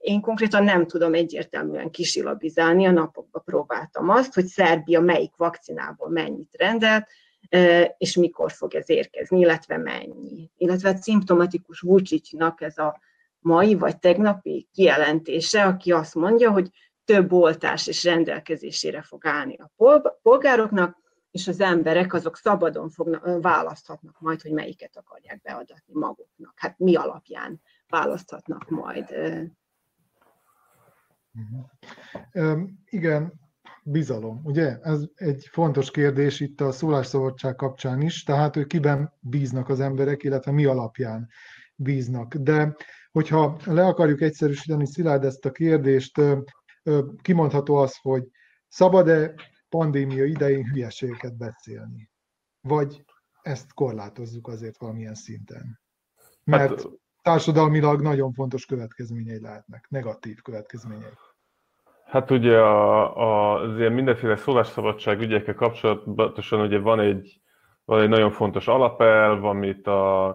én 0.00 0.20
konkrétan 0.20 0.64
nem 0.64 0.86
tudom 0.86 1.14
egyértelműen 1.14 1.90
kisilabizálni, 1.90 2.86
a 2.86 2.90
napokban 2.90 3.42
próbáltam 3.44 4.08
azt, 4.08 4.34
hogy 4.34 4.46
Szerbia 4.46 5.00
melyik 5.00 5.36
vakcinából 5.36 6.08
mennyit 6.08 6.54
rendelt, 6.58 7.06
és 7.98 8.16
mikor 8.16 8.52
fog 8.52 8.74
ez 8.74 8.90
érkezni, 8.90 9.38
illetve 9.38 9.76
mennyi. 9.76 10.50
Illetve 10.56 10.88
a 10.88 10.96
szimptomatikus 10.96 11.80
Vucicnak 11.80 12.60
ez 12.60 12.78
a 12.78 13.00
mai 13.38 13.74
vagy 13.74 13.98
tegnapi 13.98 14.68
kijelentése, 14.72 15.64
aki 15.64 15.92
azt 15.92 16.14
mondja, 16.14 16.50
hogy 16.50 16.70
több 17.04 17.32
oltás 17.32 17.86
és 17.86 18.04
rendelkezésére 18.04 19.02
fog 19.02 19.26
állni 19.26 19.56
a 19.56 19.70
polgároknak, 20.22 21.02
és 21.30 21.48
az 21.48 21.60
emberek 21.60 22.12
azok 22.12 22.36
szabadon 22.36 22.88
fognak, 22.88 23.42
választhatnak 23.42 24.20
majd, 24.20 24.42
hogy 24.42 24.52
melyiket 24.52 24.96
akarják 24.96 25.40
beadatni 25.42 25.92
maguknak. 25.92 26.52
Hát 26.56 26.78
mi 26.78 26.94
alapján 26.94 27.60
választhatnak 27.88 28.68
majd. 28.68 29.14
Igen, 32.84 33.32
bizalom, 33.84 34.40
ugye? 34.44 34.78
Ez 34.82 35.02
egy 35.14 35.48
fontos 35.52 35.90
kérdés 35.90 36.40
itt 36.40 36.60
a 36.60 36.72
szólásszabadság 36.72 37.54
kapcsán 37.54 38.00
is, 38.00 38.22
tehát 38.22 38.54
hogy 38.54 38.66
kiben 38.66 39.12
bíznak 39.20 39.68
az 39.68 39.80
emberek, 39.80 40.22
illetve 40.22 40.52
mi 40.52 40.64
alapján 40.64 41.28
bíznak. 41.74 42.34
De 42.34 42.76
hogyha 43.12 43.56
le 43.64 43.86
akarjuk 43.86 44.20
egyszerűsíteni 44.20 44.86
Szilárd 44.86 45.24
ezt 45.24 45.44
a 45.44 45.50
kérdést, 45.50 46.20
kimondható 47.22 47.74
az, 47.74 47.96
hogy 48.02 48.28
szabad-e 48.68 49.34
pandémia 49.68 50.24
idején 50.24 50.64
hülyeségeket 50.64 51.36
beszélni? 51.36 52.10
Vagy 52.60 53.04
ezt 53.42 53.72
korlátozzuk 53.72 54.48
azért 54.48 54.78
valamilyen 54.78 55.14
szinten? 55.14 55.80
Mert 56.44 56.82
hát, 56.82 56.88
társadalmilag 57.22 58.02
nagyon 58.02 58.32
fontos 58.32 58.66
következményei 58.66 59.40
lehetnek, 59.40 59.86
negatív 59.88 60.42
következményei. 60.42 61.12
Hát 62.14 62.30
ugye 62.30 62.58
a, 62.58 63.16
a, 63.16 63.60
az 63.60 63.78
ilyen 63.78 63.92
mindenféle 63.92 64.36
szólásszabadság 64.36 65.20
ügyekkel 65.20 65.54
kapcsolatosan 65.54 66.60
ugye 66.60 66.78
van 66.78 67.00
egy, 67.00 67.40
van 67.84 68.00
egy 68.00 68.08
nagyon 68.08 68.30
fontos 68.30 68.68
alapelv, 68.68 69.44
amit 69.44 69.86
a, 69.86 70.26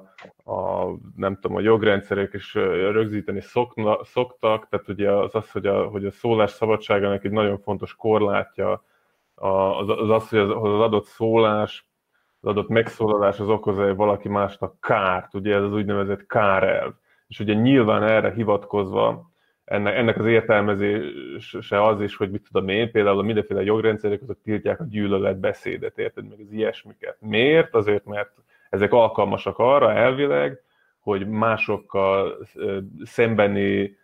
a, 0.43 0.86
nem 1.15 1.38
tudom, 1.39 1.57
a 1.57 1.59
jogrendszerek 1.59 2.34
is 2.34 2.53
rögzíteni 2.53 3.41
szokna, 3.41 4.03
szoktak, 4.03 4.67
tehát 4.69 4.89
ugye 4.89 5.11
az 5.11 5.36
az, 5.36 5.51
hogy 5.51 5.65
a, 5.65 5.84
hogy 5.84 6.05
a 6.05 6.11
szólás 6.11 6.51
szabadságának 6.51 7.23
egy 7.23 7.32
nagyon 7.32 7.59
fontos 7.59 7.95
korlátja 7.95 8.84
az 9.36 9.89
az, 9.89 10.09
az 10.09 10.30
hogy 10.30 10.39
az, 10.39 10.49
az 10.49 10.80
adott 10.80 11.05
szólás, 11.05 11.88
az 12.39 12.49
adott 12.49 12.69
megszólalás 12.69 13.39
az 13.39 13.49
okoz 13.49 13.95
valaki 13.95 14.30
másnak 14.30 14.82
kárt, 14.82 15.34
ugye 15.34 15.55
ez 15.55 15.63
az 15.63 15.73
úgynevezett 15.73 16.25
kárelv. 16.25 16.93
És 17.27 17.39
ugye 17.39 17.53
nyilván 17.53 18.03
erre 18.03 18.32
hivatkozva 18.32 19.30
ennek, 19.70 19.95
ennek 19.95 20.17
az 20.17 20.26
értelmezése 20.26 21.86
az 21.86 22.01
is, 22.01 22.15
hogy 22.15 22.32
mit 22.32 22.47
tudom 22.51 22.70
én, 22.70 22.91
például 22.91 23.20
a 23.20 23.22
mindenféle 23.22 23.63
jogrendszerek 23.63 24.22
azok 24.22 24.41
tiltják 24.43 24.80
a 24.80 24.86
gyűlöletbeszédet, 24.89 25.97
érted, 25.97 26.28
meg 26.30 26.39
az 26.39 26.51
ilyesmiket. 26.51 27.17
Miért? 27.20 27.76
Azért, 27.76 28.05
mert 28.05 28.32
ezek 28.70 28.93
alkalmasak 28.93 29.57
arra 29.57 29.93
elvileg, 29.93 30.61
hogy 30.99 31.28
másokkal 31.28 32.47
szembeni 33.03 33.97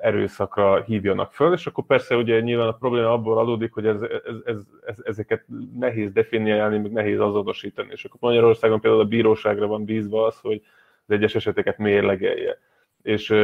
erőszakra 0.00 0.82
hívjanak 0.82 1.32
föl, 1.32 1.52
és 1.52 1.66
akkor 1.66 1.84
persze 1.84 2.16
ugye 2.16 2.40
nyilván 2.40 2.68
a 2.68 2.76
probléma 2.76 3.12
abból 3.12 3.38
adódik, 3.38 3.72
hogy 3.72 3.86
ez, 3.86 4.02
ez, 4.02 4.36
ez, 4.44 4.56
ez, 4.86 4.96
ezeket 5.02 5.44
nehéz 5.78 6.12
definiálni, 6.12 6.78
meg 6.78 6.92
nehéz 6.92 7.20
azonosítani, 7.20 7.88
és 7.92 8.04
akkor 8.04 8.30
Magyarországon 8.30 8.80
például 8.80 9.02
a 9.02 9.08
bíróságra 9.08 9.66
van 9.66 9.84
bízva 9.84 10.26
az, 10.26 10.38
hogy 10.40 10.62
az 11.06 11.14
egyes 11.14 11.34
eseteket 11.34 11.78
mérlegelje. 11.78 12.58
És 13.02 13.34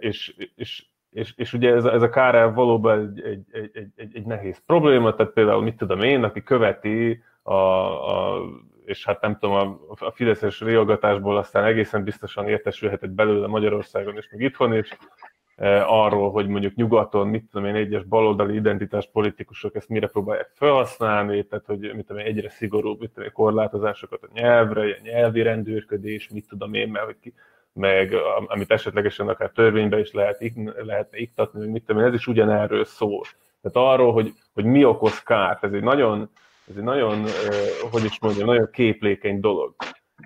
és, 0.00 0.34
és, 0.54 0.86
és, 1.10 1.32
és 1.36 1.52
ugye 1.52 1.74
ez, 1.74 1.84
ez 1.84 2.02
a 2.02 2.08
KRL 2.08 2.54
valóban 2.54 2.98
egy, 2.98 3.44
egy, 3.52 3.70
egy, 3.72 3.86
egy, 3.96 4.16
egy 4.16 4.26
nehéz 4.26 4.62
probléma, 4.66 5.14
tehát 5.14 5.32
például 5.32 5.62
mit 5.62 5.76
tudom 5.76 6.00
én, 6.00 6.22
aki 6.22 6.42
követi 6.42 7.22
a, 7.42 7.52
a 7.52 8.42
és 8.84 9.04
hát 9.04 9.20
nem 9.20 9.38
tudom, 9.38 9.54
a, 9.88 10.04
a 10.04 10.10
fideszes 10.10 10.60
riogatásból 10.60 11.36
aztán 11.36 11.64
egészen 11.64 12.04
biztosan 12.04 12.48
értesülhetett 12.48 13.10
belőle 13.10 13.46
Magyarországon 13.46 14.16
és 14.16 14.28
meg 14.30 14.40
itthon 14.40 14.74
is, 14.74 14.96
arról, 15.86 16.30
hogy 16.30 16.46
mondjuk 16.46 16.74
nyugaton, 16.74 17.28
mit 17.28 17.44
tudom 17.50 17.66
én, 17.66 17.74
egyes 17.74 18.04
baloldali 18.04 18.54
identitás 18.54 19.08
politikusok 19.12 19.74
ezt 19.74 19.88
mire 19.88 20.06
próbálják 20.06 20.50
felhasználni, 20.54 21.44
tehát 21.44 21.66
hogy 21.66 21.78
mit 21.94 22.06
tudom 22.06 22.22
én, 22.22 22.26
egyre 22.26 22.48
szigorúbb 22.48 23.00
mit 23.00 23.10
tudom 23.10 23.24
én, 23.24 23.32
korlátozásokat 23.32 24.22
a 24.22 24.28
nyelvre, 24.32 24.84
ilyen 24.84 25.00
nyelvi 25.02 25.42
rendőrködés, 25.42 26.28
mit 26.28 26.48
tudom 26.48 26.74
én, 26.74 26.88
mert 26.88 27.04
hogy 27.04 27.18
ki, 27.20 27.34
meg 27.74 28.14
amit 28.46 28.70
esetlegesen 28.70 29.28
akár 29.28 29.50
törvénybe 29.50 29.98
is 29.98 30.12
lehet, 30.12 30.42
lehetne 30.64 31.18
iktatni, 31.18 31.58
hogy 31.60 31.70
mit 31.70 31.84
tudom 31.84 32.02
én, 32.02 32.08
ez 32.08 32.14
is 32.14 32.26
ugyanerről 32.26 32.84
szól. 32.84 33.22
Tehát 33.62 33.92
arról, 33.92 34.12
hogy, 34.12 34.32
hogy 34.52 34.64
mi 34.64 34.84
okoz 34.84 35.22
kárt, 35.22 35.64
ez 35.64 35.72
egy 35.72 35.82
nagyon, 35.82 36.30
ez 36.68 36.76
egy 36.76 36.82
nagyon, 36.82 37.24
hogy 37.90 38.04
is 38.04 38.18
mondjam, 38.20 38.46
nagyon 38.46 38.70
képlékeny 38.70 39.40
dolog. 39.40 39.74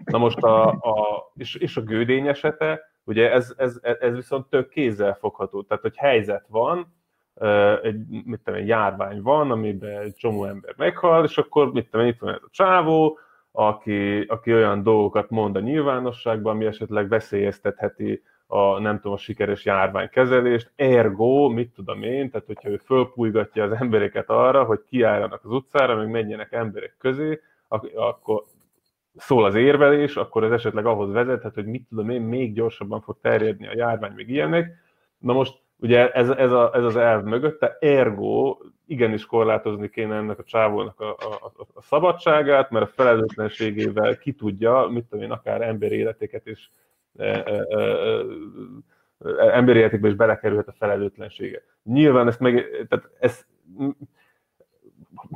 Na 0.05 0.19
most 0.19 0.39
a, 0.39 0.67
a 0.69 1.31
és, 1.37 1.55
és 1.55 1.77
a 1.77 1.83
gődény 1.83 2.29
esete, 2.29 2.81
ugye 3.05 3.33
ez, 3.33 3.55
ez, 3.57 3.79
ez 3.83 4.15
viszont 4.15 4.47
tök 4.47 4.69
kézzel 4.69 5.15
fogható. 5.15 5.63
Tehát, 5.63 5.83
hogy 5.83 5.97
helyzet 5.97 6.45
van, 6.49 6.97
egy, 7.83 8.07
mit 8.09 8.41
tudom, 8.45 8.61
egy 8.61 8.67
járvány 8.67 9.23
van, 9.23 9.51
amiben 9.51 10.01
egy 10.01 10.15
csomó 10.15 10.45
ember 10.45 10.75
meghal, 10.77 11.25
és 11.25 11.39
akkor 11.39 11.73
mit 11.73 11.91
tudom, 11.91 12.07
itt 12.07 12.19
van 12.19 12.35
ez 12.35 12.43
a 12.43 12.49
csávó, 12.51 13.19
aki, 13.59 14.21
aki 14.21 14.53
olyan 14.55 14.83
dolgokat 14.83 15.31
mond 15.31 15.57
a 15.57 15.61
nyilvánosságban, 15.61 16.55
ami 16.55 16.65
esetleg 16.65 17.09
veszélyeztetheti 17.09 18.23
a, 18.47 18.79
nem 18.79 18.97
tudom, 18.97 19.13
a 19.13 19.17
sikeres 19.17 19.65
járványkezelést, 19.65 20.73
ergo, 20.77 21.49
mit 21.49 21.73
tudom 21.75 22.03
én, 22.03 22.31
tehát 22.31 22.47
hogyha 22.47 22.69
ő 22.69 22.77
fölpújgatja 22.77 23.65
az 23.65 23.73
embereket 23.73 24.31
arra, 24.31 24.65
hogy 24.65 24.83
kiálljanak 24.89 25.45
az 25.45 25.51
utcára, 25.51 25.97
meg 25.97 26.11
menjenek 26.11 26.53
emberek 26.53 26.95
közé, 26.99 27.41
akkor 27.95 28.45
szól 29.15 29.45
az 29.45 29.55
érvelés, 29.55 30.17
akkor 30.17 30.45
ez 30.45 30.53
esetleg 30.53 30.87
ahhoz 30.87 31.13
vezethet, 31.13 31.55
hogy 31.55 31.67
mit 31.67 31.87
tudom 31.89 32.11
én, 32.11 32.23
még 32.23 32.55
gyorsabban 32.55 33.01
fog 33.01 33.19
terjedni 33.21 33.67
a 33.67 33.77
járvány, 33.77 34.13
még 34.13 34.29
ilyenek. 34.29 34.77
Na 35.19 35.33
most 35.33 35.61
ugye 35.81 36.11
ez, 36.11 36.29
ez, 36.29 36.53
a, 36.53 36.71
ez 36.75 36.85
az 36.85 36.97
elv 36.97 37.25
mögötte, 37.25 37.77
ergo 37.81 38.59
igenis 38.87 39.27
korlátozni 39.27 39.89
kéne 39.89 40.17
ennek 40.17 40.39
a 40.39 40.45
csávónak 40.45 41.01
a, 41.01 41.11
a, 41.11 41.53
a 41.75 41.83
szabadságát, 41.83 42.71
mert 42.71 42.85
a 42.85 42.93
felelőtlenségével 42.95 44.19
ki 44.19 44.33
tudja, 44.33 44.87
mit 44.87 45.05
tudom 45.05 45.25
én, 45.25 45.31
akár 45.31 45.61
emberi 45.61 45.97
életeket 45.97 46.47
is 46.47 46.71
e, 47.17 47.25
e, 47.25 47.67
e, 47.69 47.79
e, 49.19 49.57
emberi 49.57 49.79
életekbe 49.79 50.09
is 50.09 50.15
belekerülhet 50.15 50.69
a 50.69 50.75
felelőtlensége. 50.79 51.63
Nyilván 51.83 52.27
ezt 52.27 52.41
meg, 52.41 52.87
tehát 52.89 53.11
ez, 53.21 53.47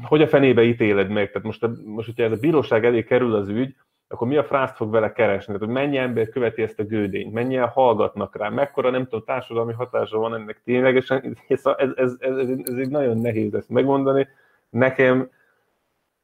hogy 0.02 0.22
a 0.22 0.28
fenébe 0.28 0.62
ítéled 0.62 1.08
meg? 1.08 1.30
Tehát 1.30 1.46
most, 1.46 1.66
most 1.84 2.06
hogyha 2.06 2.22
ez 2.22 2.32
a 2.32 2.40
bíróság 2.40 2.84
elé 2.84 3.04
kerül 3.04 3.34
az 3.34 3.48
ügy, 3.48 3.76
akkor 4.12 4.28
mi 4.28 4.36
a 4.36 4.44
frászt 4.44 4.76
fog 4.76 4.90
vele 4.90 5.12
keresni? 5.12 5.52
Tehát, 5.52 5.60
hogy 5.60 5.74
mennyi 5.74 5.96
ember 5.96 6.28
követi 6.28 6.62
ezt 6.62 6.78
a 6.78 6.84
gődényt, 6.84 7.32
mennyien 7.32 7.68
hallgatnak 7.68 8.36
rá, 8.36 8.48
mekkora, 8.48 8.90
nem 8.90 9.02
tudom, 9.02 9.24
társadalmi 9.24 9.72
hatása 9.72 10.18
van 10.18 10.34
ennek 10.34 10.60
ténylegesen, 10.64 11.36
ez, 11.48 11.62
ez, 11.76 11.90
ez, 11.96 12.16
ez, 12.18 12.48
ez 12.64 12.76
egy 12.76 12.88
nagyon 12.88 13.18
nehéz 13.18 13.54
ezt 13.54 13.68
megmondani. 13.68 14.28
Nekem, 14.70 15.30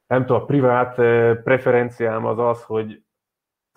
nem 0.06 0.26
tudom, 0.26 0.42
a 0.42 0.44
privát 0.44 0.98
eh, 0.98 1.36
preferenciám 1.36 2.26
az 2.26 2.38
az, 2.38 2.62
hogy 2.62 3.02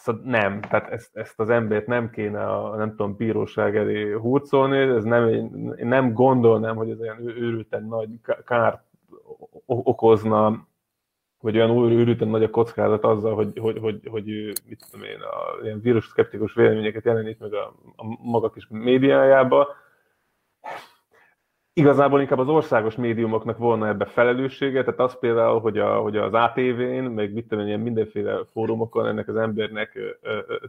Szóval 0.02 0.22
nem, 0.26 0.62
tehát 0.62 0.90
ezt, 0.90 1.18
ezt 1.18 1.40
az 1.40 1.50
embert 1.50 1.88
nem 1.88 2.10
kéne 2.10 2.46
a, 2.46 2.76
nem 2.76 2.90
tudom, 2.90 3.16
bíróság 3.16 3.76
elé 3.76 4.12
hurcolni, 4.12 4.78
ez 4.78 5.04
nem, 5.04 5.28
én 5.78 5.88
nem 5.88 6.14
gondolnám, 6.14 6.76
hogy 6.76 6.90
ez 6.90 7.00
olyan 7.00 7.28
őrülten 7.28 7.84
nagy 7.84 8.10
kárt 8.46 8.84
okozna, 9.66 10.68
vagy 11.42 11.56
olyan 11.56 11.92
őrülten 11.92 12.28
nagy 12.28 12.44
a 12.44 12.50
kockázat 12.50 13.04
azzal, 13.04 13.36
hogy, 13.36 13.60
hogy, 13.60 13.78
hogy, 13.78 14.00
hogy 14.10 14.26
mit 14.68 14.86
tudom 14.90 15.06
én, 15.06 15.20
a 15.22 15.64
ilyen 15.64 15.82
vírus 15.82 16.06
szkeptikus 16.06 16.54
véleményeket 16.54 17.06
jelenít 17.06 17.40
meg 17.40 17.54
a, 17.54 17.76
a 17.96 18.04
maga 18.22 18.50
kis 18.50 18.68
médiájába. 18.70 19.68
Igazából 21.74 22.22
inkább 22.22 22.40
az 22.40 22.48
országos 22.48 22.96
médiumoknak 22.96 23.58
volna 23.58 23.88
ebbe 23.88 24.06
felelőssége, 24.06 24.84
tehát 24.84 25.00
az 25.00 25.20
például, 25.20 25.60
hogy, 25.60 25.78
a, 25.78 26.00
hogy 26.00 26.18
az 26.18 26.34
ATV-n, 26.34 27.12
meg 27.16 27.34
mit 27.34 27.48
tudom, 27.48 27.66
ilyen 27.66 27.80
mindenféle 27.80 28.46
fórumokon 28.52 29.08
ennek 29.08 29.28
az 29.28 29.36
embernek 29.36 30.00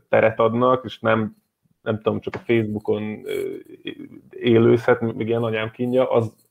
teret 0.08 0.38
adnak, 0.38 0.84
és 0.84 1.00
nem, 1.00 1.36
nem 1.82 1.96
tudom, 1.96 2.20
csak 2.20 2.34
a 2.34 2.38
Facebookon 2.38 3.22
élőzhet, 4.30 5.00
még 5.00 5.26
ilyen 5.28 5.42
anyám 5.42 5.70
kínja, 5.70 6.10
az, 6.10 6.41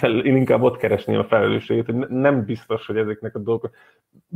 én 0.00 0.36
inkább 0.36 0.62
ott 0.62 0.76
keresném 0.76 1.18
a 1.18 1.24
felelősséget, 1.24 1.86
hogy 1.86 2.08
nem 2.08 2.44
biztos, 2.44 2.86
hogy 2.86 2.96
ezeknek 2.96 3.34
a 3.34 3.38
dolgok... 3.38 3.70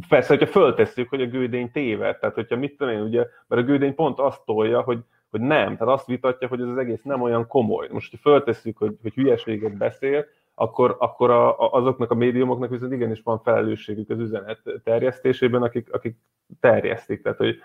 Persze, 0.09 0.29
hogyha 0.29 0.47
föltesszük, 0.53 1.09
hogy 1.09 1.21
a 1.21 1.27
gődény 1.27 1.71
téved, 1.71 2.19
tehát 2.19 2.35
hogyha 2.35 2.57
mit 2.57 2.77
tudom 2.77 2.93
én, 2.93 3.01
ugye, 3.01 3.27
mert 3.47 3.63
a 3.63 3.65
gődény 3.65 3.95
pont 3.95 4.19
azt 4.19 4.45
tolja, 4.45 4.81
hogy, 4.81 4.99
hogy 5.31 5.41
nem, 5.41 5.77
tehát 5.77 5.95
azt 5.95 6.07
vitatja, 6.07 6.49
hogy 6.49 6.61
ez 6.61 6.69
az 6.69 6.77
egész 6.77 7.03
nem 7.03 7.23
olyan 7.23 7.47
komoly. 7.47 7.89
Most, 7.93 8.11
hogyha 8.11 8.31
föltesszük, 8.31 8.79
hogy, 8.79 8.97
hogy 9.03 9.15
hülyeséget 9.15 9.77
beszél, 9.77 10.25
akkor, 10.55 10.97
akkor 10.99 11.31
a, 11.31 11.59
a, 11.59 11.73
azoknak 11.73 12.11
a 12.11 12.15
médiumoknak 12.15 12.71
viszont 12.71 12.93
igenis 12.93 13.21
van 13.25 13.41
felelősségük 13.43 14.11
az 14.11 14.19
üzenet 14.19 14.61
terjesztésében, 14.85 15.63
akik, 15.63 15.93
akik 15.93 16.17
terjesztik. 16.61 17.23
Tehát, 17.23 17.39
hogy, 17.39 17.59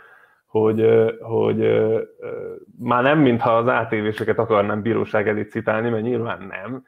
hogy, 0.45 0.85
hogy 1.19 1.57
már 2.79 3.03
nem 3.03 3.19
mintha 3.19 3.57
az 3.57 3.67
ATV-seket 3.67 4.37
akarnám 4.37 4.81
bíróság 4.81 5.27
elé 5.27 5.41
citálni, 5.41 5.89
mert 5.89 6.03
nyilván 6.03 6.41
nem, 6.41 6.85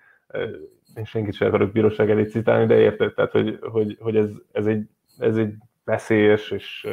én 0.95 1.05
senkit 1.05 1.33
sem 1.33 1.47
akarok 1.47 1.71
bíróság 1.71 2.09
elé 2.09 2.23
citálni, 2.23 2.65
de 2.65 2.79
érted, 2.79 3.13
tehát, 3.13 3.31
hogy, 3.31 3.59
hogy, 3.61 3.97
hogy 3.99 4.15
ez, 4.15 4.29
ez, 4.51 4.65
egy, 4.65 4.87
ez 5.17 5.37
egy 5.37 5.53
veszélyes 5.83 6.51
és 6.51 6.87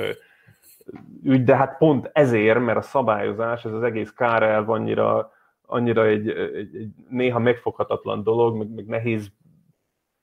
ügy, 1.23 1.45
de 1.45 1.57
hát 1.57 1.77
pont 1.77 2.11
ezért, 2.13 2.61
mert 2.61 2.79
a 2.79 2.83
szabályozás, 2.83 3.65
ez 3.65 3.73
az 3.73 3.83
egész 3.83 4.13
kárelv 4.13 4.71
annyira, 4.71 5.33
annyira 5.67 6.07
egy, 6.07 6.29
egy, 6.29 6.77
egy 6.77 6.91
néha 7.09 7.39
megfoghatatlan 7.39 8.23
dolog, 8.23 8.57
meg, 8.57 8.75
meg 8.75 8.87
nehéz 8.87 9.33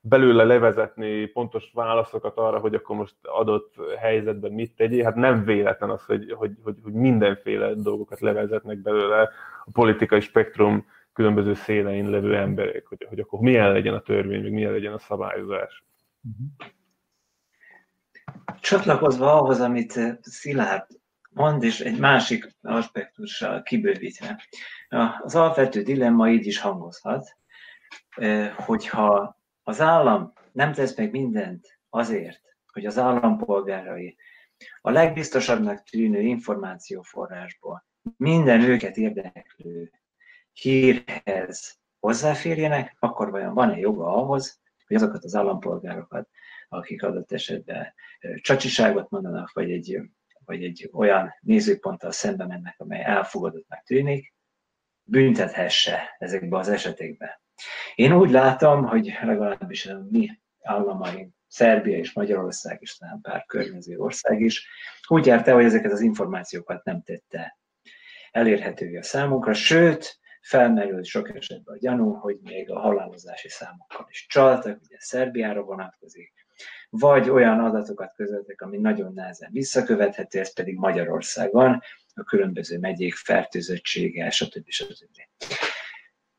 belőle 0.01 0.43
levezetni 0.43 1.25
pontos 1.25 1.71
válaszokat 1.73 2.37
arra, 2.37 2.59
hogy 2.59 2.75
akkor 2.75 2.95
most 2.95 3.15
adott 3.21 3.73
helyzetben 3.99 4.51
mit 4.51 4.75
tegyél. 4.75 5.03
Hát 5.03 5.15
nem 5.15 5.43
véletlen 5.43 5.89
az, 5.89 6.05
hogy, 6.05 6.31
hogy, 6.31 6.51
hogy, 6.63 6.75
hogy 6.83 6.93
mindenféle 6.93 7.73
dolgokat 7.73 8.19
levezetnek 8.19 8.77
belőle 8.77 9.21
a 9.65 9.71
politikai 9.71 10.19
spektrum 10.19 10.85
különböző 11.19 11.53
szélein 11.53 12.09
levő 12.09 12.37
emberek, 12.37 12.85
hogy, 12.85 13.05
hogy 13.09 13.19
akkor 13.19 13.39
milyen 13.39 13.71
legyen 13.71 13.93
a 13.93 14.01
törvény, 14.01 14.41
meg 14.41 14.51
milyen 14.51 14.71
legyen 14.71 14.93
a 14.93 14.99
szabályozás. 14.99 15.83
Csatlakozva 18.59 19.33
ahhoz, 19.33 19.59
amit 19.59 19.99
Szilárd 20.21 20.87
mond, 21.29 21.63
és 21.63 21.79
egy 21.79 21.99
másik 21.99 22.55
aspektussal 22.61 23.61
kibővítve. 23.61 24.43
Az 25.23 25.35
alapvető 25.35 25.81
dilemma 25.81 26.29
így 26.29 26.45
is 26.45 26.59
hangozhat, 26.59 27.37
hogyha 28.55 29.39
az 29.63 29.81
állam 29.81 30.33
nem 30.51 30.73
tesz 30.73 30.97
meg 30.97 31.11
mindent 31.11 31.79
azért, 31.89 32.41
hogy 32.71 32.85
az 32.85 32.97
állampolgárai 32.97 34.17
a 34.81 34.91
legbiztosabbnak 34.91 35.83
tűnő 35.83 36.21
információforrásból 36.21 37.85
minden 38.17 38.61
őket 38.61 38.97
érdeklő 38.97 39.91
hírhez 40.53 41.79
hozzáférjenek, 41.99 42.95
akkor 42.99 43.31
vajon 43.31 43.53
van-e 43.53 43.77
joga 43.77 44.13
ahhoz, 44.15 44.59
hogy 44.87 44.95
azokat 44.95 45.23
az 45.23 45.35
állampolgárokat, 45.35 46.29
akik 46.69 47.03
adott 47.03 47.31
esetben 47.31 47.93
csacsiságot 48.41 49.09
mondanak, 49.09 49.51
vagy 49.53 49.71
egy, 49.71 50.01
vagy 50.45 50.63
egy 50.63 50.89
olyan 50.93 51.33
nézőponttal 51.41 52.11
szembe 52.11 52.45
mennek, 52.45 52.75
amely 52.77 53.03
elfogadottnak 53.03 53.83
tűnik, 53.83 54.33
büntethesse 55.03 56.15
ezekbe 56.17 56.57
az 56.57 56.69
esetekben. 56.69 57.29
Én 57.95 58.13
úgy 58.13 58.31
látom, 58.31 58.85
hogy 58.85 59.17
legalábbis 59.21 59.85
a 59.85 60.05
mi 60.09 60.29
államaink, 60.61 61.37
Szerbia 61.47 61.97
és 61.97 62.13
Magyarország 62.13 62.77
és 62.81 62.97
talán 62.97 63.21
pár 63.21 63.45
környező 63.45 63.97
ország 63.97 64.41
is, 64.41 64.67
úgy 65.07 65.25
járt 65.25 65.47
el, 65.47 65.55
hogy 65.55 65.63
ezeket 65.63 65.91
az 65.91 66.01
információkat 66.01 66.83
nem 66.83 67.01
tette 67.01 67.57
elérhetővé 68.31 68.97
a 68.97 69.03
számunkra, 69.03 69.53
sőt, 69.53 70.19
felmerült 70.41 71.05
sok 71.05 71.35
esetben 71.35 71.75
a 71.75 71.79
gyanú, 71.79 72.13
hogy 72.13 72.39
még 72.43 72.71
a 72.71 72.79
halálozási 72.79 73.49
számokkal 73.49 74.07
is 74.09 74.25
csaltak, 74.27 74.79
ugye 74.83 74.97
Szerbiára 74.99 75.61
vonatkozik, 75.61 76.33
vagy 76.89 77.29
olyan 77.29 77.59
adatokat 77.59 78.13
közöltek, 78.15 78.61
ami 78.61 78.77
nagyon 78.77 79.13
nehezen 79.13 79.49
visszakövethető, 79.51 80.39
ez 80.39 80.53
pedig 80.53 80.75
Magyarországon, 80.75 81.81
a 82.13 82.23
különböző 82.23 82.79
megyék 82.79 83.13
fertőzöttsége, 83.15 84.29
stb. 84.29 84.69
stb. 84.69 85.21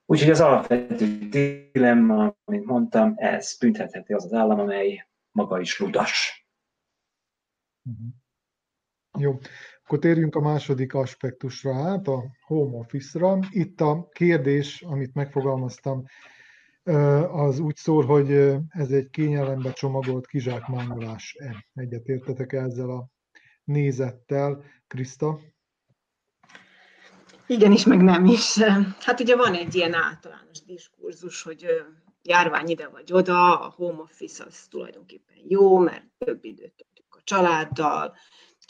Úgyhogy 0.06 0.30
az 0.30 0.40
alapvető 0.40 1.18
dilemma, 1.28 2.36
mint 2.44 2.64
mondtam, 2.64 3.14
ez 3.16 3.56
büntetheti 3.58 4.12
az 4.12 4.24
az 4.24 4.32
állam, 4.32 4.60
amely 4.60 5.08
maga 5.30 5.60
is 5.60 5.78
ludas. 5.78 6.46
Mhm. 7.82 8.08
Jó. 9.18 9.38
Akkor 9.90 10.02
térjünk 10.02 10.34
a 10.34 10.40
második 10.40 10.94
aspektusra 10.94 11.74
át, 11.74 12.08
a 12.08 12.24
home 12.46 12.76
office-ra. 12.76 13.38
Itt 13.50 13.80
a 13.80 14.08
kérdés, 14.12 14.82
amit 14.82 15.14
megfogalmaztam, 15.14 16.04
az 17.30 17.58
úgy 17.58 17.76
szól, 17.76 18.04
hogy 18.04 18.30
ez 18.68 18.90
egy 18.90 19.10
kényelembe 19.10 19.72
csomagolt 19.72 20.26
kizsákmányolás-e. 20.26 21.66
Egyetértetek 21.74 22.52
ezzel 22.52 22.90
a 22.90 23.08
nézettel, 23.64 24.64
Krista? 24.86 25.40
Igen 27.46 27.72
is, 27.72 27.84
meg 27.84 28.02
nem 28.02 28.24
is. 28.24 28.62
Hát 29.00 29.20
ugye 29.20 29.36
van 29.36 29.54
egy 29.54 29.74
ilyen 29.74 29.94
általános 29.94 30.64
diskurzus, 30.64 31.42
hogy 31.42 31.66
járvány 32.22 32.68
ide 32.68 32.88
vagy 32.88 33.12
oda, 33.12 33.60
a 33.60 33.72
home 33.76 34.00
office 34.00 34.44
az 34.44 34.66
tulajdonképpen 34.68 35.36
jó, 35.48 35.78
mert 35.78 36.04
több 36.18 36.44
időt 36.44 36.74
töltünk 36.74 37.14
a 37.14 37.20
családdal, 37.24 38.14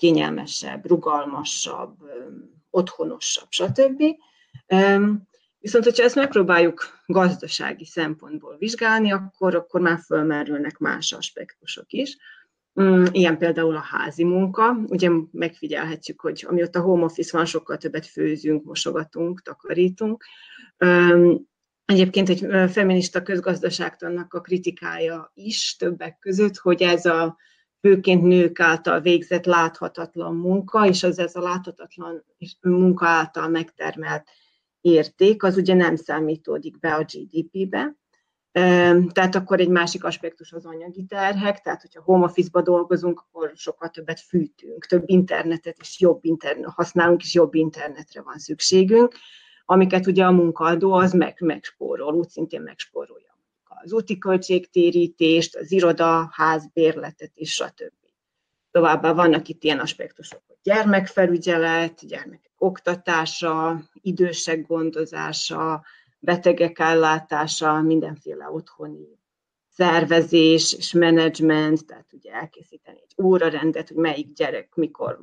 kényelmesebb, 0.00 0.86
rugalmasabb, 0.86 1.96
otthonosabb, 2.70 3.46
stb. 3.48 4.02
Viszont, 5.58 5.84
hogyha 5.84 6.04
ezt 6.04 6.14
megpróbáljuk 6.14 7.00
gazdasági 7.06 7.84
szempontból 7.84 8.56
vizsgálni, 8.58 9.12
akkor, 9.12 9.54
akkor 9.54 9.80
már 9.80 9.98
fölmerülnek 10.04 10.78
más 10.78 11.12
aspektusok 11.12 11.92
is. 11.92 12.16
Ilyen 13.10 13.38
például 13.38 13.76
a 13.76 13.86
házi 13.90 14.24
munka. 14.24 14.76
Ugye 14.86 15.10
megfigyelhetjük, 15.30 16.20
hogy 16.20 16.44
amióta 16.48 16.80
home 16.80 17.04
office 17.04 17.36
van, 17.36 17.46
sokkal 17.46 17.76
többet 17.76 18.06
főzünk, 18.06 18.64
mosogatunk, 18.64 19.42
takarítunk. 19.42 20.24
Egyébként 21.84 22.28
egy 22.28 22.70
feminista 22.70 23.22
közgazdaságtannak 23.22 24.34
a 24.34 24.40
kritikája 24.40 25.30
is 25.34 25.76
többek 25.76 26.18
között, 26.18 26.56
hogy 26.56 26.82
ez 26.82 27.06
a 27.06 27.36
főként 27.80 28.22
nők 28.22 28.60
által 28.60 29.00
végzett 29.00 29.44
láthatatlan 29.44 30.36
munka, 30.36 30.86
és 30.86 31.02
az 31.02 31.18
ez 31.18 31.36
a 31.36 31.40
láthatatlan 31.40 32.24
munka 32.60 33.06
által 33.06 33.48
megtermelt 33.48 34.28
érték, 34.80 35.42
az 35.42 35.56
ugye 35.56 35.74
nem 35.74 35.96
számítódik 35.96 36.78
be 36.78 36.94
a 36.94 37.04
GDP-be. 37.04 37.94
Tehát 39.12 39.34
akkor 39.34 39.60
egy 39.60 39.68
másik 39.68 40.04
aspektus 40.04 40.52
az 40.52 40.66
anyagi 40.66 41.04
terhek, 41.04 41.60
tehát 41.60 41.80
hogyha 41.80 42.02
home 42.02 42.24
office-ba 42.24 42.62
dolgozunk, 42.62 43.20
akkor 43.20 43.52
sokkal 43.54 43.88
többet 43.88 44.20
fűtünk, 44.20 44.86
több 44.86 45.02
internetet 45.06 45.76
és 45.80 46.00
jobb 46.00 46.24
internet 46.24 46.70
használunk, 46.70 47.22
és 47.22 47.34
jobb 47.34 47.54
internetre 47.54 48.22
van 48.22 48.38
szükségünk, 48.38 49.14
amiket 49.64 50.06
ugye 50.06 50.24
a 50.24 50.30
munkaadó 50.30 50.92
az 50.92 51.12
meg, 51.12 51.36
megspórol, 51.40 52.14
úgy 52.14 52.28
szintén 52.28 52.60
megspórolja 52.60 53.29
az 53.82 53.92
úti 53.92 54.18
költségtérítést, 54.18 55.56
az 55.56 55.72
iroda, 55.72 56.28
házbérletet 56.32 57.30
és 57.34 57.52
stb. 57.52 57.92
Továbbá 58.70 59.12
vannak 59.12 59.48
itt 59.48 59.64
ilyen 59.64 59.78
aspektusok, 59.78 60.42
hogy 60.46 60.56
gyermekfelügyelet, 60.62 62.06
gyermekek 62.06 62.52
oktatása, 62.56 63.82
idősek 63.92 64.66
gondozása, 64.66 65.84
betegek 66.18 66.78
ellátása, 66.78 67.80
mindenféle 67.80 68.50
otthoni 68.50 69.18
szervezés 69.68 70.72
és 70.72 70.92
menedzsment, 70.92 71.86
tehát 71.86 72.12
ugye 72.12 72.32
elkészíteni 72.32 72.98
egy 73.02 73.24
órarendet, 73.24 73.88
hogy 73.88 73.96
melyik 73.96 74.32
gyerek 74.32 74.74
mikor 74.74 75.18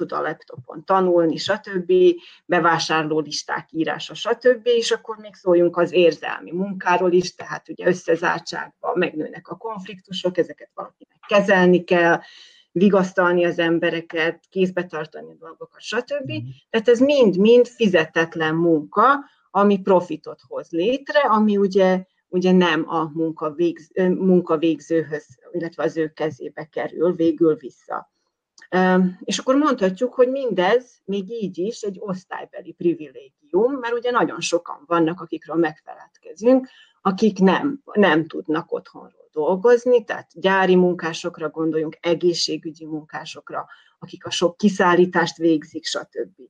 tud 0.00 0.12
a 0.12 0.20
laptopon 0.20 0.84
tanulni, 0.84 1.36
stb., 1.36 1.92
bevásárló 2.44 3.20
listák 3.20 3.68
írása, 3.72 4.14
stb., 4.14 4.66
és 4.66 4.90
akkor 4.90 5.16
még 5.16 5.34
szóljunk 5.34 5.76
az 5.76 5.92
érzelmi 5.92 6.50
munkáról 6.52 7.12
is, 7.12 7.34
tehát 7.34 7.68
ugye 7.68 7.86
összezártságban 7.86 8.98
megnőnek 8.98 9.48
a 9.48 9.56
konfliktusok, 9.56 10.38
ezeket 10.38 10.70
valakinek 10.74 11.18
kezelni 11.28 11.84
kell, 11.84 12.20
vigasztalni 12.72 13.44
az 13.44 13.58
embereket, 13.58 14.44
kézbe 14.48 14.84
tartani 14.84 15.30
a 15.30 15.36
dolgokat, 15.38 15.80
stb. 15.80 16.28
Mhm. 16.28 16.46
Tehát 16.70 16.88
ez 16.88 17.00
mind-mind 17.00 17.66
fizetetlen 17.66 18.54
munka, 18.54 19.24
ami 19.50 19.80
profitot 19.80 20.40
hoz 20.48 20.70
létre, 20.70 21.20
ami 21.20 21.56
ugye, 21.56 22.04
ugye 22.28 22.52
nem 22.52 22.84
a 22.88 23.10
munkavégz, 23.14 23.90
munkavégzőhöz, 24.18 25.26
illetve 25.52 25.82
az 25.82 25.96
ő 25.96 26.08
kezébe 26.08 26.64
kerül 26.64 27.12
végül 27.12 27.54
vissza. 27.54 28.10
És 29.24 29.38
akkor 29.38 29.54
mondhatjuk, 29.54 30.14
hogy 30.14 30.28
mindez 30.30 31.00
még 31.04 31.30
így 31.30 31.58
is 31.58 31.80
egy 31.80 31.96
osztálybeli 32.00 32.72
privilégium, 32.72 33.72
mert 33.72 33.94
ugye 33.94 34.10
nagyon 34.10 34.40
sokan 34.40 34.84
vannak, 34.86 35.20
akikről 35.20 35.56
megfeledkezünk, 35.56 36.68
akik 37.02 37.38
nem, 37.38 37.82
nem 37.92 38.26
tudnak 38.26 38.72
otthonról 38.72 39.28
dolgozni, 39.32 40.04
tehát 40.04 40.30
gyári 40.34 40.76
munkásokra 40.76 41.48
gondoljunk, 41.48 41.96
egészségügyi 42.00 42.86
munkásokra, 42.86 43.66
akik 43.98 44.26
a 44.26 44.30
sok 44.30 44.56
kiszállítást 44.56 45.36
végzik, 45.36 45.84
stb. 45.84 46.40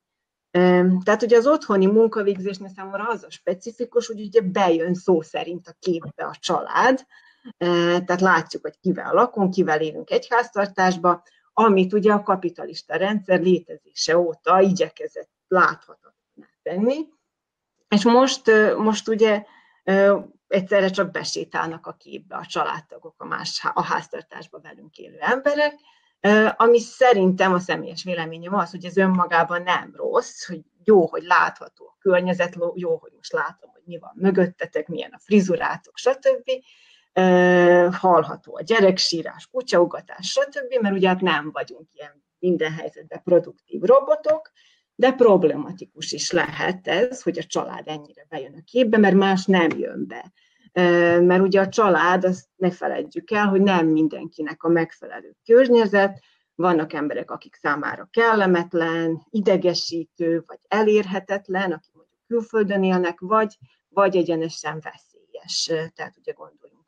Tehát 1.04 1.22
ugye 1.22 1.36
az 1.36 1.46
otthoni 1.46 1.86
munkavégzésnél 1.86 2.68
számomra 2.68 3.06
az 3.08 3.24
a 3.24 3.30
specifikus, 3.30 4.06
hogy 4.06 4.20
ugye 4.20 4.40
bejön 4.40 4.94
szó 4.94 5.20
szerint 5.20 5.68
a 5.68 5.76
képbe 5.78 6.24
a 6.24 6.36
család, 6.40 7.06
tehát 8.04 8.20
látjuk, 8.20 8.62
hogy 8.62 8.78
kivel 8.80 9.12
lakunk, 9.12 9.50
kivel 9.50 9.80
élünk 9.80 10.10
egy 10.10 10.26
háztartásba, 10.30 11.22
amit 11.52 11.92
ugye 11.92 12.12
a 12.12 12.22
kapitalista 12.22 12.96
rendszer 12.96 13.40
létezése 13.40 14.18
óta 14.18 14.60
igyekezett 14.60 15.30
láthatatlaná 15.48 16.48
tenni. 16.62 17.08
És 17.88 18.04
most, 18.04 18.50
most 18.76 19.08
ugye 19.08 19.44
egyszerre 20.48 20.88
csak 20.90 21.10
besétálnak 21.10 21.86
a 21.86 21.92
képbe 21.92 22.36
a 22.36 22.46
családtagok, 22.46 23.14
a, 23.16 23.24
más, 23.24 23.64
a 23.74 23.82
háztartásba 23.82 24.60
velünk 24.60 24.96
élő 24.96 25.18
emberek, 25.18 25.74
ami 26.56 26.78
szerintem 26.78 27.52
a 27.52 27.58
személyes 27.58 28.04
véleményem 28.04 28.54
az, 28.54 28.70
hogy 28.70 28.84
ez 28.84 28.96
önmagában 28.96 29.62
nem 29.62 29.92
rossz, 29.96 30.46
hogy 30.46 30.60
jó, 30.84 31.06
hogy 31.06 31.22
látható 31.22 31.86
a 31.86 31.96
környezet, 31.98 32.56
jó, 32.74 32.96
hogy 32.96 33.12
most 33.16 33.32
látom, 33.32 33.70
hogy 33.70 33.82
mi 33.84 33.98
van 33.98 34.12
mögöttetek, 34.14 34.88
milyen 34.88 35.12
a 35.12 35.18
frizurátok, 35.18 35.96
stb 35.96 36.50
hallható 37.90 38.56
a 38.56 38.62
gyereksírás, 38.62 39.46
kutyaugatás, 39.46 40.28
stb., 40.30 40.80
mert 40.80 40.94
ugye 40.94 41.08
hát 41.08 41.20
nem 41.20 41.50
vagyunk 41.52 41.88
ilyen 41.92 42.24
minden 42.38 42.72
helyzetben 42.72 43.22
produktív 43.22 43.82
robotok, 43.82 44.50
de 44.94 45.12
problematikus 45.12 46.12
is 46.12 46.30
lehet 46.30 46.88
ez, 46.88 47.22
hogy 47.22 47.38
a 47.38 47.44
család 47.44 47.88
ennyire 47.88 48.26
bejön 48.28 48.54
a 48.54 48.62
képbe, 48.64 48.98
mert 48.98 49.14
más 49.14 49.44
nem 49.44 49.70
jön 49.78 50.06
be. 50.06 50.32
Mert 51.20 51.42
ugye 51.42 51.60
a 51.60 51.68
család, 51.68 52.24
azt 52.24 52.48
ne 52.56 52.70
feledjük 52.70 53.30
el, 53.30 53.46
hogy 53.46 53.60
nem 53.60 53.86
mindenkinek 53.86 54.62
a 54.62 54.68
megfelelő 54.68 55.36
környezet, 55.44 56.20
vannak 56.54 56.92
emberek, 56.92 57.30
akik 57.30 57.54
számára 57.54 58.08
kellemetlen, 58.10 59.26
idegesítő, 59.30 60.42
vagy 60.46 60.58
elérhetetlen, 60.68 61.72
akik 61.72 61.94
mondjuk 61.94 62.20
külföldön 62.26 62.84
élnek, 62.84 63.20
vagy, 63.20 63.58
vagy 63.88 64.16
egyenesen 64.16 64.80
veszélyes. 64.82 65.90
Tehát 65.94 66.16
ugye 66.16 66.32
gondoljunk 66.32 66.79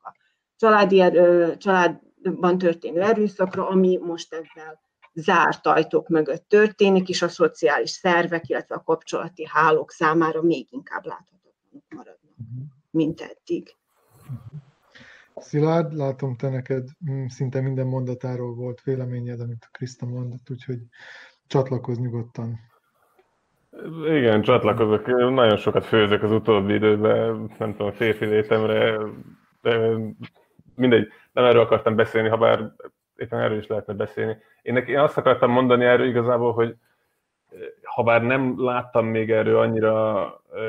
családi 0.63 1.01
erő, 1.01 1.57
családban 1.57 2.59
történő 2.59 3.01
erőszakra, 3.01 3.69
ami 3.69 3.99
most 4.03 4.33
ezzel 4.35 4.81
zárt 5.15 5.67
ajtók 5.67 6.09
mögött 6.09 6.49
történik, 6.49 7.09
és 7.09 7.23
a 7.23 7.29
szociális 7.29 7.91
szervek, 7.91 8.49
illetve 8.49 8.75
a 8.75 8.83
kapcsolati 8.83 9.47
hálók 9.49 9.91
számára 9.91 10.43
még 10.43 10.67
inkább 10.71 11.05
láthatatlanok 11.05 11.85
maradnak, 11.89 12.35
mint 12.91 13.21
eddig. 13.21 13.77
Szilárd, 15.37 15.93
látom, 15.93 16.37
te 16.37 16.49
neked 16.49 16.89
mm, 17.11 17.27
szinte 17.27 17.61
minden 17.61 17.87
mondatáról 17.87 18.55
volt 18.55 18.83
véleményed, 18.83 19.41
amit 19.41 19.69
Kriszta 19.73 20.07
mondott, 20.07 20.51
úgyhogy 20.51 20.79
csatlakozz 21.47 21.99
nyugodtan. 21.99 22.59
Igen, 24.05 24.43
csatlakozok. 24.43 25.07
Nagyon 25.07 25.57
sokat 25.57 25.85
főzök 25.85 26.23
az 26.23 26.33
utóbbi 26.33 26.75
időben, 26.75 27.55
nem 27.59 27.77
tudom, 27.77 27.93
férfi 27.93 28.25
létemre, 28.25 28.99
de 29.63 29.97
mindegy, 30.75 31.09
nem 31.33 31.45
erről 31.45 31.63
akartam 31.63 31.97
beszélni, 31.97 32.29
ha 32.29 32.37
bár 32.37 32.73
éppen 33.17 33.41
erről 33.41 33.59
is 33.59 33.67
lehetne 33.67 33.95
beszélni. 33.95 34.37
Én, 34.63 34.77
én 34.77 34.99
azt 34.99 35.17
akartam 35.17 35.51
mondani 35.51 35.85
erről 35.85 36.07
igazából, 36.07 36.53
hogy 36.53 36.75
eh, 37.51 37.59
ha 37.83 38.03
bár 38.03 38.23
nem 38.23 38.55
láttam 38.57 39.07
még 39.07 39.31
erről 39.31 39.59
annyira 39.59 40.25
eh, 40.55 40.63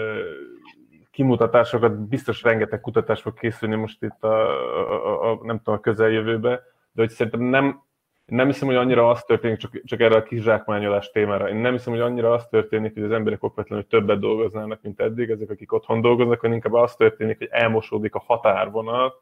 kimutatásokat, 1.12 2.08
biztos 2.08 2.44
rengeteg 2.44 2.82
kutatás 2.82 3.22
fog 3.22 3.34
készülni 3.34 3.76
most 3.76 4.04
itt 4.04 4.24
a, 4.24 4.50
a, 4.92 5.32
a 5.32 5.40
nem 5.44 5.58
tudom, 5.58 5.76
a 5.76 5.80
közeljövőbe, 5.80 6.50
de 6.92 7.02
hogy 7.02 7.10
szerintem 7.10 7.42
nem, 7.42 7.84
nem 8.26 8.46
hiszem, 8.46 8.68
hogy 8.68 8.78
annyira 8.78 9.10
az 9.10 9.24
történik, 9.24 9.58
csak, 9.58 9.82
csak 9.84 10.00
erre 10.00 10.16
a 10.16 10.24
kizsákmányolás 10.24 11.12
témára. 11.12 11.50
Én 11.50 11.56
nem 11.56 11.72
hiszem, 11.72 11.94
hogy 11.94 12.02
annyira 12.02 12.34
az 12.34 12.48
történik, 12.48 12.94
hogy 12.94 13.04
az 13.04 13.12
emberek 13.12 13.44
okvetlenül 13.44 13.88
többet 13.88 14.20
dolgoznának, 14.20 14.82
mint 14.82 15.00
eddig, 15.00 15.30
ezek, 15.30 15.50
akik 15.50 15.74
otthon 15.74 16.02
dolgoznak, 16.02 16.40
hanem 16.40 16.56
inkább 16.56 16.74
az 16.74 16.96
történik, 16.96 17.38
hogy 17.38 17.48
elmosódik 17.52 18.16
a 18.16 18.24
határvonal, 18.26 19.14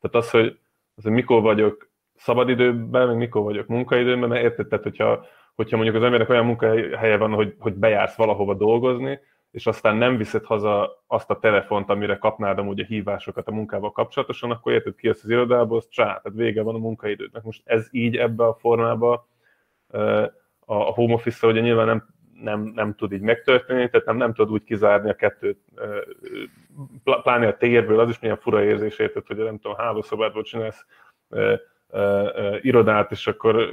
tehát 0.00 0.16
az, 0.16 0.30
hogy, 0.30 0.58
az, 0.94 1.02
hogy 1.02 1.12
mikor 1.12 1.42
vagyok 1.42 1.90
szabadidőben, 2.14 3.06
meg 3.06 3.16
mikor 3.16 3.42
vagyok 3.42 3.66
munkaidőben, 3.66 4.28
mert 4.28 4.42
érted, 4.42 4.68
tehát 4.68 4.84
hogyha, 4.84 5.26
hogyha 5.54 5.76
mondjuk 5.76 5.96
az 5.96 6.02
embernek 6.02 6.28
olyan 6.28 6.44
munkahelye 6.44 7.16
van, 7.16 7.32
hogy, 7.32 7.54
hogy 7.58 7.74
bejársz 7.74 8.16
valahova 8.16 8.54
dolgozni, 8.54 9.18
és 9.50 9.66
aztán 9.66 9.96
nem 9.96 10.16
viszed 10.16 10.44
haza 10.44 11.02
azt 11.06 11.30
a 11.30 11.38
telefont, 11.38 11.90
amire 11.90 12.18
kapnád 12.18 12.58
amúgy 12.58 12.80
a 12.80 12.84
hívásokat 12.84 13.48
a 13.48 13.52
munkával 13.52 13.92
kapcsolatosan, 13.92 14.50
akkor 14.50 14.72
érted, 14.72 14.94
ki 14.94 15.08
az 15.08 15.28
irodából, 15.28 15.76
az 15.76 15.88
csá, 15.88 16.04
tehát 16.04 16.38
vége 16.38 16.62
van 16.62 16.74
a 16.74 16.78
munkaidődnek. 16.78 17.42
Most 17.42 17.62
ez 17.64 17.88
így 17.90 18.16
ebbe 18.16 18.44
a 18.44 18.54
formába 18.54 19.28
a 20.64 20.74
home 20.74 21.12
office 21.12 21.46
ugye 21.46 21.60
nyilván 21.60 21.86
nem 21.86 22.08
nem, 22.42 22.72
nem 22.74 22.94
tud 22.94 23.12
így 23.12 23.20
megtörténni, 23.20 23.90
tehát 23.90 24.06
nem, 24.06 24.16
nem 24.16 24.34
tud 24.34 24.50
úgy 24.50 24.64
kizárni 24.64 25.10
a 25.10 25.14
kettőt, 25.14 25.58
pláne 27.22 27.46
a 27.46 27.56
térből, 27.56 28.00
az 28.00 28.08
is 28.08 28.18
milyen 28.18 28.38
fura 28.38 28.64
érzés 28.64 28.98
érted, 28.98 29.26
hogy 29.26 29.36
nem 29.36 29.58
tudom, 29.58 29.76
hálószobádból 29.76 30.42
csinálsz 30.42 30.86
irodát, 32.60 33.10
és 33.10 33.26
akkor 33.26 33.72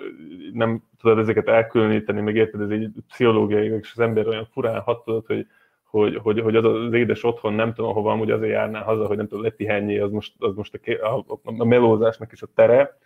nem 0.53 0.83
tudod 1.01 1.19
ezeket 1.19 1.47
elkülöníteni, 1.47 2.21
meg 2.21 2.35
érted, 2.35 2.61
ez 2.61 2.69
egy 2.69 2.89
pszichológiai, 3.07 3.67
és 3.67 3.91
az 3.93 3.99
ember 3.99 4.27
olyan 4.27 4.47
furán 4.51 4.81
hat 4.81 5.03
tudod, 5.03 5.25
hogy, 5.25 5.47
hogy, 5.83 6.15
hogy, 6.15 6.39
hogy 6.39 6.55
az 6.55 6.65
az 6.65 6.93
édes 6.93 7.23
otthon, 7.23 7.53
nem 7.53 7.73
tudom, 7.73 7.93
hova 7.93 8.11
amúgy 8.11 8.31
azért 8.31 8.51
járnál 8.51 8.83
haza, 8.83 9.05
hogy 9.05 9.17
nem 9.17 9.27
tudom, 9.27 9.43
lepihenjé, 9.43 9.99
az 9.99 10.11
most, 10.11 10.33
az 10.39 10.55
most 10.55 10.79
a, 11.01 11.17
a, 11.17 11.39
a 11.43 11.65
melózásnak 11.65 12.31
is 12.31 12.41
a 12.41 12.47
tere, 12.55 12.97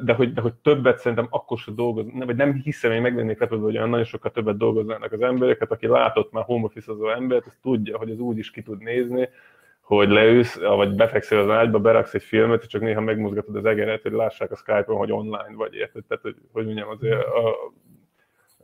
de 0.00 0.12
hogy, 0.16 0.32
de 0.32 0.40
hogy 0.40 0.54
többet 0.54 0.98
szerintem 0.98 1.26
akkor 1.30 1.58
sem 1.58 1.74
dolgoz, 1.74 2.06
nem, 2.12 2.26
vagy 2.26 2.36
nem 2.36 2.52
hiszem, 2.52 2.92
hogy 2.92 3.00
megvennék 3.00 3.40
lepődve, 3.40 3.64
hogy 3.64 3.76
olyan 3.76 3.88
nagyon 3.88 4.04
sokkal 4.04 4.30
többet 4.30 4.56
dolgoznának 4.56 5.12
az 5.12 5.20
embereket, 5.20 5.70
aki 5.70 5.86
látott 5.86 6.32
már 6.32 6.44
home 6.44 6.64
office 6.64 6.92
embert, 7.14 7.46
az 7.46 7.58
tudja, 7.62 7.98
hogy 7.98 8.10
az 8.10 8.18
úgy 8.18 8.38
is 8.38 8.50
ki 8.50 8.62
tud 8.62 8.82
nézni, 8.82 9.28
hogy 9.80 10.08
leülsz, 10.08 10.60
vagy 10.60 10.94
befekszel 10.94 11.38
az 11.38 11.50
ágyba, 11.50 11.78
beraksz 11.78 12.14
egy 12.14 12.22
filmet, 12.22 12.62
és 12.62 12.68
csak 12.68 12.80
néha 12.80 13.00
megmozgatod 13.00 13.56
az 13.56 13.64
egeret, 13.64 14.02
hogy 14.02 14.12
lássák 14.12 14.50
a 14.50 14.56
Skype-on, 14.56 14.96
hogy 14.96 15.12
online 15.12 15.54
vagy, 15.56 15.74
érted? 15.74 16.04
Tehát, 16.04 16.22
hogy, 16.22 16.36
hogy 16.52 16.64
mondjam, 16.64 16.88
azért 16.88 17.24
a, 17.24 17.48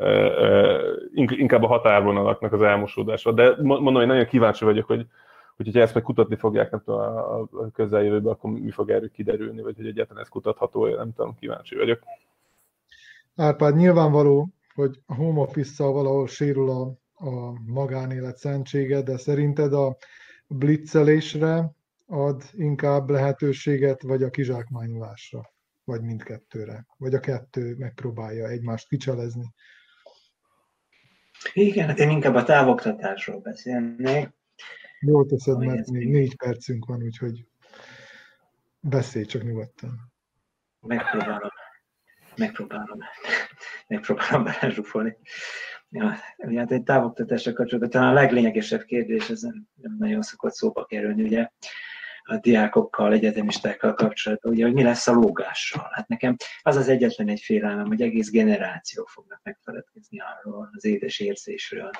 a, 0.04 0.06
a, 0.06 0.90
inkább 1.28 1.62
a 1.62 1.66
határvonalaknak 1.66 2.52
az 2.52 2.62
elmosódása. 2.62 3.32
De 3.32 3.54
mondom, 3.62 3.94
hogy 3.94 4.06
nagyon 4.06 4.26
kíváncsi 4.26 4.64
vagyok, 4.64 4.86
hogy, 4.86 5.06
hogy 5.56 5.76
ezt 5.76 5.94
meg 5.94 6.02
kutatni 6.02 6.36
fogják, 6.36 6.70
nem 6.70 6.82
tudom, 6.84 7.00
a 7.00 7.70
közeljövőben, 7.70 8.32
akkor 8.32 8.50
mi 8.50 8.70
fog 8.70 8.90
erről 8.90 9.10
kiderülni, 9.10 9.62
vagy 9.62 9.76
hogy 9.76 9.86
egyáltalán 9.86 10.22
ez 10.22 10.28
kutatható, 10.28 10.86
nem 10.86 11.12
tudom, 11.12 11.34
kíváncsi 11.34 11.74
vagyok. 11.76 12.02
Árpád, 13.36 13.76
nyilvánvaló, 13.76 14.48
hogy 14.74 15.02
a 15.06 15.14
home 15.14 15.40
office 15.40 15.84
valahol 15.84 16.26
sérül 16.26 16.70
a, 16.70 16.82
a 17.14 17.60
magánélet 17.66 18.36
szentsége, 18.36 19.02
de 19.02 19.16
szerinted 19.16 19.72
a 19.72 19.96
blitzelésre 20.46 21.72
ad 22.06 22.42
inkább 22.52 23.10
lehetőséget, 23.10 24.02
vagy 24.02 24.22
a 24.22 24.30
kizsákmányolásra, 24.30 25.52
vagy 25.84 26.02
mindkettőre, 26.02 26.86
vagy 26.98 27.14
a 27.14 27.20
kettő 27.20 27.74
megpróbálja 27.78 28.48
egymást 28.48 28.88
kicselezni? 28.88 29.54
Igen, 31.52 31.86
hát 31.86 31.98
én 31.98 32.10
inkább 32.10 32.34
a 32.34 32.44
távoktatásról 32.44 33.40
beszélnék. 33.40 34.28
Jó 35.06 35.24
teszed, 35.24 35.58
mert 35.58 35.90
még 35.90 36.08
négy 36.08 36.36
percünk 36.36 36.84
van, 36.84 37.02
úgyhogy 37.02 37.46
beszélj 38.80 39.24
csak 39.24 39.42
nyugodtan. 39.42 40.12
Megpróbálom. 40.80 41.50
Megpróbálom. 42.36 42.98
Megpróbálom 43.86 44.44
belezsúfolni. 44.44 45.16
Ja, 45.90 46.16
hát 46.56 46.72
egy 46.72 46.82
távoktatásra 46.82 47.52
kapcsolatban 47.52 47.90
talán 47.90 48.10
a 48.10 48.20
leglényegesebb 48.20 48.82
kérdés, 48.82 49.30
ez 49.30 49.40
nem 49.74 49.96
nagyon 49.98 50.22
szokott 50.22 50.52
szóba 50.52 50.84
kerülni, 50.84 51.22
ugye 51.22 51.48
a 52.22 52.36
diákokkal, 52.36 53.12
egyetemistákkal 53.12 53.94
kapcsolatban, 53.94 54.52
ugye, 54.52 54.64
hogy 54.64 54.74
mi 54.74 54.82
lesz 54.82 55.06
a 55.06 55.12
lógással. 55.12 55.88
Hát 55.92 56.08
nekem 56.08 56.36
az 56.62 56.76
az 56.76 56.88
egyetlen 56.88 57.28
egy 57.28 57.40
félelmem, 57.40 57.86
hogy 57.86 58.02
egész 58.02 58.30
generációk 58.30 59.08
fognak 59.08 59.40
megfeledkezni 59.42 60.18
arról 60.20 60.70
az 60.72 60.84
édes 60.84 61.18
érzésről, 61.18 61.90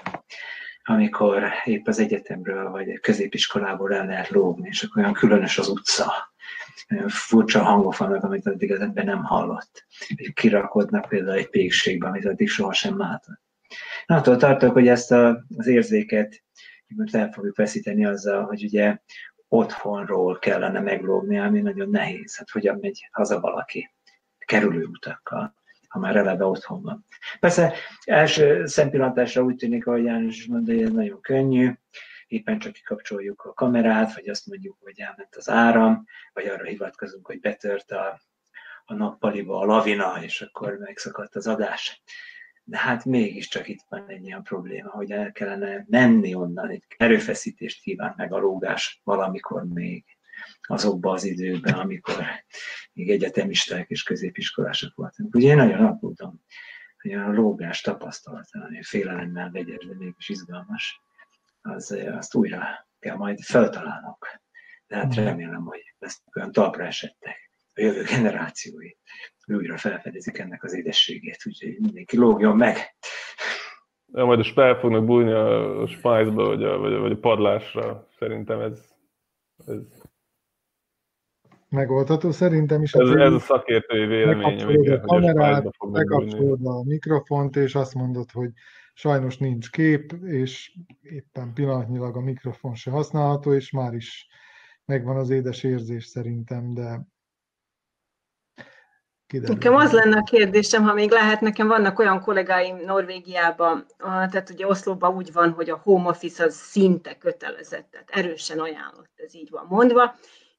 amikor 0.84 1.42
épp 1.64 1.86
az 1.86 1.98
egyetemről 1.98 2.70
vagy 2.70 2.90
a 2.90 2.98
középiskolából 3.00 3.94
el 3.94 4.06
lehet 4.06 4.28
lógni, 4.28 4.68
és 4.68 4.82
akkor 4.82 5.02
olyan 5.02 5.14
különös 5.14 5.58
az 5.58 5.68
utca, 5.68 6.12
olyan 6.90 7.08
furcsa 7.08 7.62
hangok 7.62 7.96
vannak, 7.96 8.22
amit 8.22 8.46
addig 8.46 8.72
az 8.72 8.80
ember 8.80 9.04
nem 9.04 9.24
hallott. 9.24 9.84
Kirakodnak 10.34 11.08
például 11.08 11.38
egy 11.38 11.50
pékségbe, 11.50 12.06
amit 12.06 12.26
addig 12.26 12.48
sohasem 12.48 12.98
látott. 12.98 13.40
Attól 14.06 14.36
tartok, 14.36 14.72
hogy 14.72 14.88
ezt 14.88 15.12
a, 15.12 15.44
az 15.56 15.66
érzéket 15.66 16.42
el 17.12 17.32
fogjuk 17.32 17.56
veszíteni 17.56 18.04
azzal, 18.04 18.44
hogy 18.44 18.64
ugye 18.64 18.98
otthonról 19.48 20.38
kellene 20.38 20.80
meglógni, 20.80 21.38
ami 21.38 21.60
nagyon 21.60 21.90
nehéz. 21.90 22.36
Hát 22.36 22.50
hogyan 22.50 22.78
megy 22.80 23.08
haza 23.10 23.40
valaki 23.40 23.90
kerülő 24.38 24.84
utakkal, 24.84 25.54
ha 25.94 26.00
már 26.00 26.16
eleve 26.16 26.44
otthon 26.44 26.82
van. 26.82 27.06
Persze 27.40 27.74
első 28.04 28.66
szempillantásra 28.66 29.42
úgy 29.42 29.56
tűnik, 29.56 29.86
ahogy 29.86 30.04
János 30.04 30.36
is 30.36 30.46
mondta, 30.46 30.72
hogy 30.72 30.82
ez 30.82 30.90
nagyon 30.90 31.20
könnyű, 31.20 31.72
éppen 32.26 32.58
csak 32.58 32.72
kikapcsoljuk 32.72 33.42
a 33.42 33.52
kamerát, 33.52 34.14
vagy 34.14 34.28
azt 34.28 34.46
mondjuk, 34.46 34.76
hogy 34.80 35.00
elment 35.00 35.36
az 35.36 35.48
áram, 35.48 36.04
vagy 36.32 36.46
arra 36.46 36.64
hivatkozunk, 36.64 37.26
hogy 37.26 37.40
betört 37.40 37.90
a, 37.90 38.20
a 38.84 38.94
nappaliba 38.94 39.58
a 39.58 39.64
lavina, 39.64 40.22
és 40.22 40.40
akkor 40.40 40.76
megszakadt 40.78 41.36
az 41.36 41.46
adás. 41.46 42.02
De 42.64 42.78
hát 42.78 43.04
mégiscsak 43.04 43.68
itt 43.68 43.84
van 43.88 44.08
egy 44.08 44.24
ilyen 44.24 44.42
probléma, 44.42 44.90
hogy 44.90 45.10
el 45.10 45.32
kellene 45.32 45.84
menni 45.88 46.34
onnan, 46.34 46.68
egy 46.68 46.84
erőfeszítést 46.96 47.82
kíván 47.82 48.14
meg 48.16 48.32
a 48.32 48.38
lógás 48.38 49.00
valamikor 49.04 49.64
még 49.64 50.04
azokban 50.60 51.14
az 51.14 51.24
időben, 51.24 51.74
amikor 51.74 52.24
még 52.92 53.10
egyetemisták 53.10 53.90
és 53.90 54.02
középiskolások 54.02 54.94
voltunk. 54.94 55.34
Ugye 55.34 55.48
én 55.48 55.56
nagyon 55.56 55.84
aggódom, 55.84 56.40
hogy 57.00 57.12
a 57.12 57.32
lógás 57.32 57.80
tapasztalata, 57.80 58.58
hogy 58.60 58.86
félelemmel 58.86 59.50
vegyes, 59.50 59.86
de 59.86 59.94
mégis 59.98 60.28
izgalmas, 60.28 61.02
az, 61.60 61.98
azt 62.12 62.34
újra 62.34 62.88
kell 62.98 63.16
majd 63.16 63.40
feltalálnunk. 63.40 64.40
De 64.86 64.96
hát 64.96 65.20
mm. 65.20 65.24
remélem, 65.24 65.64
hogy 65.64 65.94
lesznek 65.98 66.36
olyan 66.36 66.52
talpra 66.52 66.84
esettek 66.84 67.50
a 67.74 67.80
jövő 67.80 68.02
generációi, 68.02 68.96
újra 69.46 69.76
felfedezik 69.76 70.38
ennek 70.38 70.64
az 70.64 70.74
édességét, 70.74 71.42
úgyhogy 71.46 71.76
mindenki 71.78 72.16
lógjon 72.16 72.56
meg. 72.56 72.76
Ja, 74.12 74.24
majd 74.24 74.40
a 74.40 74.44
fel 74.44 74.78
fognak 74.78 75.04
bújni 75.04 75.32
a 75.32 75.86
spice-ba, 75.86 76.46
vagy 76.46 76.64
a, 76.64 76.78
vagy, 76.78 76.92
a, 76.92 76.98
vagy 76.98 77.12
a 77.12 77.18
padlásra. 77.18 78.08
Szerintem 78.18 78.60
ez, 78.60 78.94
ez 79.66 79.76
megoldható. 81.74 82.30
Szerintem 82.30 82.82
is. 82.82 82.92
Ez, 82.92 83.08
ez 83.08 83.32
a 83.32 83.38
szakértői 83.38 84.06
vélemény. 84.06 84.42
Megkapcsolod 84.42 84.88
a 84.88 85.00
kamerát, 85.00 85.66
megkapcsolod 85.92 86.66
a 86.66 86.82
mikrofont, 86.82 87.56
és 87.56 87.74
azt 87.74 87.94
mondod, 87.94 88.30
hogy 88.30 88.50
sajnos 88.94 89.38
nincs 89.38 89.70
kép, 89.70 90.12
és 90.24 90.72
éppen 91.02 91.52
pillanatnyilag 91.54 92.16
a 92.16 92.20
mikrofon 92.20 92.74
se 92.74 92.90
használható, 92.90 93.52
és 93.52 93.70
már 93.70 93.94
is 93.94 94.28
megvan 94.84 95.16
az 95.16 95.30
édes 95.30 95.62
érzés 95.62 96.04
szerintem, 96.04 96.74
de 96.74 97.06
kiderül. 99.26 99.54
Nekem 99.54 99.74
az 99.74 99.92
lenne 99.92 100.16
a 100.16 100.22
kérdésem, 100.22 100.82
ha 100.82 100.94
még 100.94 101.10
lehet, 101.10 101.40
nekem 101.40 101.66
vannak 101.66 101.98
olyan 101.98 102.20
kollégáim 102.20 102.76
Norvégiában, 102.76 103.86
tehát 103.98 104.50
ugye 104.50 104.66
Oszlóban 104.66 105.14
úgy 105.14 105.32
van, 105.32 105.50
hogy 105.50 105.70
a 105.70 105.80
home 105.82 106.08
office 106.08 106.44
az 106.44 106.54
szinte 106.54 107.16
kötelezett, 107.18 107.90
tehát 107.90 108.10
erősen 108.10 108.58
ajánlott, 108.58 109.12
ez 109.16 109.34
így 109.34 109.50
van 109.50 109.66
mondva, 109.68 110.14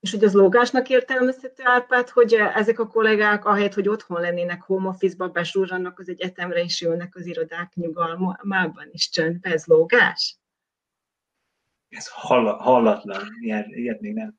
és 0.06 0.12
hogy 0.12 0.24
az 0.24 0.34
lógásnak 0.34 0.90
értelmezhető 0.90 1.64
Árpád, 1.66 2.10
hogy 2.10 2.34
ezek 2.34 2.80
a 2.80 2.88
kollégák, 2.88 3.46
ahelyett, 3.46 3.74
hogy 3.74 3.90
otthon 3.90 4.22
lennének 4.22 4.62
home 4.62 4.88
office-ba, 4.88 5.28
besúrrannak 5.28 6.00
az 6.00 6.10
egyetemre, 6.10 6.64
és 6.64 6.82
ülnek 6.82 7.16
az 7.16 7.26
irodák 7.26 7.74
nyugalmában 7.74 8.90
is 8.92 9.10
csöndbe, 9.10 9.50
ez 9.50 9.66
lógás? 9.66 10.38
Ez 11.90 12.08
hallatlan, 12.08 13.22
ilyet, 13.40 13.68
ilyet 13.68 14.02
még 14.02 14.14
nem, 14.14 14.36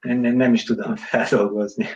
nem, 0.00 0.36
nem 0.36 0.54
is 0.54 0.64
tudom 0.64 0.96
feldolgozni. 0.96 1.86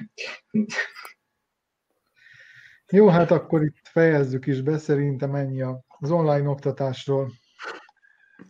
Jó, 2.90 3.08
hát 3.08 3.30
akkor 3.30 3.62
itt 3.62 3.76
fejezzük 3.82 4.46
is 4.46 4.62
be, 4.62 4.78
szerintem 4.78 5.34
ennyi 5.34 5.62
az 5.98 6.10
online 6.10 6.48
oktatásról, 6.48 7.32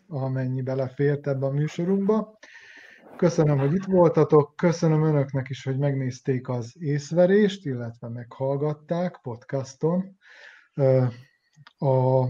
amennyi 0.09 0.63
belefért 0.63 1.27
ebbe 1.27 1.47
a 1.47 1.51
műsorunkba. 1.51 2.39
Köszönöm, 3.21 3.59
hogy 3.59 3.73
itt 3.73 3.85
voltatok, 3.85 4.57
köszönöm 4.57 5.03
önöknek 5.03 5.49
is, 5.49 5.65
hogy 5.65 5.79
megnézték 5.79 6.49
az 6.49 6.75
észverést, 6.79 7.67
illetve 7.67 8.09
meghallgatták 8.09 9.19
podcaston. 9.23 10.19
A 11.79 12.25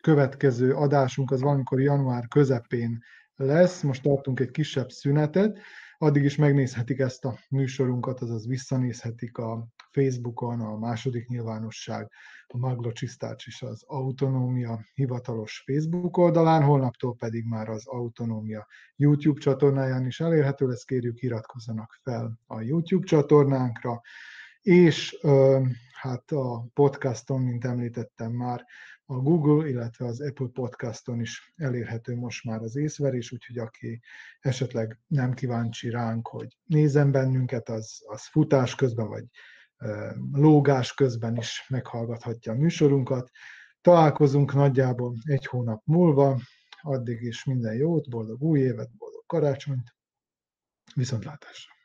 következő 0.00 0.74
adásunk 0.74 1.30
az 1.30 1.40
valamikor 1.40 1.80
január 1.80 2.28
közepén 2.28 3.02
lesz, 3.36 3.82
most 3.82 4.02
tartunk 4.02 4.40
egy 4.40 4.50
kisebb 4.50 4.90
szünetet, 4.90 5.58
addig 5.98 6.24
is 6.24 6.36
megnézhetik 6.36 6.98
ezt 6.98 7.24
a 7.24 7.38
műsorunkat, 7.48 8.20
azaz 8.20 8.46
visszanézhetik 8.46 9.38
a 9.38 9.68
Facebookon, 9.90 10.60
a 10.60 10.78
második 10.78 11.26
nyilvánosság, 11.26 12.10
a 12.46 12.56
Maglo 12.56 12.90
is 13.46 13.62
az 13.62 13.82
Autonómia 13.86 14.84
hivatalos 14.94 15.62
Facebook 15.66 16.16
oldalán, 16.16 16.62
holnaptól 16.62 17.14
pedig 17.14 17.44
már 17.44 17.68
az 17.68 17.86
Autonómia 17.86 18.66
YouTube 18.96 19.40
csatornáján 19.40 20.06
is 20.06 20.20
elérhető 20.20 20.66
lesz, 20.66 20.84
kérjük 20.84 21.22
iratkozzanak 21.22 21.98
fel 22.02 22.38
a 22.46 22.60
YouTube 22.60 23.06
csatornánkra, 23.06 24.00
és 24.60 25.16
hát 25.92 26.30
a 26.30 26.66
podcaston, 26.74 27.40
mint 27.40 27.64
említettem 27.64 28.32
már, 28.32 28.66
a 29.10 29.14
Google, 29.14 29.68
illetve 29.68 30.06
az 30.06 30.20
Apple 30.20 30.48
Podcaston 30.52 31.20
is 31.20 31.52
elérhető 31.56 32.16
most 32.16 32.44
már 32.44 32.62
az 32.62 32.76
észverés, 32.76 33.32
úgyhogy 33.32 33.58
aki 33.58 34.00
esetleg 34.40 34.98
nem 35.06 35.34
kíváncsi 35.34 35.90
ránk, 35.90 36.28
hogy 36.28 36.56
nézzen 36.64 37.10
bennünket, 37.10 37.68
az, 37.68 38.02
az 38.06 38.26
futás 38.26 38.74
közben, 38.74 39.08
vagy 39.08 39.24
lógás 40.32 40.94
közben 40.94 41.36
is 41.36 41.66
meghallgathatja 41.68 42.52
a 42.52 42.56
műsorunkat. 42.56 43.30
Találkozunk 43.80 44.54
nagyjából 44.54 45.14
egy 45.24 45.46
hónap 45.46 45.82
múlva, 45.84 46.40
addig 46.80 47.22
is 47.22 47.44
minden 47.44 47.74
jót, 47.74 48.08
boldog 48.08 48.42
új 48.42 48.60
évet, 48.60 48.96
boldog 48.96 49.26
karácsonyt, 49.26 49.94
viszontlátásra! 50.94 51.79